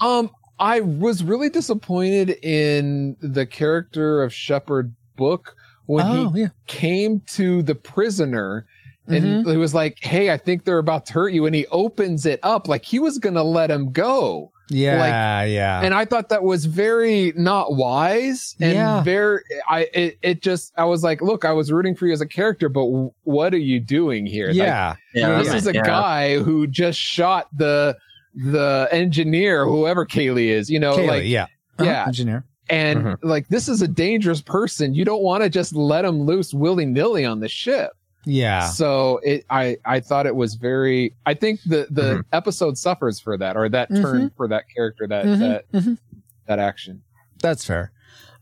[0.00, 5.56] um i was really disappointed in the character of shepherd book
[5.86, 6.48] when he oh, yeah.
[6.66, 8.66] came to the prisoner
[9.10, 9.50] and Mm-hmm.
[9.50, 11.46] he was like, Hey, I think they're about to hurt you.
[11.46, 14.52] And he opens it up like he was going to let him go.
[14.72, 15.80] Yeah, yeah.
[15.82, 19.02] And I thought that was very not wise and Yeah.
[19.02, 22.20] very, I, it, it just, I was like, look, I was rooting for you as
[22.20, 24.48] a character, but w- what are you doing here?
[24.48, 24.94] Like, yeah.
[25.12, 25.42] Yeah.
[25.42, 25.82] this is a yeah.
[25.82, 27.96] guy who just shot the,
[28.34, 31.44] the engineer, whoever Kaylee is, you know, Kaylee, like, yeah.
[31.78, 32.04] Uh-huh, yeah.
[32.06, 32.44] Engineer.
[32.68, 33.18] and Mhm.
[33.22, 34.94] like, this is a dangerous person.
[34.94, 37.90] You don't want to just let him loose willy nilly on the ship.
[38.24, 38.66] Yeah.
[38.68, 41.14] So it, I, I thought it was very.
[41.24, 42.22] I think the the Mhm.
[42.32, 45.98] episode suffers for that, or that turn for that character, that Mhm, that mhm.
[46.46, 47.02] that action.
[47.42, 47.92] That's fair.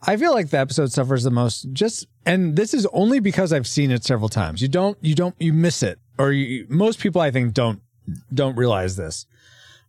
[0.07, 3.67] I feel like the episode suffers the most just and this is only because I've
[3.67, 4.61] seen it several times.
[4.63, 7.81] You don't you don't you miss it or you, most people I think don't
[8.33, 9.27] don't realize this.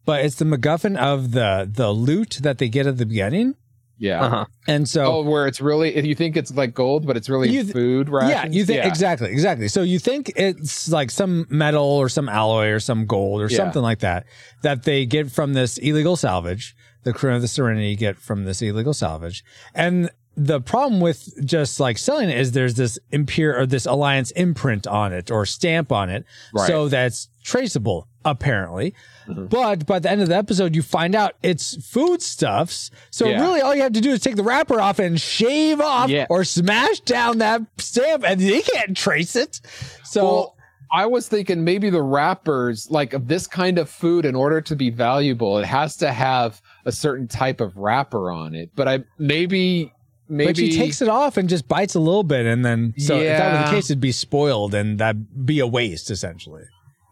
[0.06, 3.56] But it's the MacGuffin of the the loot that they get at the beginning.
[4.00, 4.24] Yeah.
[4.24, 4.46] Uh-huh.
[4.68, 7.72] And so Oh, where it's really you think it's like gold, but it's really th-
[7.74, 8.30] food, right?
[8.30, 9.68] Yeah, you think exactly, exactly.
[9.68, 13.58] So you think it's like some metal or some alloy or some gold or Yeah.
[13.58, 14.26] something like that
[14.62, 16.76] that they get from this illegal salvage.
[17.04, 19.44] The crew of the Serenity get from this illegal salvage,
[19.74, 20.10] and
[20.42, 24.88] the problem with just like selling it is there's this impure or this alliance imprint
[24.88, 26.24] on it or stamp on it.
[26.54, 26.66] Right.
[26.66, 28.94] So that's traceable, apparently.
[29.28, 29.48] Mm-hmm.
[29.48, 32.90] But by the end of the episode, you find out it's foodstuffs.
[33.12, 33.42] So Yeah.
[33.42, 36.26] really all you have to do is take the wrapper off and shave off Yeah.
[36.30, 39.60] or smash down that stamp and they can't trace it.
[40.06, 40.56] So Well,
[40.92, 44.76] I was thinking maybe the wrappers, like of this kind of food, in order to
[44.76, 48.72] be valuable, it has to have a certain type of wrapper on it.
[48.76, 49.92] But I maybe
[50.30, 53.18] maybe But she takes it off and just bites a little bit, and then so
[53.18, 56.64] if that were the case, it'd be spoiled, and that'd be a waste essentially.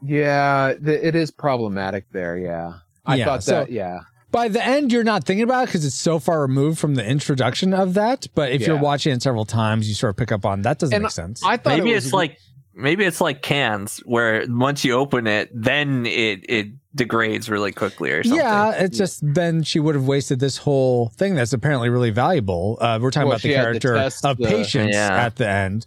[0.03, 2.37] Yeah, th- it is problematic there.
[2.37, 2.73] Yeah,
[3.05, 3.71] I Yeah, thought so- that.
[3.71, 3.99] Yeah,
[4.31, 7.03] By the end, you're not thinking about it because it's so far removed from the
[7.05, 8.27] introduction of that.
[8.35, 10.93] But if you're watching it several times, you sort of pick up on that doesn't
[10.93, 11.41] And make sense.
[11.43, 12.37] I thought maybe it was it's like
[12.77, 18.11] maybe it's like cans where once you open it, then it it degrades really quickly
[18.11, 18.39] or something.
[18.39, 22.77] yeah, it's just then she would have wasted this whole thing that's apparently really valuable.
[22.81, 25.25] Uh, we're talking Well, about the she had character test of the- patience Yeah.
[25.25, 25.85] at the end.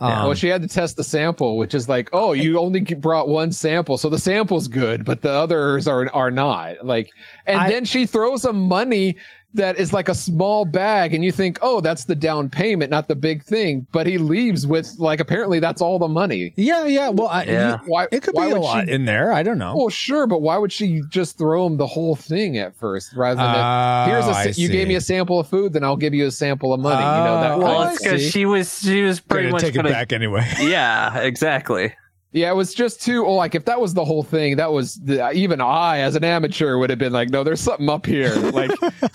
[0.00, 0.20] Yeah.
[0.20, 3.26] Um, well, she had to test the sample, which is like, oh, you only brought
[3.28, 6.86] one sample, so the sample's good, but the others are are not.
[6.86, 7.10] Like,
[7.46, 9.16] and I- then she throws some money
[9.54, 13.08] that is like a small bag, and you think, oh, that's the down payment, not
[13.08, 13.86] the big thing.
[13.92, 16.52] But he leaves with like, apparently that's all the money.
[16.56, 17.08] yeah, yeah.
[17.08, 17.78] Well, I, Yeah.
[17.86, 18.06] Why?
[18.12, 19.32] it could why be a lot She, in there.
[19.32, 19.74] I don't know.
[19.76, 23.36] well, sure, but why would she just throw him the whole thing at first rather
[23.40, 25.96] than Oh, here's a I sa- you gave me a sample of food, then I'll
[25.96, 26.96] give you a sample of money.
[27.02, 27.50] you know that.
[27.52, 29.88] Oh, Well, of I it's because she was she was pretty Gonna much take gonna,
[29.88, 30.46] it back anyway.
[30.60, 31.94] Yeah, exactly.
[32.32, 33.24] Yeah, it was just too.
[33.24, 36.24] Oh, like if that was the whole thing, that was the, even I, as an
[36.24, 38.34] amateur, would have been like, "No, there's something up here.
[38.52, 38.70] Like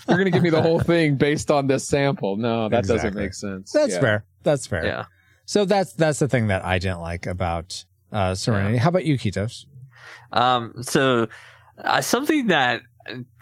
[0.08, 2.36] you're gonna give me the whole thing based on this sample.
[2.36, 3.70] No, that doesn't make sense.
[3.72, 4.00] That's Yeah.
[4.00, 4.24] fair.
[4.42, 4.84] That's fair.
[4.84, 5.04] Yeah.
[5.46, 8.78] So that's that's the thing that I didn't like about uh, Serenity.
[8.78, 9.66] How about you, Kitos?
[10.32, 11.28] Um, so
[11.78, 12.82] uh, something that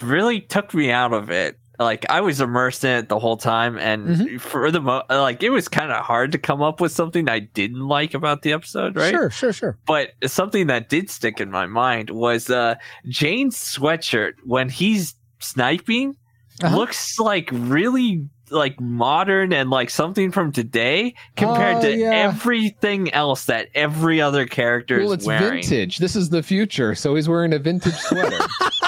[0.00, 1.58] really took me out of it.
[1.82, 4.36] Like I was immersed in it the whole time, and Mm-hmm.
[4.38, 7.40] for the mo, like it was kind of hard to come up with something I
[7.40, 9.10] didn't like about the episode, right?
[9.10, 9.78] Sure, sure, sure.
[9.86, 12.76] But something that did stick in my mind was uh
[13.08, 16.16] Jayne's sweatshirt when he's sniping
[16.62, 16.76] Uh-huh.
[16.76, 22.10] looks like really like modern and like something from today compared Oh, to yeah.
[22.10, 25.62] everything else that every other character Well, is it's wearing.
[25.62, 25.96] vintage.
[25.96, 28.38] This is the future, so he's wearing a vintage sweater.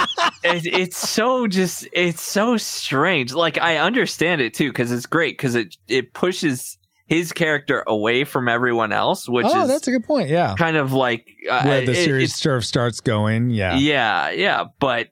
[0.44, 5.36] it, it's so just it's so strange like i understand it too because it's great
[5.36, 9.90] because it it pushes his character away from everyone else which oh, is that's a
[9.90, 10.28] good point.
[10.28, 10.54] Yeah.
[10.56, 13.50] kind of like uh, Where the it- series sort of starts going.
[13.50, 13.76] Yeah.
[13.76, 15.08] yeah yeah but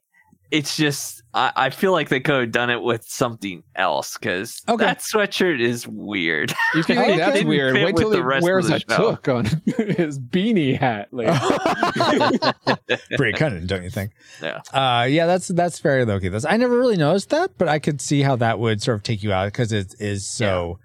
[0.53, 4.61] it's just I, I feel like they could have done it with something else because
[4.69, 4.85] Okay.
[4.85, 7.05] that sweatshirt is weird If you Okay.
[7.05, 8.79] think that's Didn't weird, fit wait with till the he rest of wears the a
[8.79, 9.11] show.
[9.15, 11.07] took on his beanie hat.
[11.11, 11.27] Like,
[13.17, 14.11] Pretty cunning, don't you think?
[14.41, 14.61] Yeah.
[14.71, 16.29] Uh, yeah, that's that's very low key.
[16.29, 19.03] That's I never really noticed that, but I could see how that would sort of
[19.03, 20.79] take you out because it is so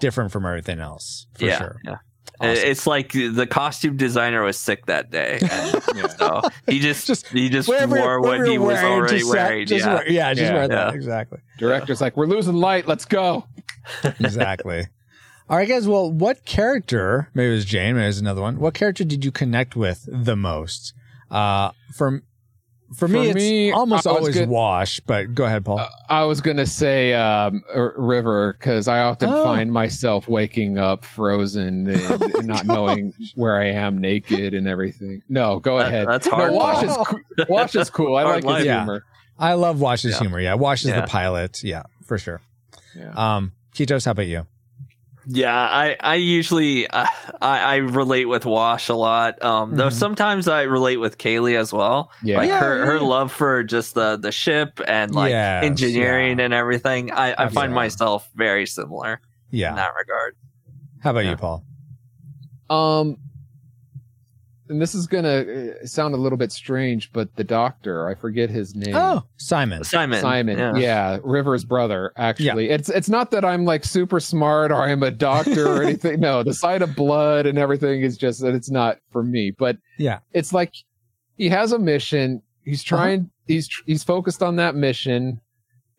[0.00, 1.76] different from everything else for yeah sure.
[1.84, 1.96] yeah
[2.40, 2.68] Awesome.
[2.68, 7.48] It's like the costume designer was sick that day, and so he just, Just he
[7.48, 9.66] just Whatever- wore what he was wearing, already just wearing.
[9.66, 9.94] just yeah.
[9.94, 10.54] wear- yeah, just Yeah.
[10.54, 10.94] wear that Yeah.
[10.94, 11.38] exactly.
[11.58, 12.86] director's like, "We're losing light.
[12.86, 13.44] Let's go."
[14.20, 14.86] exactly.
[15.50, 15.88] All right, guys.
[15.88, 17.30] Well, what character?
[17.34, 17.94] Maybe it was Jayne.
[17.94, 18.58] Maybe it was another one.
[18.60, 20.92] What character did you connect with the most?
[21.30, 22.22] Uh, for
[22.94, 25.00] for me, For it's almost I was always good- Wash.
[25.00, 25.78] But go ahead, Paul.
[25.80, 27.62] Uh, I was gonna say um,
[27.96, 29.44] River because I often Oh.
[29.44, 35.22] find myself waking up frozen and, and not knowing where I am, naked and everything.
[35.28, 36.08] No, go That- ahead.
[36.08, 36.52] that's No, hard.
[36.52, 38.16] Wash is coo- Wash is cool.
[38.16, 38.58] I like life.
[38.58, 38.78] his Yeah.
[38.80, 39.04] humor.
[39.38, 40.18] I love Wash's Yeah.
[40.20, 40.40] humor.
[40.40, 41.02] Yeah, Wash is Yeah.
[41.02, 41.62] the pilot.
[41.62, 42.40] Yeah, for sure.
[42.96, 43.12] Yeah.
[43.14, 44.46] Um, Kitos, how about you?
[45.30, 47.04] Yeah, I I usually uh,
[47.42, 49.42] I I relate with Wash a lot.
[49.44, 49.92] Um, though Mhm.
[49.92, 52.10] sometimes I relate with Kaylee as well.
[52.22, 52.38] Yeah.
[52.38, 56.44] like Yeah, her her love for just the the ship and like Yes, engineering yeah.
[56.46, 57.12] and everything.
[57.12, 57.76] I I find Yeah.
[57.76, 60.34] myself very similar Yeah, in that regard.
[61.02, 61.30] How about Yeah.
[61.32, 61.64] you, Paul?
[62.70, 63.16] Um,
[64.68, 68.50] and this is gonna uh, sound a little bit strange, but the doctor, I forget
[68.50, 68.94] his name.
[68.94, 69.84] Oh, Simon.
[69.84, 70.20] Simon.
[70.20, 70.76] Simon, Yeah.
[70.76, 71.18] yeah.
[71.22, 72.12] River's brother.
[72.16, 76.20] Actually, it's it's not that I'm like super smart or I'm a doctor or anything.
[76.20, 79.50] No, the sight of blood and everything is just that it's not for me.
[79.50, 80.18] But Yeah.
[80.32, 80.72] it's like
[81.36, 82.42] he has a mission.
[82.64, 82.96] He's Uh-huh.
[83.02, 83.30] trying.
[83.46, 85.40] He's tr- he's focused on that mission,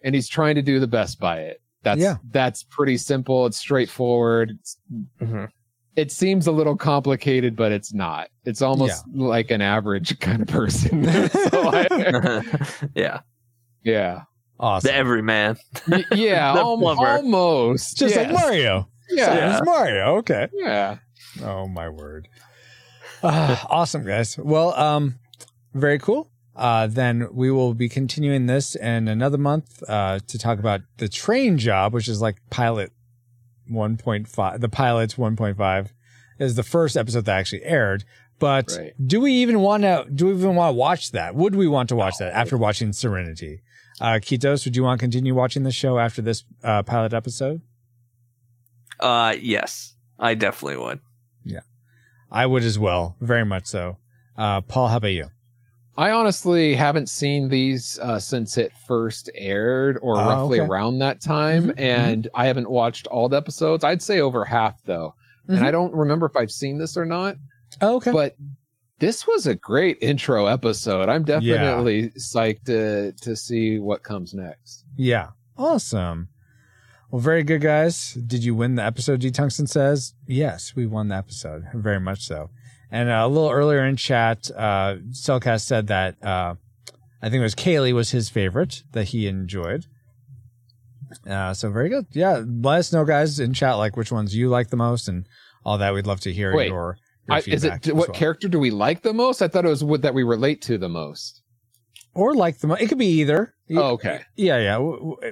[0.04, 1.62] and he's trying to do the best by it.
[1.82, 2.18] That's Yeah.
[2.32, 3.46] that's pretty simple.
[3.46, 4.52] It's straightforward.
[4.60, 4.78] It's,
[5.22, 5.48] Mhm.
[5.96, 8.30] It seems a little complicated, but it's not.
[8.46, 11.06] It's almost like an average kind of person.
[11.10, 12.44] I,
[12.96, 13.20] yeah,
[13.84, 14.22] yeah.
[14.60, 14.90] Awesome.
[14.90, 15.58] the everyman.
[15.88, 17.98] Y- yeah, The al- almost.
[17.98, 18.32] Just like.
[18.32, 18.88] Mario.
[19.10, 19.58] Yeah.
[19.58, 20.18] It's Mario.
[20.18, 20.48] Okay.
[20.54, 20.98] Yeah.
[21.44, 22.28] Oh my word.
[23.24, 24.38] Ah, awesome, guys.
[24.38, 25.16] Well, um,
[25.74, 26.30] very cool.
[26.56, 31.08] uh, then we will be continuing this in another month uh, to talk about the
[31.10, 32.92] train job, which is like pilot
[33.70, 34.60] 1.5.
[34.60, 35.88] The pilot's 1.5
[36.40, 38.04] is the first episode that actually aired.
[38.40, 38.94] But Right.
[39.06, 40.06] do we even want to?
[40.14, 41.36] Do we even want to watch that?
[41.36, 43.62] Would we want to watch that after watching Serenity?
[44.00, 47.62] Uh, Kitos, would you want to continue watching the show after this uh, pilot episode?
[49.00, 51.00] Uh, yes, I definitely would.
[51.44, 51.60] Yeah,
[52.32, 53.98] I would as well, very much so.
[54.38, 55.28] Uh, Paul, how about you?
[56.00, 60.70] I honestly haven't seen these uh, since it first aired, or Oh, roughly okay.
[60.70, 63.84] around that time, Mhm, and I haven't watched all the episodes.
[63.84, 65.14] I'd say over half though,
[65.48, 65.64] and Mhm.
[65.64, 67.36] I don't remember if I've seen this or not.
[67.82, 68.12] Oh, okay.
[68.12, 68.36] But
[69.00, 71.10] this was a great intro episode.
[71.10, 74.86] I'm definitely psyched to to see what comes next.
[74.96, 75.30] Yeah.
[75.58, 76.30] Awesome.
[77.12, 78.14] Well, very good, guys.
[78.14, 79.20] Did you win the episode?
[79.20, 81.66] D Tungsten says, yes, we won the episode.
[81.74, 82.52] Very much so.
[82.92, 86.56] And a little earlier in chat, uh, Cellcast said that uh,
[87.22, 89.86] I think it was Kaylee was his favorite that he enjoyed.
[91.28, 92.06] Uh, so very good.
[92.12, 92.44] Yeah.
[92.46, 95.28] Let us know, guys, in chat, like which ones you like the most and
[95.64, 95.94] all that.
[95.94, 96.98] We'd love to hear Wait, your,
[97.28, 98.18] your I, is it what well.
[98.18, 99.42] character do we like the most?
[99.42, 101.42] I thought it was what that we relate to the most.
[102.14, 102.82] or like the most.
[102.82, 103.54] It could be either.
[103.72, 104.22] Oh, okay.
[104.36, 105.30] Yeah, yeah.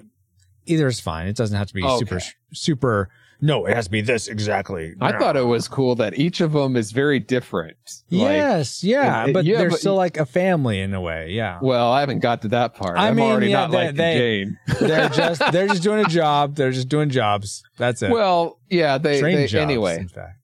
[0.66, 1.28] Either is fine.
[1.28, 1.98] It doesn't have to be Okay.
[2.00, 2.20] super,
[2.54, 3.10] super.
[3.40, 4.96] No, it has to be this exactly.
[5.00, 5.20] I No.
[5.20, 7.78] thought it was cool that each of them is very different.
[8.10, 11.30] Like, yes, yeah, and- but yeah, they're but- still like a family in a way.
[11.32, 12.98] Yeah, Well, I haven't got to that part.
[12.98, 14.60] I I'm mean, already yeah, not they- liking they- Jayne.
[14.82, 16.56] they're just they're just doing a job.
[16.56, 17.62] They're just doing jobs.
[17.78, 18.10] That's it.
[18.10, 19.98] Well, yeah, they, Train they jobs, anyway.
[20.00, 20.40] In fact,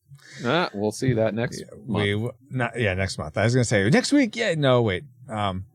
[0.46, 2.04] Ah, we'll see that next month.
[2.06, 3.38] we not yeah next month.
[3.38, 4.36] I was gonna say next week.
[4.36, 5.04] Yeah, no wait.
[5.30, 5.66] Um,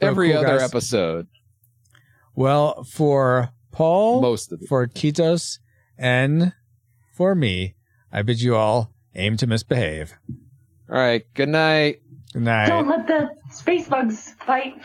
[0.00, 0.62] Every cool, other guys.
[0.68, 1.28] episode,
[2.34, 4.68] Well, for Paul, most of it.
[4.68, 5.58] for Kitos,
[5.98, 6.52] and
[7.12, 7.74] for me,
[8.12, 10.14] I bid you all aim to misbehave.
[10.90, 11.24] All right.
[11.34, 12.02] Good night.
[12.32, 12.66] Good night.
[12.66, 14.80] Don't let the space bugs fight.